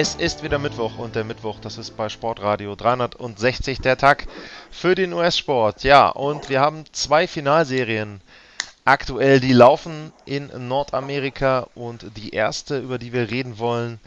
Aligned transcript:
Es 0.00 0.14
ist 0.14 0.44
wieder 0.44 0.60
Mittwoch 0.60 0.96
und 0.98 1.16
der 1.16 1.24
Mittwoch, 1.24 1.58
das 1.58 1.76
ist 1.76 1.96
bei 1.96 2.08
Sportradio 2.08 2.76
360 2.76 3.80
der 3.80 3.96
Tag 3.96 4.28
für 4.70 4.94
den 4.94 5.12
US-Sport. 5.12 5.82
Ja, 5.82 6.08
und 6.10 6.48
wir 6.48 6.60
haben 6.60 6.84
zwei 6.92 7.26
Finalserien 7.26 8.20
aktuell, 8.84 9.40
die 9.40 9.52
laufen 9.52 10.12
in 10.24 10.68
Nordamerika 10.68 11.66
und 11.74 12.16
die 12.16 12.30
erste, 12.30 12.78
über 12.78 12.98
die 12.98 13.12
wir 13.12 13.28
reden 13.28 13.58
wollen, 13.58 13.98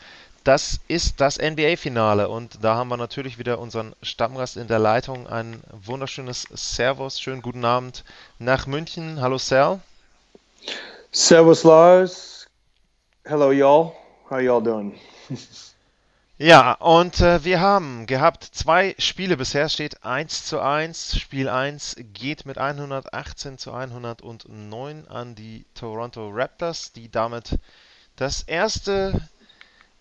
das 0.45 0.79
ist 0.87 1.19
das 1.19 1.37
NBA-Finale 1.37 2.29
und 2.29 2.63
da 2.63 2.75
haben 2.75 2.87
wir 2.87 2.95
natürlich 2.95 3.37
wieder 3.37 3.59
unseren 3.59 3.93
Stammgast 4.01 4.55
in 4.55 4.69
der 4.69 4.79
Leitung. 4.79 5.27
Ein 5.27 5.61
wunderschönes 5.73 6.47
Servus, 6.53 7.19
schönen 7.19 7.41
guten 7.41 7.65
Abend 7.65 8.05
nach 8.39 8.65
München. 8.65 9.19
Hallo 9.19 9.37
Sal. 9.37 9.81
Servus 11.11 11.65
Lars. 11.65 12.47
Hello 13.25 13.51
y'all. 13.51 13.91
How 14.29 14.39
y'all 14.39 14.63
doing? 14.63 14.97
Ja, 16.41 16.71
und 16.71 17.21
äh, 17.21 17.43
wir 17.43 17.59
haben 17.59 18.07
gehabt 18.07 18.43
zwei 18.43 18.95
Spiele 18.97 19.37
bisher, 19.37 19.69
steht 19.69 20.03
1 20.03 20.45
zu 20.45 20.59
1. 20.59 21.19
Spiel 21.19 21.47
1 21.47 21.97
geht 22.13 22.47
mit 22.47 22.57
118 22.57 23.59
zu 23.59 23.71
109 23.71 25.07
an 25.07 25.35
die 25.35 25.65
Toronto 25.75 26.31
Raptors, 26.33 26.93
die 26.93 27.11
damit 27.11 27.59
das 28.15 28.41
erste 28.41 29.21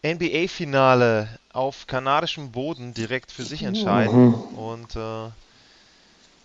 NBA-Finale 0.02 1.28
auf 1.52 1.86
kanadischem 1.86 2.52
Boden 2.52 2.94
direkt 2.94 3.32
für 3.32 3.44
sich 3.44 3.64
entscheiden. 3.64 4.28
Mhm. 4.28 4.58
Und 4.58 4.96
äh, 4.96 5.28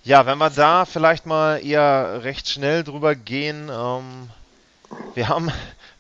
ja, 0.03 0.25
wenn 0.25 0.39
wir 0.39 0.49
da 0.49 0.83
vielleicht 0.83 1.25
mal 1.25 1.65
eher 1.65 2.21
recht 2.21 2.49
schnell 2.49 2.83
drüber 2.83 3.15
gehen, 3.15 3.71
ähm, 3.71 4.29
wir 5.13 5.29
haben, 5.29 5.49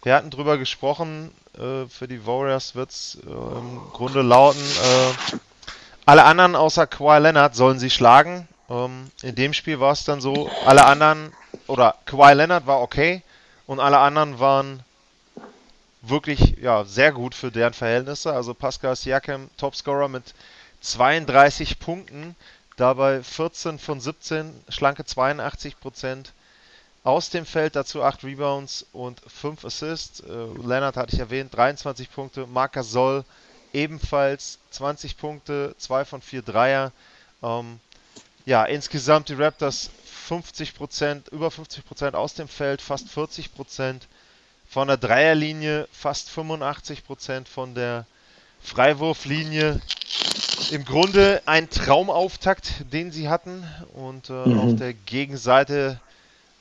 wir 0.03 0.15
hatten 0.15 0.31
drüber 0.31 0.57
gesprochen, 0.57 1.31
äh, 1.57 1.87
für 1.87 2.07
die 2.07 2.25
Warriors 2.25 2.75
wird 2.75 2.91
es 2.91 3.17
äh, 3.25 3.29
im 3.29 3.81
Grunde 3.93 4.21
lauten, 4.21 4.61
äh, 4.61 5.37
alle 6.05 6.23
anderen 6.23 6.55
außer 6.55 6.85
Kawhi 6.85 7.19
Leonard 7.19 7.55
sollen 7.55 7.79
sie 7.79 7.89
schlagen. 7.89 8.47
Ähm, 8.69 9.09
in 9.23 9.35
dem 9.35 9.53
Spiel 9.53 9.79
war 9.79 9.91
es 9.91 10.03
dann 10.03 10.21
so, 10.21 10.49
alle 10.65 10.85
anderen, 10.85 11.33
oder 11.67 11.95
Kawhi 12.05 12.33
Leonard 12.33 12.67
war 12.67 12.81
okay 12.81 13.23
und 13.65 13.79
alle 13.79 13.97
anderen 13.99 14.39
waren 14.39 14.83
wirklich 16.01 16.57
ja, 16.61 16.83
sehr 16.85 17.11
gut 17.11 17.33
für 17.33 17.51
deren 17.51 17.73
Verhältnisse. 17.73 18.33
Also 18.33 18.53
Pascal 18.53 18.95
Siakam, 18.95 19.49
Topscorer 19.57 20.07
mit 20.07 20.35
32 20.81 21.79
Punkten, 21.79 22.35
dabei 22.77 23.23
14 23.23 23.79
von 23.79 23.99
17, 23.99 24.51
schlanke 24.69 25.05
82 25.05 25.79
Prozent 25.79 26.33
aus 27.05 27.29
dem 27.29 27.45
Feld, 27.45 27.75
dazu 27.75 28.03
8 28.03 28.23
Rebounds 28.23 28.87
und 28.91 29.21
5 29.27 29.63
Assists. 29.63 30.21
Äh, 30.21 30.25
Leonard 30.65 30.97
hatte 30.97 31.13
ich 31.13 31.19
erwähnt, 31.19 31.55
23 31.55 32.11
Punkte. 32.11 32.47
Marcus 32.47 32.91
Soll 32.91 33.23
ebenfalls 33.73 34.57
20 34.71 35.15
Punkte, 35.15 35.75
2 35.77 36.03
von 36.03 36.21
4 36.21 36.41
Dreier. 36.41 36.91
Ähm, 37.43 37.79
ja, 38.47 38.65
insgesamt 38.65 39.29
die 39.29 39.35
Raptors 39.35 39.91
50%, 40.27 41.31
über 41.31 41.49
50% 41.49 42.15
aus 42.15 42.33
dem 42.33 42.47
Feld, 42.47 42.81
fast 42.81 43.07
40% 43.07 44.01
von 44.67 44.87
der 44.87 44.97
Dreierlinie, 44.97 45.87
fast 45.91 46.29
85% 46.29 47.47
von 47.47 47.75
der 47.75 48.07
Freiwurflinie. 48.63 49.79
Im 50.71 50.83
Grunde 50.85 51.43
ein 51.45 51.69
Traumauftakt, 51.69 52.91
den 52.91 53.11
sie 53.11 53.29
hatten. 53.29 53.63
Und 53.93 54.31
äh, 54.31 54.33
mhm. 54.33 54.59
auf 54.59 54.75
der 54.75 54.95
Gegenseite 54.95 55.99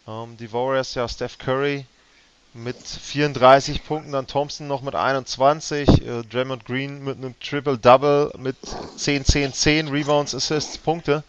ähm, 0.07 0.37
die 0.37 0.53
Warriors 0.53 0.95
ja 0.95 1.09
Steph 1.09 1.39
Curry 1.39 1.87
mit 2.55 2.77
34 2.77 3.85
Punkten, 3.85 4.13
dann 4.13 4.27
Thompson 4.27 4.69
noch 4.69 4.83
mit 4.83 4.95
21, 4.95 5.89
äh, 5.89 6.23
Draymond 6.23 6.65
Green 6.65 7.03
mit 7.03 7.19
einem 7.19 7.39
Triple-Double 7.41 8.33
mit 8.39 8.57
10, 8.97 9.25
10, 9.25 9.53
10 9.53 9.89
Rebounds, 9.89 10.35
Assists, 10.35 10.79
Punkte. 10.79 11.25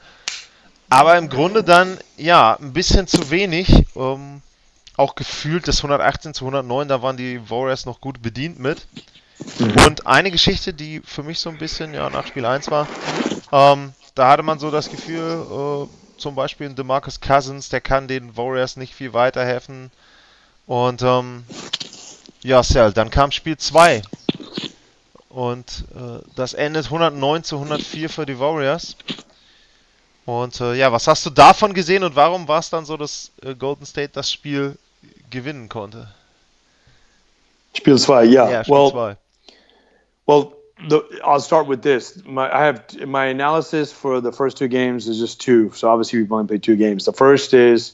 Aber 0.90 1.18
im 1.18 1.30
Grunde 1.30 1.64
dann, 1.64 1.98
ja, 2.16 2.56
ein 2.60 2.74
bisschen 2.74 3.08
zu 3.08 3.32
wenig. 3.32 3.70
Ähm, 3.96 4.42
auch 4.98 5.16
gefühlt 5.16 5.68
das 5.68 5.78
118 5.78 6.34
zu 6.34 6.46
109, 6.46 6.88
da 6.88 7.02
waren 7.02 7.18
die 7.18 7.50
Warriors 7.50 7.86
noch 7.86 8.00
gut 8.00 8.22
bedient 8.22 8.60
mit. 8.60 8.88
Und 9.86 10.08
eine 10.08 10.32
Geschichte, 10.32 10.74
die 10.74 11.02
für 11.02 11.24
mich 11.24 11.40
so 11.40 11.50
ein 11.50 11.58
bisschen 11.58 11.94
ja, 11.94 12.10
nach 12.10 12.28
Spiel 12.28 12.46
1 12.46 12.72
war, 12.72 12.88
ähm, 13.52 13.94
da 14.14 14.30
hatte 14.30 14.44
man 14.44 14.60
so 14.60 14.72
das 14.72 14.90
Gefühl, 14.90 15.46
äh, 15.52 16.05
zum 16.18 16.36
Beispiel 16.36 16.68
ein 16.68 16.76
DeMarcus 16.76 17.22
Cousins, 17.22 17.70
der 17.70 17.82
kann 17.82 18.08
den 18.08 18.36
Warriors 18.38 18.78
nicht 18.78 18.94
viel 18.94 19.14
weiterhelfen. 19.14 19.92
Und 20.68 21.02
ähm, 21.02 21.46
ja, 22.42 22.64
Cell, 22.64 22.94
dann 22.94 23.10
kam 23.10 23.32
Spiel 23.32 23.58
2. 23.58 24.02
Und 25.30 25.86
äh, 25.96 26.24
das 26.36 26.54
endet 26.54 26.86
109 26.86 27.44
zu 27.44 27.56
104 27.58 28.10
für 28.10 28.26
die 28.26 28.40
Warriors. 28.40 28.96
Und 30.26 30.60
äh, 30.60 30.74
ja, 30.74 30.92
was 30.92 31.08
hast 31.08 31.26
du 31.26 31.30
davon 31.30 31.74
gesehen 31.74 32.04
und 32.04 32.16
warum 32.16 32.48
war 32.48 32.60
es 32.60 32.70
dann 32.70 32.86
so, 32.86 32.98
dass 32.98 33.32
äh, 33.44 33.54
Golden 33.54 33.86
State 33.86 34.12
das 34.14 34.32
Spiel 34.32 34.78
gewinnen 35.30 35.70
konnte? 35.70 36.08
Spiel 37.74 37.98
2, 37.98 38.24
ja. 38.26 38.50
Ja, 38.50 38.64
Spiel 38.64 38.90
2. 38.90 38.92
Well, 38.98 39.18
well, 40.26 40.52
the, 40.88 41.22
I'll 41.24 41.40
start 41.40 41.68
with 41.68 41.82
this. 41.82 42.24
My, 42.26 42.54
I 42.54 42.66
have 42.66 43.08
my 43.08 43.26
analysis 43.26 43.92
for 43.92 44.22
the 44.22 44.32
first 44.32 44.58
two 44.58 44.68
games 44.68 45.08
is 45.08 45.20
just 45.20 45.40
two. 45.42 45.72
So 45.72 45.90
obviously 45.90 46.20
we've 46.20 46.32
only 46.32 46.48
played 46.48 46.64
two 46.64 46.76
games. 46.76 47.06
The 47.06 47.14
first 47.14 47.54
is 47.54 47.94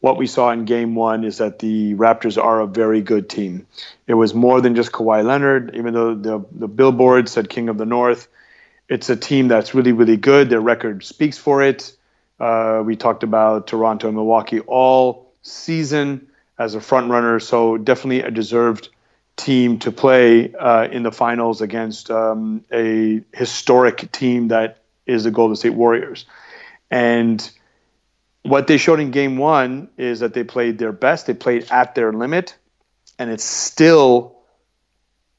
what 0.00 0.16
we 0.16 0.26
saw 0.26 0.50
in 0.50 0.64
game 0.64 0.94
one 0.94 1.24
is 1.24 1.38
that 1.38 1.58
the 1.58 1.94
Raptors 1.94 2.42
are 2.42 2.60
a 2.60 2.66
very 2.66 3.02
good 3.02 3.28
team. 3.28 3.66
It 4.06 4.14
was 4.14 4.34
more 4.34 4.60
than 4.60 4.74
just 4.74 4.92
Kawhi 4.92 5.24
Leonard, 5.24 5.74
even 5.76 5.94
though 5.94 6.14
the, 6.14 6.44
the 6.52 6.68
billboard 6.68 7.28
said 7.28 7.48
King 7.48 7.68
of 7.68 7.78
the 7.78 7.86
North. 7.86 8.28
It's 8.88 9.08
a 9.10 9.16
team 9.16 9.48
that's 9.48 9.74
really, 9.74 9.92
really 9.92 10.16
good. 10.16 10.50
Their 10.50 10.60
record 10.60 11.04
speaks 11.04 11.38
for 11.38 11.62
it. 11.62 11.96
Uh, 12.38 12.82
we 12.84 12.96
talked 12.96 13.22
about 13.22 13.68
Toronto 13.68 14.08
and 14.08 14.16
Milwaukee 14.16 14.60
all 14.60 15.32
season 15.42 16.28
as 16.58 16.74
a 16.74 16.80
front 16.80 17.10
runner, 17.10 17.38
so 17.38 17.78
definitely 17.78 18.22
a 18.22 18.30
deserved 18.30 18.88
team 19.36 19.78
to 19.80 19.90
play 19.90 20.54
uh, 20.54 20.88
in 20.90 21.02
the 21.02 21.12
finals 21.12 21.60
against 21.60 22.10
um, 22.10 22.64
a 22.72 23.22
historic 23.32 24.12
team 24.12 24.48
that 24.48 24.78
is 25.06 25.24
the 25.24 25.30
Golden 25.30 25.56
State 25.56 25.74
Warriors. 25.74 26.26
And 26.90 27.50
what 28.42 28.66
they 28.66 28.76
showed 28.76 29.00
in 29.00 29.10
game 29.10 29.36
one 29.36 29.88
is 29.96 30.20
that 30.20 30.34
they 30.34 30.44
played 30.44 30.78
their 30.78 30.92
best, 30.92 31.26
they 31.26 31.34
played 31.34 31.66
at 31.70 31.94
their 31.94 32.12
limit, 32.12 32.56
and 33.18 33.30
it 33.30 33.40
still 33.40 34.36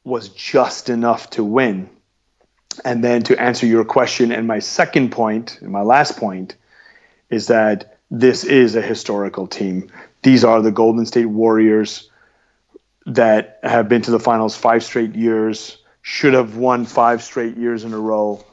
was 0.03 0.29
just 0.29 0.89
enough 0.89 1.29
to 1.31 1.43
win. 1.43 1.89
And 2.83 3.03
then 3.03 3.21
to 3.23 3.39
answer 3.39 3.65
your 3.65 3.85
question, 3.85 4.31
and 4.31 4.47
my 4.47 4.59
second 4.59 5.11
point, 5.11 5.59
and 5.61 5.71
my 5.71 5.81
last 5.81 6.17
point, 6.17 6.55
is 7.29 7.47
that 7.47 7.97
this 8.09 8.43
is 8.43 8.75
a 8.75 8.81
historical 8.81 9.47
team. 9.47 9.91
These 10.23 10.43
are 10.43 10.61
the 10.61 10.71
Golden 10.71 11.05
State 11.05 11.25
Warriors 11.25 12.09
that 13.05 13.59
have 13.63 13.89
been 13.89 14.01
to 14.03 14.11
the 14.11 14.19
finals 14.19 14.55
five 14.55 14.83
straight 14.83 15.15
years, 15.15 15.77
should 16.01 16.33
have 16.33 16.57
won 16.57 16.85
five 16.85 17.23
straight 17.23 17.57
years 17.57 17.83
in 17.83 17.93
a 17.93 17.99
row. 17.99 18.43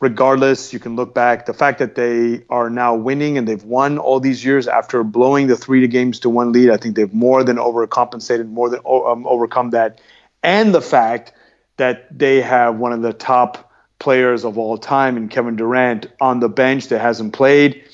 Regardless, 0.00 0.72
you 0.72 0.78
can 0.78 0.96
look 0.96 1.14
back. 1.14 1.44
The 1.44 1.52
fact 1.52 1.78
that 1.78 1.94
they 1.94 2.44
are 2.48 2.70
now 2.70 2.94
winning 2.94 3.36
and 3.36 3.46
they've 3.46 3.62
won 3.62 3.98
all 3.98 4.18
these 4.18 4.42
years 4.42 4.66
after 4.66 5.04
blowing 5.04 5.46
the 5.46 5.56
three 5.56 5.86
games 5.88 6.20
to 6.20 6.30
one 6.30 6.52
lead, 6.52 6.70
I 6.70 6.78
think 6.78 6.96
they've 6.96 7.12
more 7.12 7.44
than 7.44 7.56
overcompensated, 7.56 8.48
more 8.48 8.70
than 8.70 8.80
um, 8.86 9.26
overcome 9.26 9.70
that. 9.70 10.00
And 10.42 10.74
the 10.74 10.80
fact 10.80 11.34
that 11.76 12.18
they 12.18 12.40
have 12.40 12.78
one 12.78 12.92
of 12.92 13.02
the 13.02 13.12
top 13.12 13.70
players 13.98 14.44
of 14.44 14.56
all 14.56 14.78
time 14.78 15.18
in 15.18 15.28
Kevin 15.28 15.56
Durant 15.56 16.06
on 16.18 16.40
the 16.40 16.48
bench 16.48 16.88
that 16.88 17.00
hasn't 17.00 17.34
played 17.34 17.84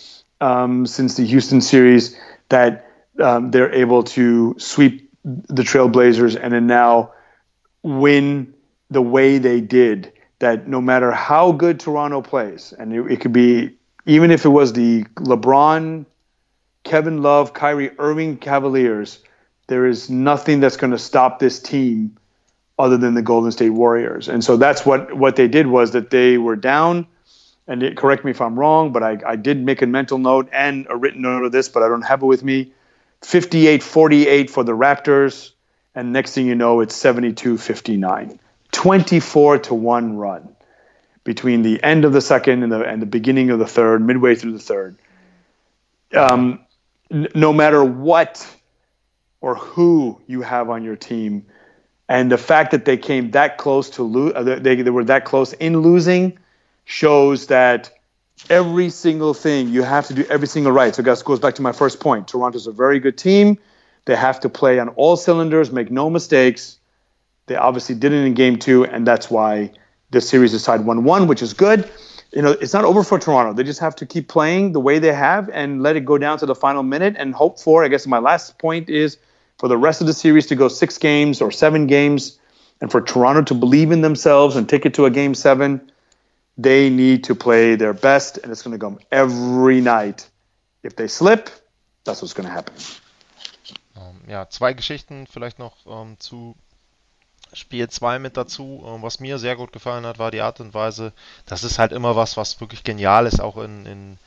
um, 0.40 0.86
since 0.86 1.16
the 1.16 1.26
Houston 1.26 1.60
series, 1.60 2.16
that 2.50 2.88
um, 3.20 3.50
they're 3.50 3.72
able 3.72 4.04
to 4.04 4.54
sweep 4.58 5.05
the 5.26 5.64
Trailblazers 5.64 6.38
and 6.40 6.52
then 6.52 6.66
now 6.66 7.12
win 7.82 8.54
the 8.90 9.02
way 9.02 9.38
they 9.38 9.60
did. 9.60 10.12
That 10.38 10.68
no 10.68 10.80
matter 10.80 11.10
how 11.10 11.52
good 11.52 11.80
Toronto 11.80 12.20
plays, 12.20 12.72
and 12.78 12.92
it, 12.92 13.10
it 13.10 13.20
could 13.20 13.32
be 13.32 13.76
even 14.04 14.30
if 14.30 14.44
it 14.44 14.50
was 14.50 14.72
the 14.72 15.02
LeBron, 15.16 16.06
Kevin 16.84 17.22
Love, 17.22 17.52
Kyrie 17.54 17.90
Irving 17.98 18.36
Cavaliers, 18.36 19.18
there 19.66 19.86
is 19.86 20.08
nothing 20.08 20.60
that's 20.60 20.76
going 20.76 20.92
to 20.92 20.98
stop 20.98 21.38
this 21.38 21.58
team 21.58 22.16
other 22.78 22.96
than 22.96 23.14
the 23.14 23.22
Golden 23.22 23.50
State 23.50 23.70
Warriors. 23.70 24.28
And 24.28 24.44
so 24.44 24.56
that's 24.56 24.86
what 24.86 25.16
what 25.16 25.36
they 25.36 25.48
did 25.48 25.66
was 25.66 25.92
that 25.92 26.10
they 26.10 26.38
were 26.38 26.56
down. 26.56 27.06
And 27.66 27.82
it, 27.82 27.96
correct 27.96 28.24
me 28.24 28.30
if 28.30 28.40
I'm 28.40 28.56
wrong, 28.56 28.92
but 28.92 29.02
I, 29.02 29.18
I 29.26 29.34
did 29.34 29.64
make 29.64 29.82
a 29.82 29.86
mental 29.86 30.18
note 30.18 30.48
and 30.52 30.86
a 30.88 30.96
written 30.96 31.22
note 31.22 31.44
of 31.44 31.50
this, 31.50 31.68
but 31.68 31.82
I 31.82 31.88
don't 31.88 32.02
have 32.02 32.22
it 32.22 32.26
with 32.26 32.44
me. 32.44 32.72
58 33.22 33.82
48 33.82 34.50
for 34.50 34.64
the 34.64 34.72
Raptors. 34.72 35.52
And 35.94 36.12
next 36.12 36.34
thing 36.34 36.46
you 36.46 36.54
know, 36.54 36.80
it's 36.80 36.94
72 36.94 37.56
59. 37.58 38.38
24 38.72 39.58
to 39.58 39.74
1 39.74 40.16
run 40.16 40.56
between 41.24 41.62
the 41.62 41.82
end 41.82 42.04
of 42.04 42.12
the 42.12 42.20
second 42.20 42.62
and 42.62 42.70
the, 42.70 42.82
and 42.82 43.02
the 43.02 43.06
beginning 43.06 43.50
of 43.50 43.58
the 43.58 43.66
third, 43.66 44.00
midway 44.00 44.34
through 44.34 44.52
the 44.52 44.58
third. 44.58 44.96
Um, 46.14 46.60
n- 47.10 47.28
no 47.34 47.52
matter 47.52 47.84
what 47.84 48.46
or 49.40 49.56
who 49.56 50.20
you 50.26 50.42
have 50.42 50.70
on 50.70 50.84
your 50.84 50.96
team, 50.96 51.46
and 52.08 52.30
the 52.30 52.38
fact 52.38 52.70
that 52.70 52.84
they 52.84 52.96
came 52.96 53.32
that 53.32 53.58
close 53.58 53.90
to 53.90 54.02
lose, 54.02 54.32
uh, 54.36 54.42
they, 54.42 54.76
they 54.76 54.90
were 54.90 55.04
that 55.04 55.24
close 55.24 55.52
in 55.54 55.80
losing, 55.80 56.38
shows 56.84 57.48
that 57.48 57.95
every 58.50 58.90
single 58.90 59.34
thing 59.34 59.68
you 59.68 59.82
have 59.82 60.06
to 60.08 60.14
do 60.14 60.24
every 60.28 60.46
single 60.46 60.72
right. 60.72 60.94
So 60.94 61.02
that 61.02 61.24
goes 61.24 61.40
back 61.40 61.54
to 61.56 61.62
my 61.62 61.72
first 61.72 62.00
point. 62.00 62.28
Toronto's 62.28 62.66
a 62.66 62.72
very 62.72 63.00
good 63.00 63.18
team. 63.18 63.58
They 64.04 64.16
have 64.16 64.40
to 64.40 64.48
play 64.48 64.78
on 64.78 64.90
all 64.90 65.16
cylinders, 65.16 65.72
make 65.72 65.90
no 65.90 66.08
mistakes. 66.08 66.78
They 67.46 67.56
obviously 67.56 67.94
didn't 67.94 68.24
in 68.24 68.34
game 68.34 68.58
two, 68.58 68.84
and 68.84 69.06
that's 69.06 69.30
why 69.30 69.72
the 70.10 70.20
series 70.20 70.54
is 70.54 70.62
tied 70.62 70.84
1 70.84 71.04
1, 71.04 71.26
which 71.26 71.42
is 71.42 71.52
good. 71.52 71.90
You 72.32 72.42
know, 72.42 72.50
it's 72.50 72.72
not 72.72 72.84
over 72.84 73.02
for 73.02 73.18
Toronto. 73.18 73.52
They 73.52 73.64
just 73.64 73.80
have 73.80 73.96
to 73.96 74.06
keep 74.06 74.28
playing 74.28 74.72
the 74.72 74.80
way 74.80 74.98
they 74.98 75.12
have 75.12 75.48
and 75.50 75.82
let 75.82 75.96
it 75.96 76.04
go 76.04 76.18
down 76.18 76.38
to 76.38 76.46
the 76.46 76.54
final 76.54 76.82
minute 76.82 77.14
and 77.18 77.34
hope 77.34 77.58
for, 77.58 77.84
I 77.84 77.88
guess 77.88 78.06
my 78.06 78.18
last 78.18 78.58
point 78.58 78.90
is 78.90 79.18
for 79.58 79.68
the 79.68 79.76
rest 79.76 80.00
of 80.00 80.06
the 80.06 80.12
series 80.12 80.46
to 80.46 80.54
go 80.54 80.68
six 80.68 80.98
games 80.98 81.40
or 81.40 81.50
seven 81.50 81.86
games 81.86 82.38
and 82.80 82.90
for 82.90 83.00
Toronto 83.00 83.42
to 83.42 83.54
believe 83.54 83.90
in 83.90 84.02
themselves 84.02 84.56
and 84.56 84.68
take 84.68 84.84
it 84.84 84.94
to 84.94 85.06
a 85.06 85.10
game 85.10 85.34
seven. 85.34 85.90
They 86.58 86.90
need 86.90 87.24
to 87.26 87.34
play 87.34 87.76
their 87.76 87.92
best, 87.92 88.38
and 88.38 88.50
it's 88.50 88.62
going 88.62 88.78
to 88.78 88.84
come 88.84 88.98
every 89.10 89.80
night. 89.80 90.28
If 90.82 90.96
they 90.96 91.08
slip, 91.08 91.50
that's 92.04 92.22
what's 92.22 92.34
going 92.34 92.48
to 92.48 92.54
happen. 92.54 92.74
Um, 93.94 94.20
ja, 94.28 94.48
zwei 94.48 94.72
Geschichten 94.72 95.26
vielleicht 95.26 95.58
noch 95.58 95.84
um, 95.84 96.18
zu 96.18 96.54
Spiel 97.52 97.88
2 97.88 98.18
mit 98.18 98.36
dazu. 98.36 98.84
Ähm, 98.86 99.02
was 99.02 99.20
mir 99.20 99.38
sehr 99.38 99.56
gut 99.56 99.72
gefallen 99.72 100.06
hat, 100.06 100.18
war 100.18 100.30
die 100.30 100.40
Art 100.40 100.60
und 100.60 100.74
Weise, 100.74 101.12
das 101.46 101.64
ist 101.64 101.78
halt 101.78 101.92
immer 101.92 102.16
was, 102.16 102.36
was 102.36 102.60
wirklich 102.60 102.84
genial 102.84 103.26
ist, 103.26 103.40
auch 103.40 103.56
in, 103.56 103.86
in 103.86 104.18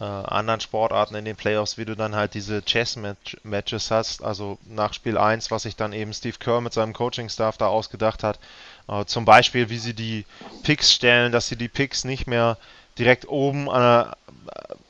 äh, 0.00 0.04
anderen 0.04 0.60
Sportarten 0.60 1.14
in 1.14 1.24
den 1.24 1.36
Playoffs, 1.36 1.78
wie 1.78 1.84
du 1.84 1.94
dann 1.94 2.14
halt 2.14 2.34
diese 2.34 2.62
Chess-Matches 2.62 3.90
hast. 3.90 4.22
Also 4.22 4.58
nach 4.66 4.92
Spiel 4.92 5.16
1, 5.16 5.50
was 5.50 5.62
sich 5.62 5.76
dann 5.76 5.92
eben 5.92 6.12
Steve 6.12 6.36
Kerr 6.38 6.60
mit 6.60 6.72
seinem 6.72 6.92
Coaching-Staff 6.92 7.56
da 7.56 7.68
ausgedacht 7.68 8.22
hat. 8.22 8.38
Äh, 8.88 9.04
zum 9.06 9.24
Beispiel, 9.24 9.70
wie 9.70 9.78
sie 9.78 9.94
die 9.94 10.24
Picks 10.62 10.92
stellen, 10.92 11.32
dass 11.32 11.48
sie 11.48 11.56
die 11.56 11.68
Picks 11.68 12.04
nicht 12.04 12.26
mehr 12.26 12.58
direkt 12.98 13.28
oben 13.28 13.66
der, 13.66 14.16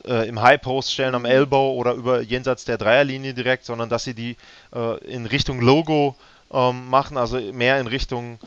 äh, 0.05 0.27
im 0.27 0.41
High 0.41 0.61
Post 0.61 0.93
stellen 0.93 1.15
am 1.15 1.25
Elbow 1.25 1.73
oder 1.73 1.93
über 1.93 2.21
jenseits 2.21 2.65
der 2.65 2.77
Dreierlinie 2.77 3.33
direkt, 3.33 3.65
sondern 3.65 3.89
dass 3.89 4.03
sie 4.03 4.13
die 4.13 4.37
äh, 4.73 4.97
in 5.05 5.25
Richtung 5.25 5.61
Logo 5.61 6.15
ähm, 6.51 6.89
machen, 6.89 7.17
also 7.17 7.39
mehr 7.39 7.79
in 7.79 7.87
Richtung 7.87 8.39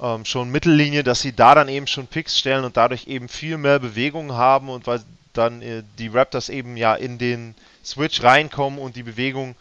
ähm, 0.00 0.24
schon 0.24 0.50
Mittellinie, 0.50 1.04
dass 1.04 1.20
sie 1.20 1.32
da 1.32 1.54
dann 1.54 1.68
eben 1.68 1.86
schon 1.86 2.06
Picks 2.06 2.38
stellen 2.38 2.64
und 2.64 2.76
dadurch 2.76 3.06
eben 3.06 3.28
viel 3.28 3.58
mehr 3.58 3.78
Bewegung 3.78 4.32
haben 4.32 4.68
und 4.68 4.86
weil 4.86 5.00
dann 5.32 5.62
äh, 5.62 5.82
die 5.98 6.08
Raptors 6.08 6.48
eben 6.48 6.76
ja 6.76 6.94
in 6.94 7.18
den 7.18 7.54
Switch 7.84 8.22
reinkommen 8.22 8.78
und 8.78 8.96
die 8.96 9.02
Bewegung 9.02 9.54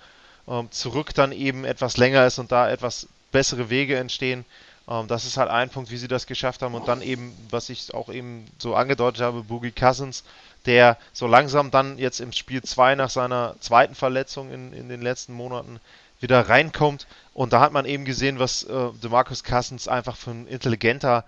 ähm, 0.48 0.72
zurück 0.72 1.14
dann 1.14 1.32
eben 1.32 1.66
etwas 1.66 1.98
länger 1.98 2.26
ist 2.26 2.40
und 2.40 2.52
da 2.52 2.70
etwas 2.70 3.08
bessere 3.32 3.70
Wege 3.70 3.98
entstehen. 3.98 4.46
Ähm, 4.88 5.08
das 5.08 5.26
ist 5.26 5.38
halt 5.38 5.50
ein 5.50 5.70
Punkt, 5.70 5.92
wie 5.92 5.98
sie 5.98 6.08
das 6.08 6.28
geschafft 6.28 6.62
haben 6.62 6.76
und 6.76 6.88
dann 6.88 7.02
eben, 7.02 7.36
was 7.50 7.70
ich 7.70 7.94
auch 7.94 8.10
eben 8.10 8.46
so 8.58 8.76
angedeutet 8.76 9.22
habe, 9.22 9.44
Boogie 9.44 9.72
Cousins, 9.72 10.24
der 10.66 10.98
so 11.12 11.28
langsam 11.28 11.72
dann 11.72 11.98
jetzt 11.98 12.20
im 12.20 12.32
Spiel 12.32 12.62
2 12.62 12.96
nach 12.96 13.10
seiner 13.10 13.56
zweiten 13.60 13.96
Verletzung 13.96 14.52
in, 14.52 14.74
in 14.74 14.90
den 14.90 15.02
letzten 15.02 15.34
Monaten 15.34 15.80
wieder 16.20 16.48
reinkommt. 16.48 17.06
Und 17.34 17.54
da 17.54 17.60
hat 17.60 17.74
man 17.74 17.86
eben 17.86 18.06
gesehen, 18.06 18.40
was 18.40 18.64
äh, 18.64 18.90
DeMarcus 19.02 19.44
Cousins 19.44 19.88
einfach 19.88 20.16
für 20.16 20.32
ein 20.32 20.48
intelligenter 20.48 21.26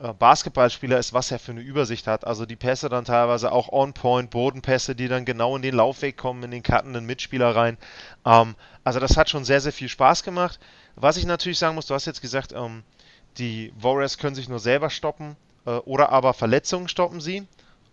äh, 0.00 0.12
Basketballspieler 0.12 0.98
ist, 0.98 1.12
was 1.12 1.30
er 1.30 1.38
für 1.38 1.52
eine 1.52 1.62
Übersicht 1.62 2.06
hat. 2.06 2.26
Also 2.26 2.44
die 2.46 2.56
Pässe 2.56 2.88
dann 2.88 3.04
teilweise 3.04 3.52
auch 3.52 3.70
on-point, 3.70 4.30
Bodenpässe, 4.30 4.94
die 4.94 5.08
dann 5.08 5.24
genau 5.24 5.56
in 5.56 5.62
den 5.62 5.74
Laufweg 5.74 6.16
kommen, 6.16 6.42
in 6.42 6.50
den 6.50 6.62
cuttenden 6.62 7.06
Mitspieler 7.06 7.56
rein. 7.56 7.78
Ähm, 8.26 8.54
also 8.82 9.00
das 9.00 9.16
hat 9.16 9.30
schon 9.30 9.44
sehr, 9.44 9.60
sehr 9.60 9.72
viel 9.72 9.88
Spaß 9.88 10.22
gemacht. 10.22 10.58
Was 10.96 11.16
ich 11.16 11.26
natürlich 11.26 11.58
sagen 11.58 11.74
muss, 11.74 11.86
du 11.86 11.94
hast 11.94 12.04
jetzt 12.06 12.20
gesagt, 12.20 12.52
ähm, 12.52 12.82
die 13.38 13.72
Warriors 13.78 14.18
können 14.18 14.34
sich 14.34 14.48
nur 14.48 14.60
selber 14.60 14.90
stoppen 14.90 15.36
äh, 15.66 15.70
oder 15.70 16.10
aber 16.10 16.34
Verletzungen 16.34 16.88
stoppen 16.88 17.20
sie. 17.20 17.46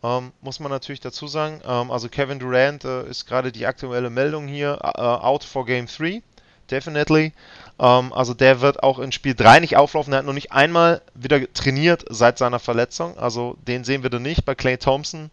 Ähm, 0.03 0.31
muss 0.41 0.59
man 0.59 0.71
natürlich 0.71 0.99
dazu 0.99 1.27
sagen. 1.27 1.61
Ähm, 1.65 1.91
also 1.91 2.09
Kevin 2.09 2.39
Durant 2.39 2.85
äh, 2.85 3.07
ist 3.07 3.27
gerade 3.27 3.51
die 3.51 3.65
aktuelle 3.65 4.09
Meldung 4.09 4.47
hier, 4.47 4.79
uh, 4.83 5.01
out 5.01 5.43
for 5.43 5.65
Game 5.65 5.85
3 5.85 6.23
definitely. 6.71 7.33
Ähm, 7.79 8.13
also 8.13 8.33
der 8.33 8.61
wird 8.61 8.81
auch 8.81 8.99
in 8.99 9.11
Spiel 9.11 9.35
3 9.35 9.59
nicht 9.59 9.77
auflaufen. 9.77 10.13
Er 10.13 10.19
hat 10.19 10.25
noch 10.25 10.33
nicht 10.33 10.51
einmal 10.51 11.01
wieder 11.13 11.51
trainiert 11.53 12.05
seit 12.09 12.37
seiner 12.37 12.59
Verletzung. 12.59 13.17
Also 13.17 13.57
den 13.67 13.83
sehen 13.83 14.03
wir 14.03 14.09
dann 14.09 14.23
nicht. 14.23 14.45
Bei 14.45 14.55
Clay 14.55 14.77
Thompson 14.77 15.29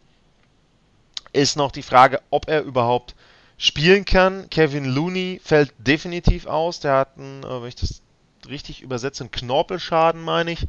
ist 1.33 1.57
noch 1.57 1.71
die 1.71 1.83
Frage, 1.83 2.21
ob 2.31 2.49
er 2.49 2.63
überhaupt 2.63 3.15
spielen 3.57 4.05
kann. 4.05 4.51
Kevin 4.51 4.85
Looney 4.85 5.41
fällt 5.43 5.73
definitiv 5.79 6.47
aus. 6.47 6.81
Der 6.81 6.95
hat 6.95 7.17
einen, 7.17 7.43
äh, 7.45 7.63
wenn 7.63 7.69
ich 7.69 7.77
das 7.77 8.03
richtig 8.49 8.83
übersetze, 8.83 9.25
einen 9.25 9.31
Knorpelschaden, 9.31 10.23
meine 10.23 10.53
ich. 10.53 10.67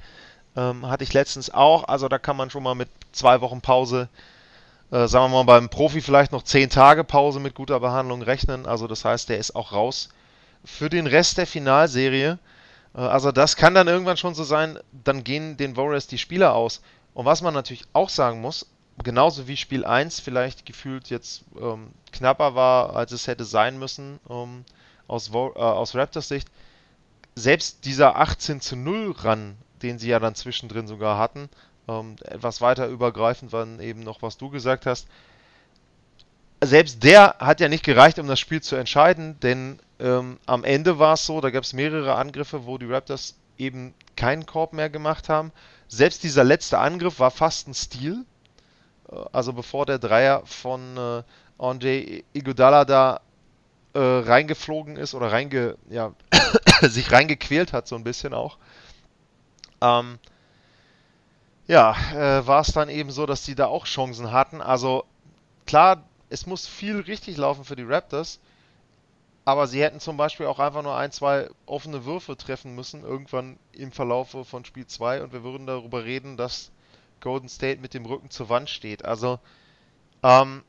Ähm, 0.56 0.88
hatte 0.88 1.04
ich 1.04 1.14
letztens 1.14 1.54
auch. 1.54 1.86
Also 1.86 2.08
da 2.08 2.18
kann 2.18 2.38
man 2.38 2.50
schon 2.50 2.64
mal 2.64 2.76
mit 2.76 2.90
zwei 3.12 3.42
Wochen 3.42 3.62
Pause 3.62 4.10
äh, 4.92 5.08
sagen 5.08 5.32
wir 5.32 5.44
mal 5.44 5.60
beim 5.60 5.70
Profi 5.70 6.02
vielleicht 6.02 6.32
noch 6.32 6.44
zehn 6.44 6.70
Tage 6.70 7.04
Pause 7.04 7.40
mit 7.40 7.56
guter 7.56 7.80
Behandlung 7.80 8.22
rechnen. 8.22 8.66
Also 8.66 8.88
das 8.88 9.06
heißt, 9.06 9.30
der 9.30 9.38
ist 9.38 9.56
auch 9.56 9.72
raus 9.72 10.10
für 10.66 10.90
den 10.90 11.08
Rest 11.08 11.38
der 11.38 11.48
Finalserie. 11.48 12.40
Äh, 12.96 13.00
also 13.00 13.32
das 13.32 13.56
kann 13.56 13.76
dann 13.76 13.88
irgendwann 13.88 14.18
schon 14.18 14.34
so 14.34 14.44
sein, 14.44 14.80
dann 14.92 15.24
gehen 15.24 15.58
den 15.58 15.78
Warriors 15.78 16.08
die 16.08 16.18
Spieler 16.18 16.56
aus. 16.56 16.82
Und 17.14 17.26
was 17.26 17.42
man 17.42 17.54
natürlich 17.54 17.86
auch 17.94 18.10
sagen 18.10 18.42
muss, 18.42 18.68
genauso 19.04 19.48
wie 19.48 19.58
Spiel 19.58 19.86
1 19.86 20.20
vielleicht 20.20 20.66
gefühlt 20.66 21.10
jetzt 21.10 21.44
ähm, 21.60 21.92
knapper 22.12 22.56
war, 22.56 22.96
als 22.96 23.12
es 23.12 23.28
hätte 23.28 23.46
sein 23.46 23.78
müssen 23.78 24.20
ähm, 24.30 24.66
aus, 25.08 25.30
äh, 25.30 25.38
aus 25.38 25.96
Raptors 25.96 26.28
Sicht, 26.28 26.50
selbst 27.40 27.86
dieser 27.86 28.18
18 28.18 28.62
zu 28.62 28.76
0 28.76 29.16
Run, 29.24 29.58
den 29.82 29.98
sie 30.00 30.10
ja 30.10 30.20
dann 30.20 30.36
zwischendrin 30.36 30.88
sogar 30.88 31.18
hatten, 31.18 31.50
ähm, 31.88 32.16
etwas 32.24 32.62
weiter 32.62 32.88
übergreifend 32.88 33.52
war 33.52 33.68
eben 33.80 34.02
noch, 34.02 34.22
was 34.22 34.38
du 34.38 34.50
gesagt 34.50 34.86
hast, 34.86 35.08
selbst 36.62 37.04
der 37.04 37.36
hat 37.40 37.62
ja 37.62 37.70
nicht 37.70 37.86
gereicht, 37.86 38.20
um 38.20 38.28
das 38.28 38.40
Spiel 38.40 38.62
zu 38.62 38.76
entscheiden, 38.76 39.40
denn 39.40 39.80
ähm, 40.00 40.38
am 40.46 40.64
Ende 40.64 41.00
war 41.00 41.14
es 41.14 41.26
so, 41.26 41.40
da 41.42 41.50
gab 41.50 41.64
es 41.64 41.74
mehrere 41.74 42.16
Angriffe, 42.16 42.66
wo 42.66 42.78
die 42.78 42.86
Raptors 42.86 43.36
eben 43.58 43.94
keinen 44.16 44.46
Korb 44.46 44.74
mehr 44.74 44.90
gemacht 44.90 45.30
haben. 45.30 45.52
Selbst 45.88 46.24
dieser 46.24 46.44
letzte 46.44 46.80
Angriff 46.80 47.20
war 47.20 47.32
fast 47.32 47.68
ein 47.68 47.74
Stil. 47.74 48.26
Äh, 49.10 49.16
also 49.32 49.54
bevor 49.54 49.86
der 49.86 50.00
Dreier 50.00 50.44
von 50.46 50.98
äh, 50.98 51.24
Andre 51.58 52.24
Iguodala 52.34 52.86
da 52.86 53.22
äh, 53.94 54.00
reingeflogen 54.00 54.98
ist 54.98 55.14
oder 55.14 55.32
reinge, 55.32 55.78
ja, 55.90 56.14
sich 56.82 57.12
reingequält 57.12 57.74
hat, 57.74 57.88
so 57.88 57.96
ein 57.96 58.04
bisschen 58.04 58.34
auch. 58.34 58.58
Ähm, 59.82 60.20
ja, 61.68 61.96
äh, 62.14 62.48
war 62.48 62.62
es 62.62 62.74
dann 62.74 62.90
eben 62.90 63.12
so, 63.12 63.26
dass 63.26 63.46
sie 63.46 63.56
da 63.56 63.68
auch 63.68 63.86
Chancen 63.86 64.32
hatten. 64.32 64.62
Also 64.62 65.06
klar, 65.66 66.04
es 66.30 66.46
muss 66.46 66.68
viel 66.68 67.00
richtig 67.02 67.38
laufen 67.38 67.64
für 67.64 67.76
die 67.76 67.84
Raptors, 67.84 68.40
aber 69.46 69.68
sie 69.68 69.82
hätten 69.82 70.00
zum 70.00 70.18
Beispiel 70.18 70.46
auch 70.46 70.60
einfach 70.60 70.84
nur 70.84 70.96
ein, 70.96 71.12
zwei 71.12 71.50
offene 71.66 72.06
Würfe 72.06 72.38
treffen 72.38 72.76
müssen, 72.76 73.04
irgendwann 73.04 73.58
im 73.72 73.92
Verlauf 73.92 74.36
von 74.44 74.66
Spiel 74.66 74.86
2 74.86 75.24
und 75.24 75.34
wir 75.34 75.44
würden 75.44 75.68
darüber 75.68 76.04
reden, 76.04 76.38
dass 76.38 76.72
Golden 77.22 77.50
State 77.50 77.82
mit 77.82 77.94
dem 77.94 78.06
Rücken 78.06 78.30
zur 78.30 78.50
Wand 78.50 78.70
steht. 78.70 79.06
Also, 79.06 79.40
ähm, 80.24 80.64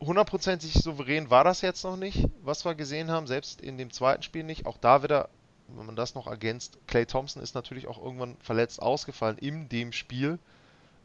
hundertprozentig 0.00 0.74
souverän 0.74 1.30
war 1.30 1.44
das 1.44 1.60
jetzt 1.60 1.84
noch 1.84 1.96
nicht, 1.96 2.26
was 2.42 2.64
wir 2.64 2.74
gesehen 2.74 3.10
haben, 3.10 3.26
selbst 3.26 3.60
in 3.60 3.78
dem 3.78 3.92
zweiten 3.92 4.22
Spiel 4.22 4.44
nicht. 4.44 4.66
Auch 4.66 4.78
da 4.78 5.02
wieder, 5.02 5.28
wenn 5.68 5.86
man 5.86 5.96
das 5.96 6.14
noch 6.14 6.26
ergänzt, 6.26 6.78
Clay 6.86 7.06
Thompson 7.06 7.42
ist 7.42 7.54
natürlich 7.54 7.86
auch 7.86 8.02
irgendwann 8.02 8.36
verletzt 8.40 8.80
ausgefallen 8.80 9.38
in 9.38 9.68
dem 9.68 9.92
Spiel. 9.92 10.38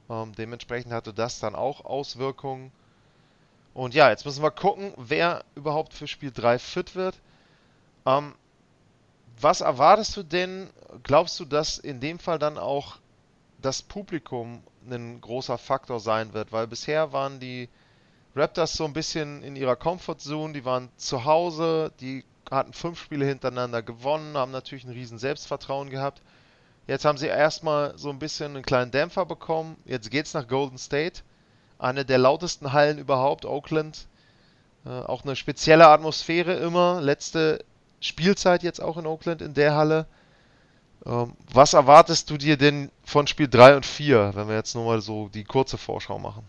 Ähm, 0.10 0.34
dementsprechend 0.36 0.94
hatte 0.94 1.14
das 1.14 1.40
dann 1.40 1.56
auch 1.56 1.86
Auswirkungen 1.86 2.72
und 3.74 3.96
ja, 3.96 4.10
jetzt 4.10 4.26
müssen 4.26 4.44
wir 4.44 4.52
gucken, 4.52 4.94
wer 4.98 5.44
überhaupt 5.56 5.94
für 5.94 6.08
Spiel 6.08 6.32
3 6.32 6.60
fit 6.60 6.96
wird. 6.96 7.16
Ähm, 8.06 8.36
was 9.40 9.62
erwartest 9.62 10.16
du 10.16 10.24
denn? 10.24 10.70
Glaubst 11.02 11.40
du, 11.40 11.46
dass 11.46 11.80
in 11.80 12.00
dem 12.00 12.20
Fall 12.20 12.38
dann 12.38 12.58
auch 12.58 12.98
das 13.62 13.82
Publikum 13.82 14.62
ein 14.90 15.20
großer 15.22 15.58
Faktor 15.58 16.00
sein 16.00 16.34
wird? 16.34 16.52
Weil 16.52 16.68
bisher 16.68 17.14
waren 17.14 17.40
die 17.40 17.68
Raptors 18.36 18.74
so 18.74 18.86
ein 18.86 18.94
bisschen 18.94 19.44
in 19.44 19.56
ihrer 19.56 19.76
Comfort 19.76 20.18
Zone, 20.18 20.54
die 20.54 20.66
waren 20.66 20.90
zu 20.98 21.26
Hause, 21.26 21.92
die 22.00 22.24
hatten 22.50 22.74
fünf 22.74 23.00
Spiele 23.00 23.26
hintereinander 23.26 23.82
gewonnen, 23.82 24.36
haben 24.38 24.52
natürlich 24.52 24.86
ein 24.86 24.92
riesen 24.92 25.20
Selbstvertrauen 25.20 25.90
gehabt. 25.90 26.22
Jetzt 26.88 27.06
haben 27.06 27.18
sie 27.18 27.28
erstmal 27.28 27.98
so 27.98 28.10
ein 28.10 28.20
bisschen 28.20 28.56
einen 28.56 28.66
kleinen 28.66 28.92
Dämpfer 28.92 29.26
bekommen. 29.26 29.78
Jetzt 29.86 30.12
geht's 30.12 30.34
nach 30.34 30.48
Golden 30.48 30.78
State. 30.78 31.22
Eine 31.80 32.06
der 32.06 32.18
lautesten 32.18 32.74
Hallen 32.74 32.98
überhaupt, 32.98 33.46
Oakland. 33.46 34.08
Äh, 34.86 34.90
auch 34.90 35.24
eine 35.24 35.36
spezielle 35.36 35.88
Atmosphäre 35.88 36.56
immer. 36.56 37.00
Letzte 37.02 37.64
Spielzeit 38.02 38.64
jetzt 38.64 38.82
auch 38.82 38.98
in 38.98 39.08
Oakland 39.08 39.42
in 39.42 39.54
der 39.54 39.76
Halle. 39.76 40.08
Ähm, 41.06 41.34
was 41.52 41.74
erwartest 41.74 42.30
du 42.30 42.38
dir 42.38 42.58
denn 42.58 42.92
von 43.06 43.28
Spiel 43.28 43.48
3 43.48 43.78
und 43.78 43.86
4, 43.86 44.32
wenn 44.36 44.50
wir 44.50 44.56
jetzt 44.56 44.76
nur 44.76 44.86
mal 44.86 45.02
so 45.02 45.30
die 45.30 45.46
kurze 45.46 45.78
Vorschau 45.78 46.20
machen? 46.20 46.44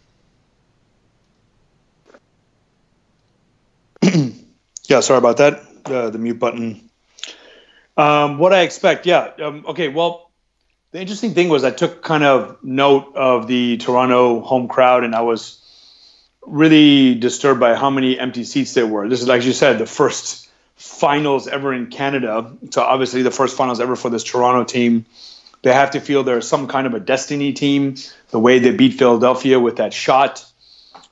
yeah, 4.85 5.01
sorry 5.01 5.19
about 5.19 5.39
that. 5.39 5.63
Uh, 5.85 6.11
the 6.11 6.19
mute 6.19 6.39
button. 6.39 6.89
Um, 7.97 8.39
what 8.39 8.53
I 8.53 8.63
expect, 8.63 9.07
yeah. 9.07 9.31
Um, 9.43 9.65
okay, 9.69 9.89
well, 9.89 10.31
the 10.91 11.01
interesting 11.01 11.35
thing 11.35 11.49
was 11.49 11.65
I 11.65 11.71
took 11.71 12.03
kind 12.03 12.25
of 12.25 12.63
note 12.63 13.15
of 13.15 13.47
the 13.47 13.77
Toronto 13.79 14.41
home 14.41 14.69
crowd, 14.69 15.05
and 15.05 15.15
I 15.15 15.23
was 15.23 15.61
really 16.47 17.15
disturbed 17.15 17.61
by 17.61 17.75
how 17.75 17.91
many 17.91 18.19
empty 18.19 18.45
seats 18.45 18.75
there 18.75 18.87
were. 18.87 19.09
This 19.09 19.23
is, 19.23 19.29
like 19.29 19.45
you 19.45 19.53
said, 19.53 19.79
the 19.79 19.87
first 19.87 20.49
finals 20.77 21.49
ever 21.49 21.73
in 21.73 21.87
Canada. 21.87 22.53
So 22.71 22.83
obviously, 22.83 23.23
the 23.23 23.31
first 23.31 23.57
finals 23.57 23.81
ever 23.81 23.97
for 23.97 24.11
this 24.11 24.25
Toronto 24.25 24.65
team. 24.65 25.07
They 25.63 25.73
have 25.73 25.93
to 25.93 26.01
feel 26.01 26.25
they're 26.25 26.43
some 26.43 26.69
kind 26.69 26.87
of 26.87 26.93
a 26.93 27.01
destiny 27.01 27.55
team. 27.55 27.95
The 28.31 28.39
way 28.39 28.59
they 28.59 28.73
beat 28.73 28.95
Philadelphia 28.95 29.59
with 29.59 29.77
that 29.77 29.95
shot, 29.95 30.45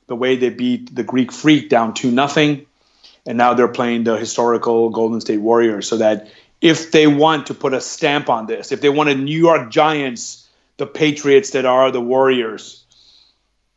the 0.05 0.15
way 0.15 0.35
they 0.35 0.49
beat 0.49 0.93
the 0.93 1.01
Greek 1.01 1.31
Freak 1.31 1.69
down 1.69 1.95
two 1.95 2.11
nothing 2.11 2.67
and 3.25 3.37
now 3.37 3.53
they're 3.53 3.67
playing 3.67 4.03
the 4.03 4.17
historical 4.17 4.89
Golden 4.89 5.21
State 5.21 5.39
Warriors. 5.39 5.87
So 5.87 5.97
that 5.97 6.29
if 6.61 6.91
they 6.91 7.07
want 7.07 7.47
to 7.47 7.53
put 7.53 7.73
a 7.73 7.81
stamp 7.81 8.29
on 8.29 8.47
this, 8.47 8.71
if 8.71 8.81
they 8.81 8.89
want 8.89 9.09
a 9.09 9.15
New 9.15 9.37
York 9.37 9.69
Giants, 9.69 10.49
the 10.77 10.85
Patriots 10.85 11.51
that 11.51 11.65
are 11.65 11.91
the 11.91 12.01
Warriors, 12.01 12.85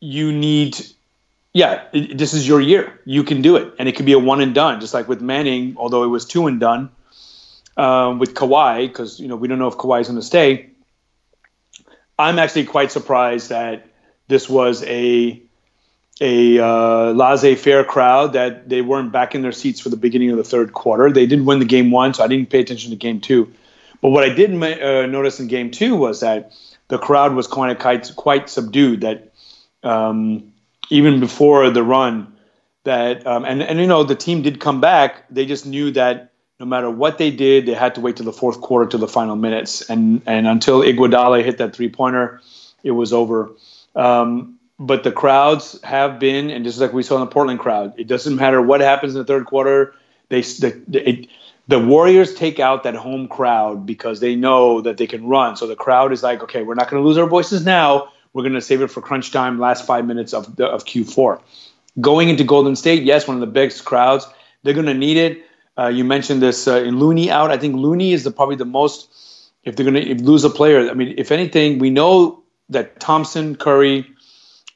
you 0.00 0.32
need, 0.32 0.78
yeah, 1.52 1.84
it, 1.92 2.16
this 2.16 2.32
is 2.32 2.46
your 2.46 2.60
year. 2.60 3.00
You 3.04 3.24
can 3.24 3.42
do 3.42 3.56
it, 3.56 3.74
and 3.78 3.88
it 3.88 3.96
could 3.96 4.06
be 4.06 4.12
a 4.12 4.18
one 4.18 4.40
and 4.40 4.54
done, 4.54 4.80
just 4.80 4.94
like 4.94 5.08
with 5.08 5.20
Manning, 5.20 5.74
although 5.78 6.04
it 6.04 6.08
was 6.08 6.24
two 6.24 6.46
and 6.46 6.60
done. 6.60 6.90
Um, 7.78 8.18
with 8.18 8.32
Kawhi, 8.32 8.88
because 8.88 9.20
you 9.20 9.28
know 9.28 9.36
we 9.36 9.48
don't 9.48 9.58
know 9.58 9.68
if 9.68 9.74
Kawhi 9.74 10.00
is 10.00 10.08
going 10.08 10.18
to 10.18 10.24
stay. 10.24 10.70
I'm 12.18 12.38
actually 12.38 12.64
quite 12.64 12.90
surprised 12.90 13.50
that 13.50 13.86
this 14.28 14.48
was 14.48 14.82
a 14.84 15.42
a 16.20 16.58
uh, 16.58 17.12
laissez-faire 17.12 17.84
crowd 17.84 18.32
that 18.32 18.68
they 18.68 18.80
weren't 18.80 19.12
back 19.12 19.34
in 19.34 19.42
their 19.42 19.52
seats 19.52 19.80
for 19.80 19.90
the 19.90 19.96
beginning 19.96 20.30
of 20.30 20.36
the 20.36 20.44
third 20.44 20.72
quarter. 20.72 21.12
They 21.12 21.26
did 21.26 21.44
win 21.44 21.58
the 21.58 21.66
game 21.66 21.90
one, 21.90 22.14
so 22.14 22.24
I 22.24 22.26
didn't 22.26 22.48
pay 22.48 22.60
attention 22.60 22.90
to 22.90 22.96
game 22.96 23.20
two. 23.20 23.52
But 24.00 24.10
what 24.10 24.24
I 24.24 24.30
did 24.30 24.50
uh, 24.50 25.06
notice 25.06 25.40
in 25.40 25.48
game 25.48 25.70
two 25.70 25.96
was 25.96 26.20
that 26.20 26.52
the 26.88 26.98
crowd 26.98 27.34
was 27.34 27.46
kind 27.46 27.70
of 27.70 27.78
quite, 27.78 28.10
quite 28.16 28.48
subdued. 28.48 29.02
That 29.02 29.32
um, 29.82 30.52
even 30.90 31.20
before 31.20 31.70
the 31.70 31.82
run, 31.82 32.34
that 32.84 33.26
um, 33.26 33.44
and 33.44 33.62
and 33.62 33.78
you 33.78 33.86
know 33.86 34.04
the 34.04 34.14
team 34.14 34.42
did 34.42 34.60
come 34.60 34.80
back. 34.80 35.24
They 35.30 35.44
just 35.44 35.66
knew 35.66 35.90
that 35.92 36.32
no 36.58 36.66
matter 36.66 36.90
what 36.90 37.18
they 37.18 37.30
did, 37.30 37.66
they 37.66 37.74
had 37.74 37.96
to 37.96 38.00
wait 38.00 38.16
till 38.16 38.24
the 38.24 38.32
fourth 38.32 38.60
quarter 38.60 38.90
to 38.90 38.98
the 38.98 39.08
final 39.08 39.36
minutes, 39.36 39.88
and 39.90 40.22
and 40.26 40.46
until 40.46 40.80
Iguodala 40.80 41.44
hit 41.44 41.58
that 41.58 41.74
three 41.74 41.88
pointer, 41.88 42.40
it 42.82 42.92
was 42.92 43.12
over. 43.12 43.50
Um, 43.94 44.58
but 44.78 45.04
the 45.04 45.12
crowds 45.12 45.80
have 45.82 46.18
been, 46.18 46.50
and 46.50 46.64
just 46.64 46.78
like 46.78 46.92
we 46.92 47.02
saw 47.02 47.14
in 47.16 47.20
the 47.20 47.26
Portland 47.26 47.60
crowd, 47.60 47.94
it 47.96 48.06
doesn't 48.06 48.36
matter 48.36 48.60
what 48.60 48.80
happens 48.80 49.14
in 49.14 49.18
the 49.18 49.24
third 49.24 49.46
quarter. 49.46 49.94
They 50.28 50.42
the, 50.42 50.82
it, 50.92 51.28
the 51.68 51.78
Warriors 51.78 52.34
take 52.34 52.60
out 52.60 52.82
that 52.82 52.94
home 52.94 53.28
crowd 53.28 53.86
because 53.86 54.20
they 54.20 54.34
know 54.36 54.80
that 54.82 54.98
they 54.98 55.06
can 55.06 55.26
run. 55.26 55.56
So 55.56 55.66
the 55.66 55.76
crowd 55.76 56.12
is 56.12 56.22
like, 56.22 56.42
okay, 56.42 56.62
we're 56.62 56.74
not 56.74 56.90
going 56.90 57.02
to 57.02 57.06
lose 57.06 57.18
our 57.18 57.26
voices 57.26 57.64
now. 57.64 58.12
We're 58.32 58.42
going 58.42 58.54
to 58.54 58.60
save 58.60 58.82
it 58.82 58.88
for 58.88 59.00
crunch 59.00 59.32
time, 59.32 59.58
last 59.58 59.86
five 59.86 60.04
minutes 60.04 60.34
of 60.34 60.60
of 60.60 60.84
Q4. 60.84 61.40
Going 61.98 62.28
into 62.28 62.44
Golden 62.44 62.76
State, 62.76 63.02
yes, 63.02 63.26
one 63.26 63.36
of 63.36 63.40
the 63.40 63.46
biggest 63.46 63.84
crowds. 63.84 64.26
They're 64.62 64.74
going 64.74 64.86
to 64.86 64.94
need 64.94 65.16
it. 65.16 65.42
Uh, 65.78 65.88
you 65.88 66.04
mentioned 66.04 66.42
this 66.42 66.66
uh, 66.68 66.76
in 66.76 66.98
Looney 66.98 67.30
out. 67.30 67.50
I 67.50 67.56
think 67.56 67.76
Looney 67.76 68.12
is 68.12 68.24
the, 68.24 68.30
probably 68.30 68.56
the 68.56 68.64
most. 68.64 69.08
If 69.64 69.76
they're 69.76 69.90
going 69.90 70.18
to 70.18 70.24
lose 70.24 70.44
a 70.44 70.50
player, 70.50 70.90
I 70.90 70.94
mean, 70.94 71.14
if 71.18 71.32
anything, 71.32 71.78
we 71.78 71.90
know 71.90 72.42
that 72.68 73.00
Thompson, 73.00 73.56
Curry, 73.56 74.06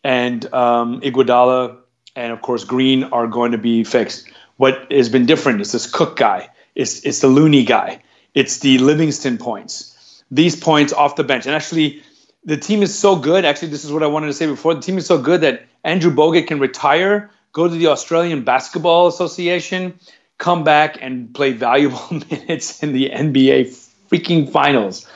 and 0.05 0.53
um, 0.53 1.01
Iguodala 1.01 1.77
and 2.17 2.33
of 2.33 2.43
course 2.43 2.65
Green 2.65 3.05
are 3.05 3.27
going 3.27 3.53
to 3.53 3.59
be 3.59 3.85
fixed. 3.85 4.29
What 4.57 4.91
has 4.91 5.09
been 5.09 5.27
different 5.27 5.61
is 5.61 5.73
this 5.73 5.91
Cook 5.91 6.17
guy. 6.17 6.49
It's 6.75 7.05
it's 7.05 7.21
the 7.21 7.29
Looney 7.29 7.65
guy. 7.65 8.03
It's 8.35 8.59
the 8.59 8.79
Livingston 8.79 9.39
points. 9.39 10.23
These 10.31 10.57
points 10.57 10.93
off 10.93 11.17
the 11.17 11.25
bench. 11.25 11.47
And 11.47 11.55
actually, 11.55 12.03
the 12.45 12.57
team 12.57 12.83
is 12.83 12.97
so 12.97 13.17
good. 13.17 13.45
Actually, 13.45 13.69
this 13.69 13.85
is 13.85 13.93
what 13.93 14.03
I 14.03 14.07
wanted 14.07 14.29
to 14.29 14.33
say 14.33 14.47
before. 14.47 14.75
The 14.75 14.81
team 14.81 14.99
is 14.99 15.07
so 15.07 15.19
good 15.21 15.41
that 15.41 15.67
Andrew 15.83 16.13
Bogut 16.13 16.47
can 16.47 16.61
retire, 16.61 17.31
go 17.53 17.69
to 17.69 17.75
the 17.75 17.89
Australian 17.89 18.45
Basketball 18.45 19.09
Association, 19.09 19.99
come 20.39 20.63
back 20.63 20.99
and 21.01 21.35
play 21.35 21.53
valuable 21.53 22.07
minutes 22.31 22.83
in 22.83 22.93
the 22.93 23.11
NBA 23.11 23.77
freaking 24.11 24.51
finals. 24.51 25.09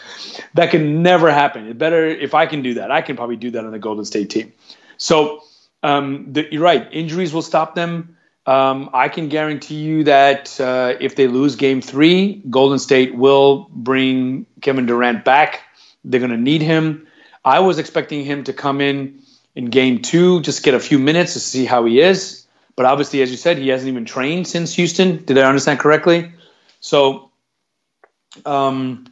That 0.54 0.70
can 0.70 1.02
never 1.02 1.30
happen. 1.30 1.66
It 1.68 1.78
better 1.78 2.06
if 2.06 2.34
I 2.34 2.46
can 2.46 2.62
do 2.62 2.74
that. 2.74 2.90
I 2.90 3.02
can 3.02 3.16
probably 3.16 3.36
do 3.36 3.50
that 3.52 3.64
on 3.64 3.72
the 3.72 3.78
Golden 3.78 4.04
State 4.04 4.30
team. 4.30 4.52
So 4.96 5.42
um, 5.82 6.32
the, 6.32 6.46
you're 6.50 6.62
right. 6.62 6.88
Injuries 6.92 7.32
will 7.32 7.42
stop 7.42 7.74
them. 7.74 8.16
Um, 8.46 8.90
I 8.92 9.08
can 9.08 9.28
guarantee 9.28 9.76
you 9.76 10.04
that 10.04 10.60
uh, 10.60 10.94
if 11.00 11.16
they 11.16 11.28
lose 11.28 11.56
Game 11.56 11.80
Three, 11.80 12.42
Golden 12.50 12.78
State 12.78 13.14
will 13.14 13.68
bring 13.70 14.46
Kevin 14.60 14.86
Durant 14.86 15.24
back. 15.24 15.60
They're 16.04 16.20
going 16.20 16.30
to 16.30 16.36
need 16.36 16.60
him. 16.60 17.06
I 17.44 17.60
was 17.60 17.78
expecting 17.78 18.24
him 18.24 18.44
to 18.44 18.52
come 18.52 18.80
in 18.80 19.22
in 19.54 19.66
Game 19.66 20.02
Two, 20.02 20.40
just 20.42 20.62
get 20.62 20.74
a 20.74 20.80
few 20.80 20.98
minutes 20.98 21.34
to 21.34 21.40
see 21.40 21.64
how 21.64 21.84
he 21.84 22.00
is. 22.00 22.46
But 22.76 22.86
obviously, 22.86 23.22
as 23.22 23.30
you 23.30 23.36
said, 23.36 23.58
he 23.58 23.68
hasn't 23.68 23.88
even 23.88 24.04
trained 24.04 24.48
since 24.48 24.74
Houston. 24.74 25.24
Did 25.24 25.38
I 25.38 25.42
understand 25.42 25.78
correctly? 25.78 26.32
So 26.80 27.30
um, 28.44 29.06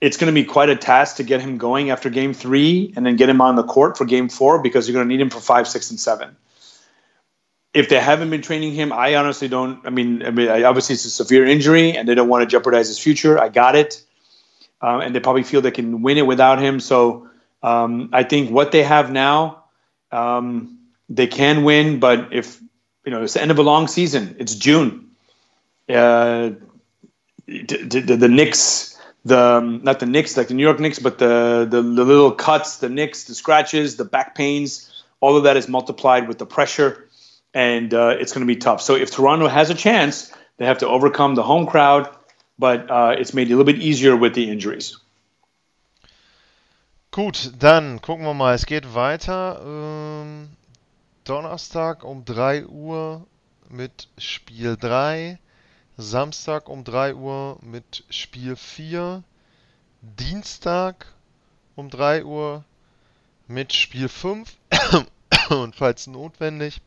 it's 0.00 0.16
going 0.16 0.32
to 0.32 0.40
be 0.40 0.44
quite 0.44 0.70
a 0.70 0.76
task 0.76 1.16
to 1.16 1.22
get 1.22 1.40
him 1.40 1.58
going 1.58 1.90
after 1.90 2.08
game 2.08 2.32
three 2.32 2.92
and 2.96 3.04
then 3.04 3.16
get 3.16 3.28
him 3.28 3.40
on 3.40 3.56
the 3.56 3.62
court 3.62 3.98
for 3.98 4.04
game 4.04 4.28
four 4.28 4.62
because 4.62 4.88
you're 4.88 4.94
going 4.94 5.06
to 5.06 5.14
need 5.14 5.20
him 5.20 5.30
for 5.30 5.40
five, 5.40 5.68
six, 5.68 5.90
and 5.90 6.00
seven. 6.00 6.36
If 7.74 7.88
they 7.88 8.00
haven't 8.00 8.30
been 8.30 8.42
training 8.42 8.72
him, 8.72 8.92
I 8.92 9.14
honestly 9.14 9.46
don't. 9.46 9.86
I 9.86 9.90
mean, 9.90 10.24
I 10.24 10.30
mean, 10.30 10.48
obviously 10.48 10.94
it's 10.94 11.04
a 11.04 11.10
severe 11.10 11.44
injury 11.46 11.96
and 11.96 12.08
they 12.08 12.14
don't 12.14 12.28
want 12.28 12.42
to 12.42 12.46
jeopardize 12.46 12.88
his 12.88 12.98
future. 12.98 13.38
I 13.38 13.48
got 13.48 13.76
it, 13.76 14.02
um, 14.80 15.02
and 15.02 15.14
they 15.14 15.20
probably 15.20 15.44
feel 15.44 15.60
they 15.60 15.70
can 15.70 16.02
win 16.02 16.18
it 16.18 16.26
without 16.26 16.60
him. 16.60 16.80
So 16.80 17.28
um, 17.62 18.08
I 18.12 18.24
think 18.24 18.50
what 18.50 18.72
they 18.72 18.82
have 18.82 19.12
now, 19.12 19.64
um, 20.10 20.78
they 21.08 21.28
can 21.28 21.62
win. 21.62 22.00
But 22.00 22.32
if 22.32 22.60
you 23.04 23.12
know, 23.12 23.22
it's 23.22 23.34
the 23.34 23.42
end 23.42 23.52
of 23.52 23.58
a 23.58 23.62
long 23.62 23.86
season. 23.86 24.34
It's 24.40 24.56
June. 24.56 25.10
Uh, 25.88 26.50
the, 27.46 28.02
the, 28.04 28.16
the 28.16 28.28
Knicks 28.28 28.89
the 29.24 29.38
um, 29.38 29.82
not 29.82 30.00
the 30.00 30.06
nicks 30.06 30.36
like 30.36 30.48
the 30.48 30.54
New 30.54 30.62
York 30.62 30.80
Knicks, 30.80 30.98
but 30.98 31.18
the, 31.18 31.66
the, 31.68 31.82
the 31.82 32.04
little 32.04 32.32
cuts, 32.32 32.78
the 32.78 32.88
nicks, 32.88 33.24
the 33.24 33.34
scratches, 33.34 33.96
the 33.96 34.04
back 34.04 34.34
pains, 34.34 34.90
all 35.20 35.36
of 35.36 35.44
that 35.44 35.56
is 35.56 35.68
multiplied 35.68 36.28
with 36.28 36.38
the 36.38 36.46
pressure, 36.46 37.08
and 37.52 37.92
uh, 37.92 38.16
it's 38.18 38.32
going 38.32 38.46
to 38.46 38.52
be 38.52 38.56
tough. 38.56 38.80
So 38.80 38.94
if 38.96 39.10
Toronto 39.10 39.46
has 39.46 39.70
a 39.70 39.74
chance, 39.74 40.32
they 40.56 40.66
have 40.66 40.78
to 40.78 40.88
overcome 40.88 41.34
the 41.34 41.42
home 41.42 41.66
crowd, 41.66 42.08
but 42.58 42.90
uh, 42.90 43.14
it's 43.18 43.34
made 43.34 43.48
a 43.48 43.50
little 43.50 43.64
bit 43.64 43.78
easier 43.78 44.16
with 44.16 44.34
the 44.34 44.50
injuries. 44.50 44.96
Gut, 47.12 47.52
dann 47.58 48.00
gucken 48.00 48.24
wir 48.24 48.34
mal. 48.34 48.54
Es 48.54 48.66
geht 48.66 48.94
weiter. 48.94 49.60
Ähm, 49.66 50.48
Donnerstag 51.24 52.04
um 52.04 52.24
3 52.24 52.66
Uhr 52.66 53.26
mit 53.68 54.08
Spiel 54.16 54.76
3. 54.76 55.38
Samstag 55.96 56.68
um 56.68 56.84
3 56.84 57.14
Uhr 57.14 57.58
mit 57.62 58.04
Spiel 58.10 58.56
4. 58.56 59.22
Dienstag 60.02 61.06
um 61.76 61.90
3 61.90 62.24
Uhr 62.24 62.64
mit 63.46 63.72
Spiel 63.72 64.08
5 64.08 64.56
und 65.50 65.76
falls 65.76 66.06
notwendig 66.06 66.80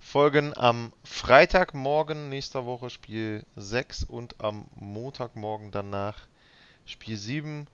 folgen 0.00 0.56
am 0.56 0.92
Freitagmorgen 1.04 2.28
nächster 2.28 2.66
Woche 2.66 2.90
Spiel 2.90 3.44
6 3.54 4.04
und 4.04 4.42
am 4.42 4.64
Montagmorgen 4.74 5.70
danach 5.70 6.16
Spiel 6.84 7.16
7. 7.16 7.68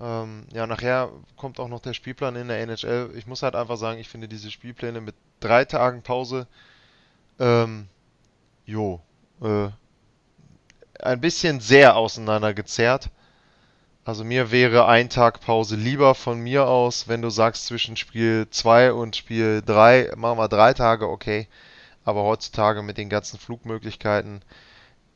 Ähm, 0.00 0.46
ja, 0.52 0.66
nachher 0.66 1.10
kommt 1.36 1.58
auch 1.58 1.68
noch 1.68 1.80
der 1.80 1.94
Spielplan 1.94 2.36
in 2.36 2.48
der 2.48 2.60
NHL. 2.60 3.10
Ich 3.16 3.26
muss 3.26 3.42
halt 3.42 3.56
einfach 3.56 3.78
sagen, 3.78 3.98
ich 3.98 4.08
finde 4.08 4.28
diese 4.28 4.50
Spielpläne 4.50 5.00
mit 5.00 5.16
drei 5.40 5.64
Tagen 5.64 6.02
Pause, 6.02 6.46
ähm, 7.40 7.88
jo, 8.66 9.00
äh, 9.40 9.68
ein 11.00 11.20
bisschen 11.20 11.60
sehr 11.60 11.96
auseinandergezerrt. 11.96 13.10
Also 14.04 14.24
mir 14.24 14.50
wäre 14.52 14.86
ein 14.86 15.08
Tag 15.08 15.40
Pause 15.40 15.76
lieber 15.76 16.14
von 16.14 16.38
mir 16.40 16.68
aus, 16.68 17.08
wenn 17.08 17.22
du 17.22 17.30
sagst 17.30 17.66
zwischen 17.66 17.96
Spiel 17.96 18.46
2 18.50 18.92
und 18.92 19.16
Spiel 19.16 19.62
3, 19.64 20.12
machen 20.16 20.38
wir 20.38 20.48
drei 20.48 20.74
Tage, 20.74 21.08
okay. 21.08 21.48
aber 22.04 22.22
heutzutage 22.22 22.82
mit 22.82 22.98
den 22.98 23.08
ganzen 23.08 23.38
Flugmöglichkeiten 23.38 24.42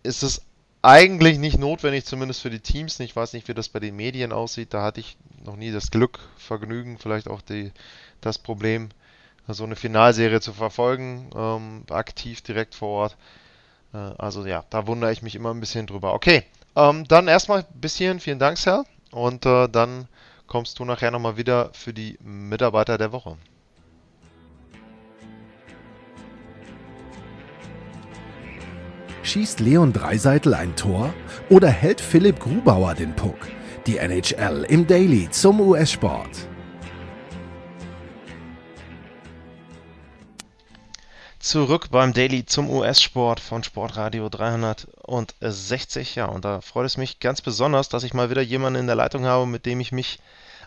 ist 0.02 0.22
es 0.22 0.42
eigentlich 0.82 1.38
nicht 1.38 1.58
notwendig, 1.58 2.04
zumindest 2.04 2.40
für 2.40 2.50
die 2.50 2.60
Teams. 2.60 2.98
Ich 3.00 3.14
weiß 3.14 3.32
nicht, 3.34 3.48
wie 3.48 3.54
das 3.54 3.68
bei 3.68 3.80
den 3.80 3.96
Medien 3.96 4.32
aussieht. 4.32 4.74
Da 4.74 4.82
hatte 4.82 5.00
ich 5.00 5.16
noch 5.44 5.56
nie 5.56 5.72
das 5.72 5.90
Glück, 5.90 6.18
Vergnügen, 6.36 6.98
vielleicht 6.98 7.28
auch 7.28 7.42
die, 7.42 7.72
das 8.20 8.38
Problem, 8.38 8.88
so 9.46 9.64
eine 9.64 9.76
Finalserie 9.76 10.40
zu 10.40 10.52
verfolgen, 10.52 11.30
ähm, 11.34 11.84
aktiv 11.90 12.40
direkt 12.42 12.74
vor 12.74 12.88
Ort. 12.88 13.16
Äh, 13.92 13.98
also 14.18 14.46
ja, 14.46 14.64
da 14.70 14.86
wundere 14.86 15.12
ich 15.12 15.22
mich 15.22 15.34
immer 15.34 15.52
ein 15.52 15.60
bisschen 15.60 15.86
drüber. 15.86 16.14
Okay, 16.14 16.44
ähm, 16.76 17.06
dann 17.08 17.28
erstmal 17.28 17.64
bis 17.74 17.96
hierhin. 17.96 18.20
Vielen 18.20 18.38
Dank, 18.38 18.58
Sal. 18.58 18.84
Und 19.10 19.46
äh, 19.46 19.68
dann 19.68 20.06
kommst 20.46 20.78
du 20.78 20.84
nachher 20.84 21.10
nochmal 21.10 21.36
wieder 21.36 21.70
für 21.72 21.92
die 21.92 22.18
Mitarbeiter 22.22 22.98
der 22.98 23.12
Woche. 23.12 23.36
Schießt 29.22 29.60
Leon 29.60 29.92
Dreiseitel 29.92 30.54
ein 30.54 30.74
Tor 30.76 31.12
oder 31.50 31.68
hält 31.68 32.00
Philipp 32.00 32.40
Grubauer 32.40 32.94
den 32.94 33.14
Puck? 33.14 33.36
Die 33.86 33.98
NHL 33.98 34.64
im 34.68 34.86
Daily 34.86 35.28
zum 35.30 35.60
US-Sport. 35.60 36.49
Zurück 41.40 41.88
beim 41.90 42.12
Daily 42.12 42.44
zum 42.44 42.68
US-Sport 42.68 43.40
von 43.40 43.64
Sportradio 43.64 44.28
360. 44.28 46.14
Ja, 46.14 46.26
und 46.26 46.44
da 46.44 46.60
freut 46.60 46.84
es 46.84 46.98
mich 46.98 47.18
ganz 47.18 47.40
besonders, 47.40 47.88
dass 47.88 48.04
ich 48.04 48.12
mal 48.12 48.28
wieder 48.28 48.42
jemanden 48.42 48.80
in 48.80 48.86
der 48.86 48.94
Leitung 48.94 49.24
habe, 49.24 49.46
mit 49.46 49.64
dem 49.64 49.80
ich 49.80 49.90
mich 49.90 50.18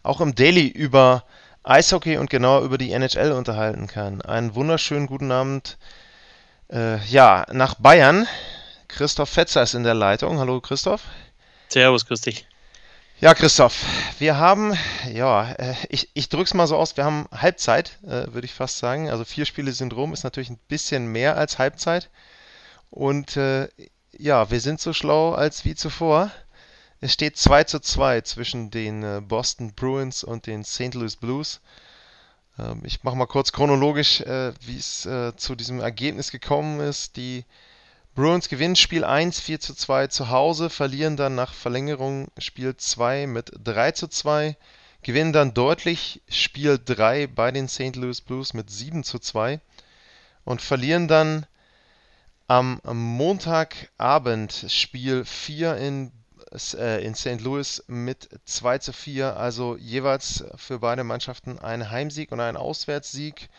auch 0.02 0.20
im 0.20 0.34
Daily 0.34 0.66
über 0.68 1.26
Eishockey 1.62 2.18
und 2.18 2.32
genauer 2.32 2.64
über 2.64 2.80
die 2.80 2.92
NHL 2.92 3.34
unterhalten 3.34 3.86
kann. 3.86 4.24
Einen 4.24 4.56
wunderschönen 4.56 5.06
guten 5.06 5.32
Abend, 5.32 5.78
äh, 6.72 6.98
ja, 7.06 7.46
nach 7.52 7.76
Bayern. 7.76 8.28
Christoph 8.88 9.30
Fetzer 9.30 9.62
ist 9.62 9.76
in 9.76 9.84
der 9.84 9.94
Leitung. 9.94 10.40
Hallo 10.40 10.60
Christoph. 10.60 11.04
Servus, 11.70 12.08
grüß 12.08 12.22
dich. 12.22 12.48
Ja, 13.24 13.34
Christoph, 13.34 13.86
wir 14.20 14.36
haben, 14.36 14.78
ja, 15.10 15.54
äh, 15.54 15.76
ich, 15.88 16.10
ich 16.14 16.28
drück's 16.28 16.54
mal 16.54 16.68
so 16.68 16.76
aus, 16.76 16.98
wir 16.98 17.06
haben 17.06 17.26
Halbzeit, 17.32 17.98
äh, 18.04 18.34
würde 18.34 18.44
ich 18.44 18.54
fast 18.54 18.80
sagen. 18.80 19.10
Also 19.10 19.24
vier 19.24 19.46
Spiele 19.46 19.72
sind 19.72 19.94
rum, 19.94 20.12
ist 20.12 20.26
natürlich 20.26 20.50
ein 20.50 20.60
bisschen 20.68 21.06
mehr 21.06 21.38
als 21.38 21.58
Halbzeit. 21.58 22.10
Und 22.90 23.38
äh, 23.38 23.70
ja, 24.12 24.52
wir 24.52 24.60
sind 24.60 24.82
so 24.82 24.92
schlau 24.92 25.32
als 25.32 25.64
wie 25.64 25.74
zuvor. 25.74 26.32
Es 27.00 27.14
steht 27.14 27.38
2 27.38 27.64
zu 27.64 27.80
2 27.80 28.20
zwischen 28.20 28.72
den 28.72 29.26
Boston 29.26 29.74
Bruins 29.74 30.26
und 30.26 30.46
den 30.46 30.66
St. 30.66 30.94
Louis 30.94 31.16
Blues. 31.16 31.62
Ähm, 32.60 32.82
ich 32.84 33.06
mache 33.06 33.16
mal 33.16 33.26
kurz 33.26 33.54
chronologisch, 33.54 34.20
wie 34.20 34.78
es 34.78 35.08
zu 35.38 35.56
diesem 35.56 35.80
Ergebnis 35.80 36.30
gekommen 36.30 36.82
ist. 36.82 37.16
Die 37.16 37.46
Bruins 38.16 38.48
gewinnen 38.48 38.76
Spiel 38.76 39.04
1 39.04 39.40
4 39.40 39.60
zu 39.60 39.74
2 39.74 40.06
zu 40.06 40.30
Hause, 40.30 40.70
verlieren 40.70 41.18
dann 41.18 41.34
nach 41.34 41.52
Verlängerung 41.52 42.28
Spiel 42.38 42.78
2 42.78 43.26
mit 43.26 43.52
3 43.64 43.92
zu 43.94 44.08
2, 44.08 44.56
gewinnen 45.02 45.34
dann 45.34 45.56
deutlich 45.56 46.22
Spiel 46.30 46.80
3 46.84 47.26
bei 47.26 47.52
den 47.52 47.68
St. 47.68 47.96
Louis 47.96 48.22
Blues 48.22 48.54
mit 48.54 48.70
7 48.70 49.04
zu 49.04 49.18
2 49.18 49.60
und 50.44 50.62
verlieren 50.62 51.08
dann 51.08 51.48
am 52.48 52.80
Montagabend 52.86 54.66
Spiel 54.68 55.26
4 55.26 55.78
in 55.78 56.12
äh, 56.76 57.04
in 57.04 57.16
St. 57.16 57.42
Louis 57.42 57.84
mit 57.88 58.30
2 58.46 58.78
zu 58.78 58.94
4, 58.94 59.38
also 59.38 59.76
jeweils 59.76 60.44
für 60.56 60.78
beide 60.78 61.04
Mannschaften 61.04 61.58
ein 61.58 61.90
Heimsieg 61.90 62.32
und 62.32 62.42
ein 62.42 62.58
Auswärtssieg. 62.58 63.50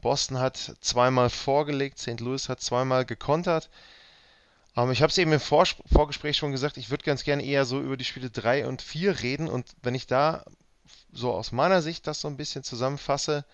Boston 0.00 0.38
hat 0.38 0.76
zweimal 0.80 1.28
vorgelegt, 1.28 1.98
St. 1.98 2.20
Louis 2.20 2.48
hat 2.48 2.60
zweimal 2.60 3.04
gekontert. 3.04 3.68
Ähm, 4.76 4.90
ich 4.90 5.02
habe 5.02 5.10
es 5.10 5.18
eben 5.18 5.32
im 5.32 5.40
Vor 5.40 5.64
Vorgespräch 5.86 6.36
schon 6.36 6.52
gesagt, 6.52 6.76
ich 6.76 6.90
würde 6.90 7.04
ganz 7.04 7.24
gerne 7.24 7.44
eher 7.44 7.64
so 7.64 7.80
über 7.80 7.96
die 7.96 8.04
Spiele 8.04 8.30
3 8.30 8.66
und 8.66 8.82
4 8.82 9.22
reden 9.22 9.48
und 9.48 9.66
wenn 9.82 9.94
ich 9.94 10.06
da 10.06 10.44
so 11.12 11.32
aus 11.32 11.52
meiner 11.52 11.82
Sicht 11.82 12.06
das 12.06 12.20
so 12.20 12.28
ein 12.28 12.36
bisschen 12.36 12.62
zusammenfasse, 12.62 13.44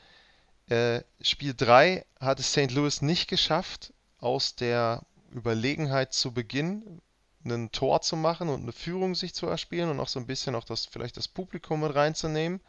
äh, 0.69 1.03
Spiel 1.21 1.55
3 1.57 2.05
hat 2.21 2.41
es 2.41 2.53
St. 2.53 2.71
Louis 2.73 3.03
nicht 3.03 3.29
geschafft, 3.29 3.93
aus 4.19 4.55
der 4.55 5.03
Überlegenheit 5.33 6.13
zu 6.13 6.33
Beginn 6.33 7.01
ein 7.45 7.73
Tor 7.73 8.03
zu 8.03 8.17
machen 8.17 8.49
und 8.49 8.63
eine 8.63 8.73
Führung 8.73 9.15
sich 9.15 9.35
zu 9.35 9.47
erspielen 9.47 9.91
und 9.91 9.99
auch 9.99 10.09
so 10.09 10.21
ein 10.21 10.27
bisschen 10.27 10.55
auch 10.55 10.65
das, 10.65 10.87
vielleicht 10.87 11.17
das 11.17 11.27
Publikum 11.27 11.81
mit 11.81 11.95
reinzunehmen. 11.95 12.61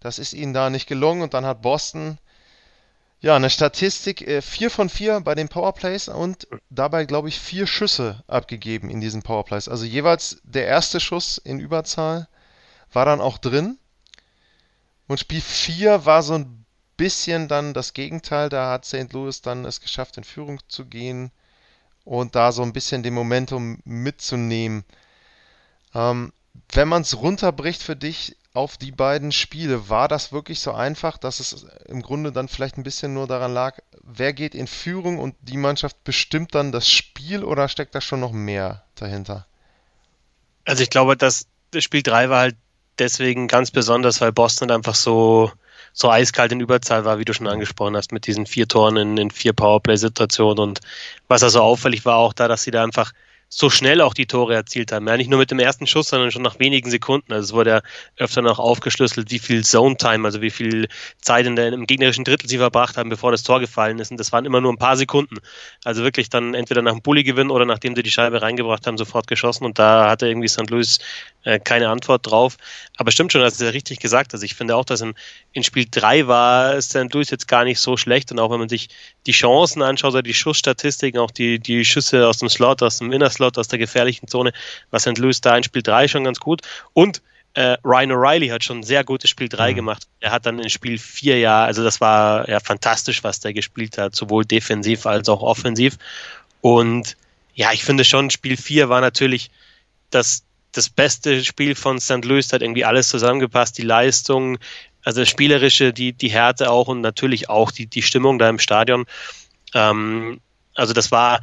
Das 0.00 0.18
ist 0.18 0.32
ihnen 0.32 0.54
da 0.54 0.70
nicht 0.70 0.86
gelungen 0.86 1.22
und 1.22 1.34
dann 1.34 1.44
hat 1.44 1.62
Boston 1.62 2.18
ja 3.22 3.36
eine 3.36 3.50
Statistik 3.50 4.20
äh, 4.22 4.42
4 4.42 4.70
von 4.70 4.88
4 4.88 5.20
bei 5.20 5.34
den 5.34 5.48
Powerplays 5.48 6.08
und 6.08 6.48
dabei 6.68 7.04
glaube 7.06 7.28
ich 7.28 7.38
vier 7.38 7.66
Schüsse 7.66 8.22
abgegeben 8.26 8.90
in 8.90 9.00
diesen 9.00 9.22
Powerplays. 9.22 9.68
Also 9.68 9.84
jeweils 9.84 10.42
der 10.42 10.66
erste 10.66 11.00
Schuss 11.00 11.38
in 11.38 11.60
Überzahl 11.60 12.28
war 12.92 13.06
dann 13.06 13.20
auch 13.20 13.38
drin. 13.38 13.78
Und 15.06 15.20
Spiel 15.20 15.40
4 15.40 16.04
war 16.04 16.22
so 16.22 16.34
ein 16.34 16.66
bisschen 16.96 17.48
dann 17.48 17.74
das 17.74 17.94
Gegenteil. 17.94 18.48
Da 18.48 18.70
hat 18.70 18.84
St. 18.84 19.12
Louis 19.12 19.40
dann 19.40 19.64
es 19.64 19.80
geschafft, 19.80 20.16
in 20.16 20.24
Führung 20.24 20.58
zu 20.68 20.86
gehen 20.86 21.30
und 22.04 22.34
da 22.34 22.50
so 22.50 22.62
ein 22.62 22.72
bisschen 22.72 23.02
den 23.04 23.14
Momentum 23.14 23.78
mitzunehmen. 23.84 24.84
Ähm, 25.94 26.32
wenn 26.70 26.88
man 26.88 27.02
es 27.02 27.16
runterbricht 27.16 27.82
für 27.82 27.96
dich 27.96 28.36
auf 28.54 28.76
die 28.76 28.92
beiden 28.92 29.32
Spiele, 29.32 29.88
war 29.88 30.08
das 30.08 30.32
wirklich 30.32 30.60
so 30.60 30.72
einfach, 30.72 31.16
dass 31.16 31.40
es 31.40 31.66
im 31.86 32.02
Grunde 32.02 32.32
dann 32.32 32.48
vielleicht 32.48 32.76
ein 32.76 32.82
bisschen 32.82 33.14
nur 33.14 33.26
daran 33.26 33.54
lag, 33.54 33.78
wer 34.02 34.32
geht 34.32 34.54
in 34.54 34.66
Führung 34.66 35.18
und 35.18 35.34
die 35.40 35.56
Mannschaft 35.56 36.04
bestimmt 36.04 36.54
dann 36.54 36.72
das 36.72 36.88
Spiel 36.88 37.44
oder 37.44 37.68
steckt 37.68 37.94
da 37.94 38.00
schon 38.00 38.20
noch 38.20 38.32
mehr 38.32 38.84
dahinter? 38.94 39.46
Also 40.64 40.82
ich 40.82 40.90
glaube, 40.90 41.16
das 41.16 41.46
Spiel 41.78 42.02
3 42.02 42.28
war 42.28 42.40
halt 42.40 42.56
deswegen 42.98 43.48
ganz 43.48 43.70
besonders, 43.70 44.20
weil 44.20 44.32
Boston 44.32 44.70
einfach 44.70 44.94
so 44.94 45.50
so 45.94 46.10
eiskalt 46.10 46.52
in 46.52 46.60
Überzahl 46.60 47.04
war, 47.04 47.18
wie 47.18 47.24
du 47.24 47.34
schon 47.34 47.46
angesprochen 47.46 47.96
hast, 47.96 48.12
mit 48.12 48.26
diesen 48.26 48.46
vier 48.46 48.66
Toren 48.66 48.96
in, 48.96 49.16
in 49.18 49.30
vier 49.30 49.52
Powerplay-Situationen. 49.52 50.58
Und 50.58 50.80
was 51.28 51.42
also 51.42 51.60
auffällig 51.60 52.04
war 52.04 52.16
auch 52.16 52.32
da, 52.32 52.48
dass 52.48 52.62
sie 52.62 52.70
da 52.70 52.82
einfach 52.82 53.12
so 53.54 53.68
schnell 53.68 54.00
auch 54.00 54.14
die 54.14 54.24
Tore 54.24 54.54
erzielt 54.54 54.92
haben. 54.92 55.06
Ja, 55.06 55.18
nicht 55.18 55.28
nur 55.28 55.38
mit 55.38 55.50
dem 55.50 55.58
ersten 55.58 55.86
Schuss, 55.86 56.08
sondern 56.08 56.30
schon 56.30 56.40
nach 56.40 56.58
wenigen 56.58 56.90
Sekunden. 56.90 57.34
Also 57.34 57.44
es 57.44 57.52
wurde 57.52 57.70
ja 57.70 57.82
öfter 58.16 58.40
noch 58.40 58.58
aufgeschlüsselt, 58.58 59.30
wie 59.30 59.38
viel 59.38 59.62
Zone-Time, 59.62 60.26
also 60.26 60.40
wie 60.40 60.48
viel 60.48 60.88
Zeit 61.20 61.44
in 61.44 61.54
der, 61.54 61.70
im 61.70 61.86
gegnerischen 61.86 62.24
Drittel 62.24 62.48
sie 62.48 62.56
verbracht 62.56 62.96
haben, 62.96 63.10
bevor 63.10 63.30
das 63.30 63.42
Tor 63.42 63.60
gefallen 63.60 63.98
ist. 63.98 64.10
Und 64.10 64.16
das 64.16 64.32
waren 64.32 64.46
immer 64.46 64.62
nur 64.62 64.72
ein 64.72 64.78
paar 64.78 64.96
Sekunden. 64.96 65.36
Also 65.84 66.02
wirklich 66.02 66.30
dann 66.30 66.54
entweder 66.54 66.80
nach 66.80 66.92
dem 66.92 67.02
Bulli-Gewinn 67.02 67.50
oder 67.50 67.66
nachdem 67.66 67.94
sie 67.94 68.02
die 68.02 68.10
Scheibe 68.10 68.40
reingebracht 68.40 68.86
haben, 68.86 68.96
sofort 68.96 69.26
geschossen. 69.26 69.66
Und 69.66 69.78
da 69.78 70.08
hatte 70.08 70.28
irgendwie 70.28 70.48
St. 70.48 70.70
Louis 70.70 70.98
äh, 71.44 71.60
keine 71.60 71.90
Antwort 71.90 72.26
drauf. 72.26 72.56
Aber 72.96 73.10
stimmt 73.10 73.32
schon, 73.32 73.42
das 73.42 73.54
ist 73.54 73.60
ja 73.60 73.68
richtig 73.68 73.98
gesagt. 73.98 74.32
Also 74.32 74.46
ich 74.46 74.54
finde 74.54 74.76
auch, 74.76 74.86
dass 74.86 75.02
in, 75.02 75.12
in 75.52 75.62
Spiel 75.62 75.84
3 75.90 76.26
war 76.26 76.80
St. 76.80 77.12
Louis 77.12 77.28
jetzt 77.28 77.48
gar 77.48 77.64
nicht 77.64 77.80
so 77.80 77.98
schlecht. 77.98 78.32
Und 78.32 78.38
auch 78.38 78.50
wenn 78.50 78.60
man 78.60 78.70
sich 78.70 78.88
die 79.26 79.32
Chancen 79.32 79.82
anschaut 79.82 80.12
oder 80.12 80.22
die 80.22 80.34
Schussstatistiken, 80.34 81.20
auch 81.20 81.30
die, 81.30 81.58
die 81.58 81.84
Schüsse 81.84 82.26
aus 82.26 82.38
dem 82.38 82.48
Slot, 82.48 82.82
aus 82.82 82.98
dem 82.98 83.12
Inner 83.12 83.30
Slot, 83.30 83.58
aus 83.58 83.68
der 83.68 83.78
gefährlichen 83.78 84.28
Zone, 84.28 84.52
war 84.90 85.00
St. 85.00 85.18
Louis 85.18 85.40
da 85.40 85.56
in 85.56 85.62
Spiel 85.62 85.82
3 85.82 86.08
schon 86.08 86.24
ganz 86.24 86.40
gut. 86.40 86.62
Und 86.92 87.22
äh, 87.54 87.76
Ryan 87.84 88.12
O'Reilly 88.12 88.50
hat 88.50 88.64
schon 88.64 88.78
ein 88.78 88.82
sehr 88.82 89.04
gutes 89.04 89.30
Spiel 89.30 89.48
3 89.48 89.72
mhm. 89.72 89.76
gemacht. 89.76 90.08
Er 90.20 90.32
hat 90.32 90.46
dann 90.46 90.58
in 90.58 90.70
Spiel 90.70 90.98
4 90.98 91.38
ja, 91.38 91.64
also 91.64 91.84
das 91.84 92.00
war 92.00 92.48
ja 92.48 92.60
fantastisch, 92.60 93.22
was 93.22 93.40
der 93.40 93.52
gespielt 93.52 93.98
hat, 93.98 94.14
sowohl 94.14 94.44
defensiv 94.44 95.06
als 95.06 95.28
auch 95.28 95.42
offensiv. 95.42 95.98
Und 96.60 97.16
ja, 97.54 97.72
ich 97.72 97.84
finde 97.84 98.04
schon, 98.04 98.30
Spiel 98.30 98.56
4 98.56 98.88
war 98.88 99.00
natürlich 99.00 99.50
das, 100.10 100.44
das 100.72 100.88
beste 100.88 101.44
Spiel 101.44 101.74
von 101.74 102.00
St. 102.00 102.24
Louis, 102.24 102.52
hat 102.52 102.62
irgendwie 102.62 102.84
alles 102.84 103.08
zusammengepasst, 103.08 103.76
die 103.76 103.82
Leistung, 103.82 104.58
also 105.04 105.20
das 105.20 105.28
Spielerische, 105.28 105.92
die, 105.92 106.12
die 106.12 106.30
Härte 106.30 106.70
auch 106.70 106.88
und 106.88 107.00
natürlich 107.00 107.48
auch 107.48 107.70
die, 107.70 107.86
die 107.86 108.02
Stimmung 108.02 108.38
da 108.38 108.48
im 108.48 108.58
Stadion. 108.58 109.06
Ähm, 109.74 110.40
also 110.74 110.92
das 110.92 111.10
war, 111.10 111.40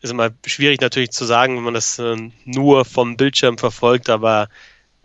ist 0.00 0.10
immer 0.10 0.30
schwierig 0.46 0.80
natürlich 0.80 1.10
zu 1.10 1.24
sagen, 1.24 1.56
wenn 1.56 1.64
man 1.64 1.74
das 1.74 1.98
äh, 1.98 2.16
nur 2.44 2.84
vom 2.84 3.16
Bildschirm 3.16 3.58
verfolgt, 3.58 4.08
aber 4.08 4.48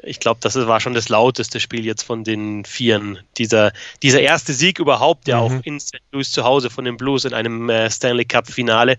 ich 0.04 0.20
glaube, 0.20 0.40
das 0.42 0.56
war 0.56 0.80
schon 0.80 0.94
das 0.94 1.10
lauteste 1.10 1.60
Spiel 1.60 1.86
jetzt 1.86 2.04
von 2.04 2.24
den 2.24 2.64
Vieren. 2.64 3.20
Dieser, 3.38 3.72
dieser 4.04 4.22
erste 4.22 4.54
Sieg 4.54 4.80
überhaupt, 4.80 5.28
ja 5.28 5.38
mhm. 5.38 5.44
auch 5.44 5.64
in 5.64 5.80
St. 5.80 6.00
Louis 6.12 6.32
zu 6.32 6.44
Hause 6.44 6.70
von 6.70 6.86
den 6.86 6.98
Blues 6.98 7.26
in 7.26 7.34
einem 7.34 7.70
äh, 7.70 7.90
Stanley 7.90 8.26
Cup 8.26 8.48
Finale. 8.48 8.98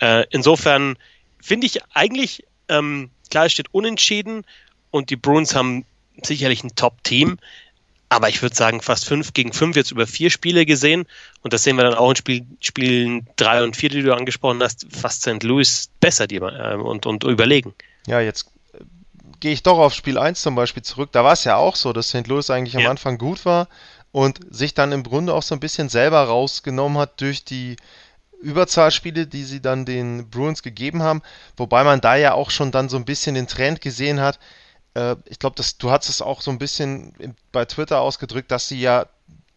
Äh, 0.00 0.24
insofern 0.30 0.96
finde 1.40 1.66
ich 1.66 1.80
eigentlich, 1.94 2.44
ähm, 2.68 3.10
klar, 3.30 3.46
es 3.46 3.52
steht 3.52 3.72
unentschieden 3.72 4.44
und 4.90 5.10
die 5.10 5.16
Bruins 5.16 5.54
haben 5.54 5.84
sicherlich 6.22 6.64
ein 6.64 6.74
Top-Team. 6.74 7.38
Aber 8.10 8.28
ich 8.28 8.42
würde 8.42 8.56
sagen, 8.56 8.82
fast 8.82 9.06
fünf 9.06 9.32
gegen 9.34 9.52
fünf 9.52 9.76
jetzt 9.76 9.92
über 9.92 10.04
vier 10.04 10.30
Spiele 10.30 10.66
gesehen. 10.66 11.06
Und 11.42 11.52
das 11.52 11.62
sehen 11.62 11.76
wir 11.76 11.84
dann 11.84 11.94
auch 11.94 12.10
in 12.10 12.16
Spiel, 12.16 12.44
Spielen 12.60 13.28
drei 13.36 13.62
und 13.62 13.76
vier, 13.76 13.88
die 13.88 14.02
du 14.02 14.14
angesprochen 14.14 14.60
hast, 14.62 14.86
fast 14.90 15.22
St. 15.22 15.42
Louis 15.44 15.90
besser 16.00 16.26
die, 16.26 16.36
äh, 16.36 16.74
und, 16.74 17.06
und 17.06 17.22
überlegen. 17.22 17.72
Ja, 18.08 18.20
jetzt 18.20 18.50
äh, 18.72 18.82
gehe 19.38 19.52
ich 19.52 19.62
doch 19.62 19.78
auf 19.78 19.94
Spiel 19.94 20.18
1 20.18 20.42
zum 20.42 20.56
Beispiel 20.56 20.82
zurück. 20.82 21.10
Da 21.12 21.22
war 21.22 21.34
es 21.34 21.44
ja 21.44 21.54
auch 21.54 21.76
so, 21.76 21.92
dass 21.92 22.08
St. 22.08 22.26
Louis 22.26 22.50
eigentlich 22.50 22.76
am 22.76 22.86
Anfang 22.90 23.16
gut 23.16 23.44
war 23.44 23.68
und 24.10 24.40
sich 24.50 24.74
dann 24.74 24.90
im 24.90 25.04
Grunde 25.04 25.32
auch 25.32 25.44
so 25.44 25.54
ein 25.54 25.60
bisschen 25.60 25.88
selber 25.88 26.24
rausgenommen 26.24 26.98
hat 26.98 27.20
durch 27.20 27.44
die 27.44 27.76
Überzahlspiele, 28.42 29.26
die 29.26 29.44
sie 29.44 29.60
dann 29.60 29.84
den 29.84 30.28
Bruins 30.30 30.62
gegeben 30.62 31.02
haben, 31.02 31.22
wobei 31.56 31.84
man 31.84 32.00
da 32.00 32.16
ja 32.16 32.32
auch 32.32 32.50
schon 32.50 32.72
dann 32.72 32.88
so 32.88 32.96
ein 32.96 33.04
bisschen 33.04 33.34
den 33.34 33.46
Trend 33.46 33.80
gesehen 33.80 34.20
hat. 34.20 34.38
Äh, 34.94 35.16
ich 35.26 35.38
glaube, 35.38 35.62
du 35.78 35.90
hast 35.90 36.08
es 36.08 36.22
auch 36.22 36.40
so 36.40 36.50
ein 36.50 36.58
bisschen 36.58 37.36
bei 37.52 37.64
Twitter 37.64 38.00
ausgedrückt, 38.00 38.50
dass 38.50 38.68
sie 38.68 38.80
ja 38.80 39.06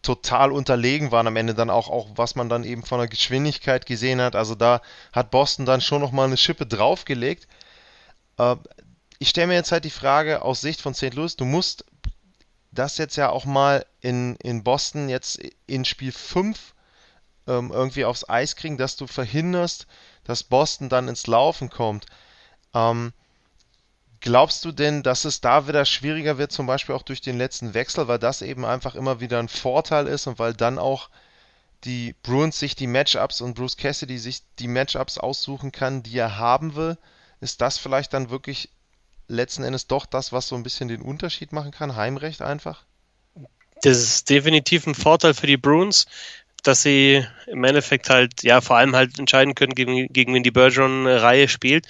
total 0.02 0.52
unterlegen 0.52 1.10
waren 1.12 1.26
am 1.26 1.36
Ende 1.36 1.54
dann 1.54 1.70
auch, 1.70 1.88
auch 1.88 2.10
was 2.16 2.34
man 2.34 2.48
dann 2.48 2.62
eben 2.62 2.84
von 2.84 2.98
der 2.98 3.08
Geschwindigkeit 3.08 3.86
gesehen 3.86 4.20
hat. 4.20 4.36
Also 4.36 4.54
da 4.54 4.82
hat 5.12 5.30
Boston 5.30 5.66
dann 5.66 5.80
schon 5.80 6.02
nochmal 6.02 6.26
eine 6.26 6.36
Schippe 6.36 6.66
draufgelegt. 6.66 7.48
Äh, 8.38 8.56
ich 9.18 9.30
stelle 9.30 9.48
mir 9.48 9.54
jetzt 9.54 9.72
halt 9.72 9.84
die 9.84 9.90
Frage 9.90 10.42
aus 10.42 10.60
Sicht 10.60 10.82
von 10.82 10.94
St. 10.94 11.14
Louis, 11.14 11.36
du 11.36 11.44
musst 11.44 11.86
das 12.70 12.98
jetzt 12.98 13.16
ja 13.16 13.30
auch 13.30 13.44
mal 13.44 13.86
in, 14.00 14.36
in 14.36 14.64
Boston 14.64 15.08
jetzt 15.08 15.40
in 15.66 15.84
Spiel 15.84 16.12
5 16.12 16.74
ähm, 17.46 17.70
irgendwie 17.72 18.04
aufs 18.04 18.28
Eis 18.28 18.56
kriegen, 18.56 18.76
dass 18.76 18.96
du 18.96 19.06
verhinderst, 19.06 19.86
dass 20.24 20.42
Boston 20.42 20.88
dann 20.88 21.08
ins 21.08 21.26
Laufen 21.26 21.70
kommt. 21.70 22.06
Ähm, 22.74 23.12
glaubst 24.24 24.64
du 24.64 24.72
denn, 24.72 25.02
dass 25.02 25.26
es 25.26 25.42
da 25.42 25.68
wieder 25.68 25.84
schwieriger 25.84 26.38
wird, 26.38 26.50
zum 26.50 26.66
Beispiel 26.66 26.94
auch 26.94 27.02
durch 27.02 27.20
den 27.20 27.36
letzten 27.36 27.74
Wechsel, 27.74 28.08
weil 28.08 28.18
das 28.18 28.40
eben 28.40 28.64
einfach 28.64 28.94
immer 28.94 29.20
wieder 29.20 29.38
ein 29.38 29.48
Vorteil 29.48 30.06
ist 30.06 30.26
und 30.26 30.38
weil 30.38 30.54
dann 30.54 30.78
auch 30.78 31.10
die 31.84 32.14
Bruins 32.22 32.58
sich 32.58 32.74
die 32.74 32.86
Matchups 32.86 33.42
und 33.42 33.54
Bruce 33.54 33.76
Cassidy 33.76 34.16
sich 34.16 34.40
die 34.58 34.66
Matchups 34.66 35.18
aussuchen 35.18 35.72
kann, 35.72 36.02
die 36.02 36.16
er 36.16 36.38
haben 36.38 36.74
will? 36.74 36.96
Ist 37.42 37.60
das 37.60 37.76
vielleicht 37.76 38.14
dann 38.14 38.30
wirklich 38.30 38.70
letzten 39.28 39.62
Endes 39.62 39.88
doch 39.88 40.06
das, 40.06 40.32
was 40.32 40.48
so 40.48 40.56
ein 40.56 40.62
bisschen 40.62 40.88
den 40.88 41.02
Unterschied 41.02 41.52
machen 41.52 41.70
kann? 41.70 41.94
Heimrecht 41.94 42.40
einfach? 42.40 42.86
Das 43.82 43.98
ist 43.98 44.30
definitiv 44.30 44.86
ein 44.86 44.94
Vorteil 44.94 45.34
für 45.34 45.46
die 45.46 45.58
Bruins 45.58 46.06
dass 46.62 46.80
sie 46.80 47.22
im 47.46 47.62
Endeffekt 47.62 48.08
halt, 48.08 48.42
ja, 48.42 48.62
vor 48.62 48.78
allem 48.78 48.96
halt 48.96 49.18
entscheiden 49.18 49.54
können, 49.54 49.74
gegen, 49.74 50.10
gegen 50.10 50.32
wen 50.32 50.42
die 50.42 50.50
Bergeron-Reihe 50.50 51.46
spielt. 51.46 51.86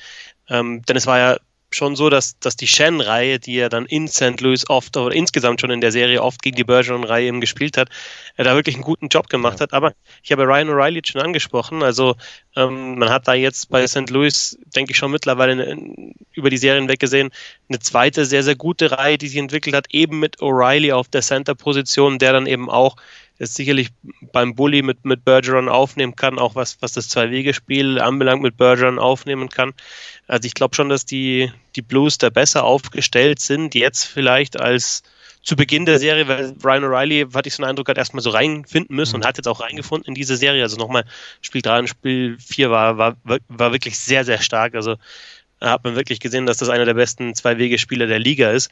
Ähm, 0.49 0.83
denn 0.83 0.97
es 0.97 1.07
war 1.07 1.19
ja 1.19 1.39
schon 1.75 1.97
so, 1.97 2.11
dass, 2.11 2.39
dass 2.39 2.57
die 2.57 2.67
Shen-Reihe, 2.67 3.39
die 3.39 3.55
ja 3.55 3.69
dann 3.69 3.87
in 3.87 4.09
St. 4.09 4.41
Louis 4.41 4.69
oft 4.69 4.97
oder 4.97 5.15
insgesamt 5.15 5.61
schon 5.61 5.71
in 5.71 5.81
der 5.81 5.93
Serie 5.93 6.23
oft 6.23 6.43
gegen 6.43 6.57
die 6.57 6.65
Bergeron-Reihe 6.65 7.27
eben 7.27 7.41
gespielt 7.41 7.77
hat, 7.77 7.89
er 8.37 8.45
da 8.45 8.55
wirklich 8.55 8.77
einen 8.77 8.85
guten 8.85 9.09
Job 9.09 9.29
gemacht 9.29 9.61
ja. 9.61 9.65
hat. 9.65 9.73
Aber 9.73 9.93
ich 10.23 10.33
habe 10.33 10.45
Ryan 10.45 10.71
O'Reilly 10.71 11.07
schon 11.07 11.21
angesprochen. 11.21 11.83
Also 11.83 12.17
ähm, 12.57 12.99
man 12.99 13.11
hat 13.11 13.29
da 13.29 13.35
jetzt 13.35 13.69
bei 13.71 13.87
St. 13.87 14.11
Louis, 14.11 14.59
denke 14.75 14.93
ich, 14.93 14.97
schon 14.97 15.11
mittlerweile 15.11 15.53
eine, 15.53 16.15
über 16.33 16.51
die 16.51 16.59
Serien 16.59 16.89
weggesehen, 16.89 17.31
eine 17.69 17.79
zweite 17.79 18.25
sehr, 18.25 18.43
sehr 18.43 18.57
gute 18.57 18.91
Reihe, 18.93 19.19
die 19.19 19.29
sich 19.29 19.39
entwickelt 19.39 19.75
hat, 19.75 19.87
eben 19.91 20.21
mit 20.21 20.39
O'Reilly 20.39 20.93
auf 20.93 21.09
der 21.09 21.23
Center-Position, 21.23 22.19
der 22.19 22.33
dann 22.33 22.47
eben 22.47 22.71
auch 22.71 22.97
es 23.39 23.55
sicherlich 23.55 23.91
beim 24.33 24.55
Bully 24.55 24.83
mit, 24.83 25.05
mit 25.05 25.25
Bergeron 25.25 25.69
aufnehmen 25.69 26.15
kann, 26.17 26.39
auch 26.39 26.55
was, 26.55 26.81
was 26.81 26.93
das 26.93 27.09
Zwei-Wege-Spiel 27.09 28.01
anbelangt, 28.01 28.43
mit 28.43 28.57
Bergeron 28.57 28.99
aufnehmen 28.99 29.49
kann. 29.49 29.73
Also 30.29 30.47
ich 30.47 30.55
glaube 30.55 30.75
schon, 30.75 30.89
dass 30.89 31.05
die, 31.05 31.51
die 31.75 31.83
Blues 31.83 32.19
da 32.19 32.31
besser 32.31 32.65
aufgestellt 32.65 33.41
sind, 33.41 33.75
jetzt 33.75 34.05
vielleicht 34.05 34.61
als 34.61 35.03
zu 35.43 35.57
Beginn 35.57 35.85
der 35.85 35.99
Serie, 35.99 36.27
weil 36.27 36.55
Ryan 36.65 36.85
O'Reilly, 36.85 37.35
hatte 37.35 37.49
ich 37.49 37.55
so 37.55 37.63
einen 37.63 37.71
Eindruck, 37.71 37.89
hat 37.89 37.99
erstmal 37.99 38.23
so 38.23 38.31
reinfinden 38.31 38.97
müssen 38.97 39.17
mhm. 39.17 39.23
und 39.23 39.27
hat 39.27 39.37
jetzt 39.37 39.47
auch 39.47 39.61
reingefunden 39.61 40.09
in 40.09 40.15
diese 40.15 40.37
Serie. 40.37 40.63
Also 40.63 40.77
nochmal, 40.79 41.05
Spiel 41.43 41.61
3 41.61 41.81
und 41.81 41.89
Spiel 41.89 42.39
4 42.39 42.71
war, 42.71 42.97
war, 42.97 43.17
war 43.25 43.73
wirklich 43.73 43.99
sehr, 43.99 44.25
sehr 44.25 44.41
stark. 44.41 44.75
Also 44.75 44.97
hat 45.61 45.85
man 45.85 45.97
wirklich 45.97 46.21
gesehen, 46.21 46.47
dass 46.47 46.59
das 46.59 46.69
einer 46.69 46.85
der 46.85 46.95
besten 46.95 47.35
Zwei-Wege-Spieler 47.35 48.07
der 48.07 48.19
Liga 48.19 48.51
ist. 48.51 48.71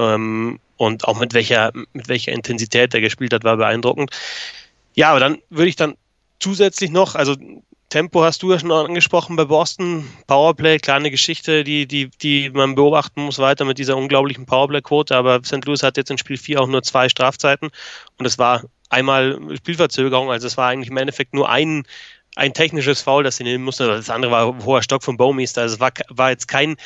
Ähm, 0.00 0.58
und 0.76 1.06
auch 1.06 1.20
mit 1.20 1.34
welcher, 1.34 1.72
mit 1.92 2.08
welcher 2.08 2.32
Intensität 2.32 2.94
er 2.94 3.02
gespielt 3.02 3.34
hat, 3.34 3.44
war 3.44 3.58
beeindruckend. 3.58 4.10
Ja, 4.94 5.10
aber 5.10 5.20
dann 5.20 5.38
würde 5.50 5.68
ich 5.68 5.76
dann 5.76 5.94
zusätzlich 6.38 6.90
noch, 6.90 7.14
also 7.14 7.36
Tempo 7.90 8.22
hast 8.22 8.42
du 8.42 8.52
ja 8.52 8.58
schon 8.58 8.70
angesprochen 8.72 9.36
bei 9.36 9.44
Boston. 9.44 10.08
Powerplay, 10.26 10.78
kleine 10.78 11.10
Geschichte, 11.10 11.64
die, 11.64 11.86
die, 11.86 12.08
die 12.22 12.48
man 12.50 12.76
beobachten 12.76 13.22
muss 13.22 13.38
weiter 13.38 13.64
mit 13.64 13.78
dieser 13.78 13.96
unglaublichen 13.96 14.46
Powerplay-Quote. 14.46 15.14
Aber 15.14 15.42
St. 15.44 15.64
Louis 15.66 15.82
hat 15.82 15.96
jetzt 15.96 16.10
in 16.10 16.16
Spiel 16.16 16.38
4 16.38 16.60
auch 16.60 16.68
nur 16.68 16.82
zwei 16.82 17.08
Strafzeiten 17.08 17.70
und 18.18 18.26
es 18.26 18.38
war 18.38 18.62
einmal 18.90 19.38
Spielverzögerung, 19.56 20.30
also 20.30 20.46
es 20.46 20.56
war 20.56 20.68
eigentlich 20.68 20.90
im 20.90 20.96
Endeffekt 20.96 21.34
nur 21.34 21.48
ein, 21.48 21.84
ein 22.36 22.54
technisches 22.54 23.02
Foul, 23.02 23.24
das 23.24 23.36
sie 23.36 23.44
nehmen 23.44 23.64
mussten. 23.64 23.86
Das 23.86 24.10
andere 24.10 24.32
war 24.32 24.64
hoher 24.64 24.82
Stock 24.82 25.02
von 25.02 25.16
Bowmeister. 25.16 25.62
Also 25.62 25.74
es 25.74 25.80
war, 25.80 25.92
war 26.08 26.30
jetzt 26.30 26.48
kein 26.48 26.76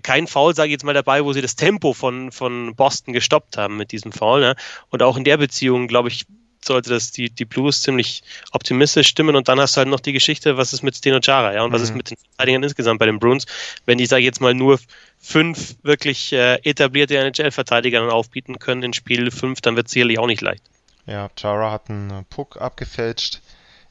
kein 0.00 0.26
Foul, 0.26 0.54
sage 0.54 0.68
ich 0.68 0.72
jetzt 0.72 0.84
mal, 0.84 0.94
dabei, 0.94 1.24
wo 1.24 1.32
sie 1.32 1.42
das 1.42 1.56
Tempo 1.56 1.92
von, 1.92 2.32
von 2.32 2.74
Boston 2.74 3.12
gestoppt 3.12 3.56
haben 3.56 3.76
mit 3.76 3.92
diesem 3.92 4.12
Foul. 4.12 4.40
Ne? 4.40 4.56
Und 4.90 5.02
auch 5.02 5.16
in 5.16 5.24
der 5.24 5.36
Beziehung, 5.36 5.88
glaube 5.88 6.08
ich, 6.08 6.26
sollte 6.64 6.90
das 6.90 7.12
die, 7.12 7.30
die 7.30 7.44
Blues 7.44 7.82
ziemlich 7.82 8.22
optimistisch 8.52 9.08
stimmen. 9.08 9.36
Und 9.36 9.48
dann 9.48 9.60
hast 9.60 9.76
du 9.76 9.78
halt 9.78 9.88
noch 9.88 10.00
die 10.00 10.12
Geschichte, 10.12 10.56
was 10.56 10.72
ist 10.72 10.82
mit 10.82 10.96
Steno 10.96 11.20
Chara, 11.20 11.54
ja, 11.54 11.62
und 11.62 11.70
mhm. 11.70 11.74
was 11.74 11.82
ist 11.82 11.90
mhm. 11.90 11.98
mit 11.98 12.10
den 12.10 12.16
Verteidigern 12.16 12.62
insgesamt 12.62 12.98
bei 12.98 13.06
den 13.06 13.18
Bruins, 13.18 13.46
wenn 13.86 13.98
die, 13.98 14.06
sage 14.06 14.20
ich 14.20 14.26
jetzt 14.26 14.40
mal, 14.40 14.54
nur 14.54 14.78
fünf 15.18 15.76
wirklich 15.82 16.32
äh, 16.32 16.56
etablierte 16.62 17.16
NHL-Verteidiger 17.16 18.00
dann 18.00 18.10
aufbieten 18.10 18.58
können 18.58 18.82
in 18.82 18.92
Spiel 18.92 19.30
5, 19.30 19.60
dann 19.60 19.76
wird 19.76 19.86
es 19.86 19.92
sicherlich 19.92 20.18
auch 20.18 20.26
nicht 20.26 20.40
leicht. 20.40 20.62
Ja, 21.06 21.28
Chara 21.36 21.70
hat 21.70 21.90
einen 21.90 22.24
Puck 22.30 22.56
abgefälscht 22.60 23.40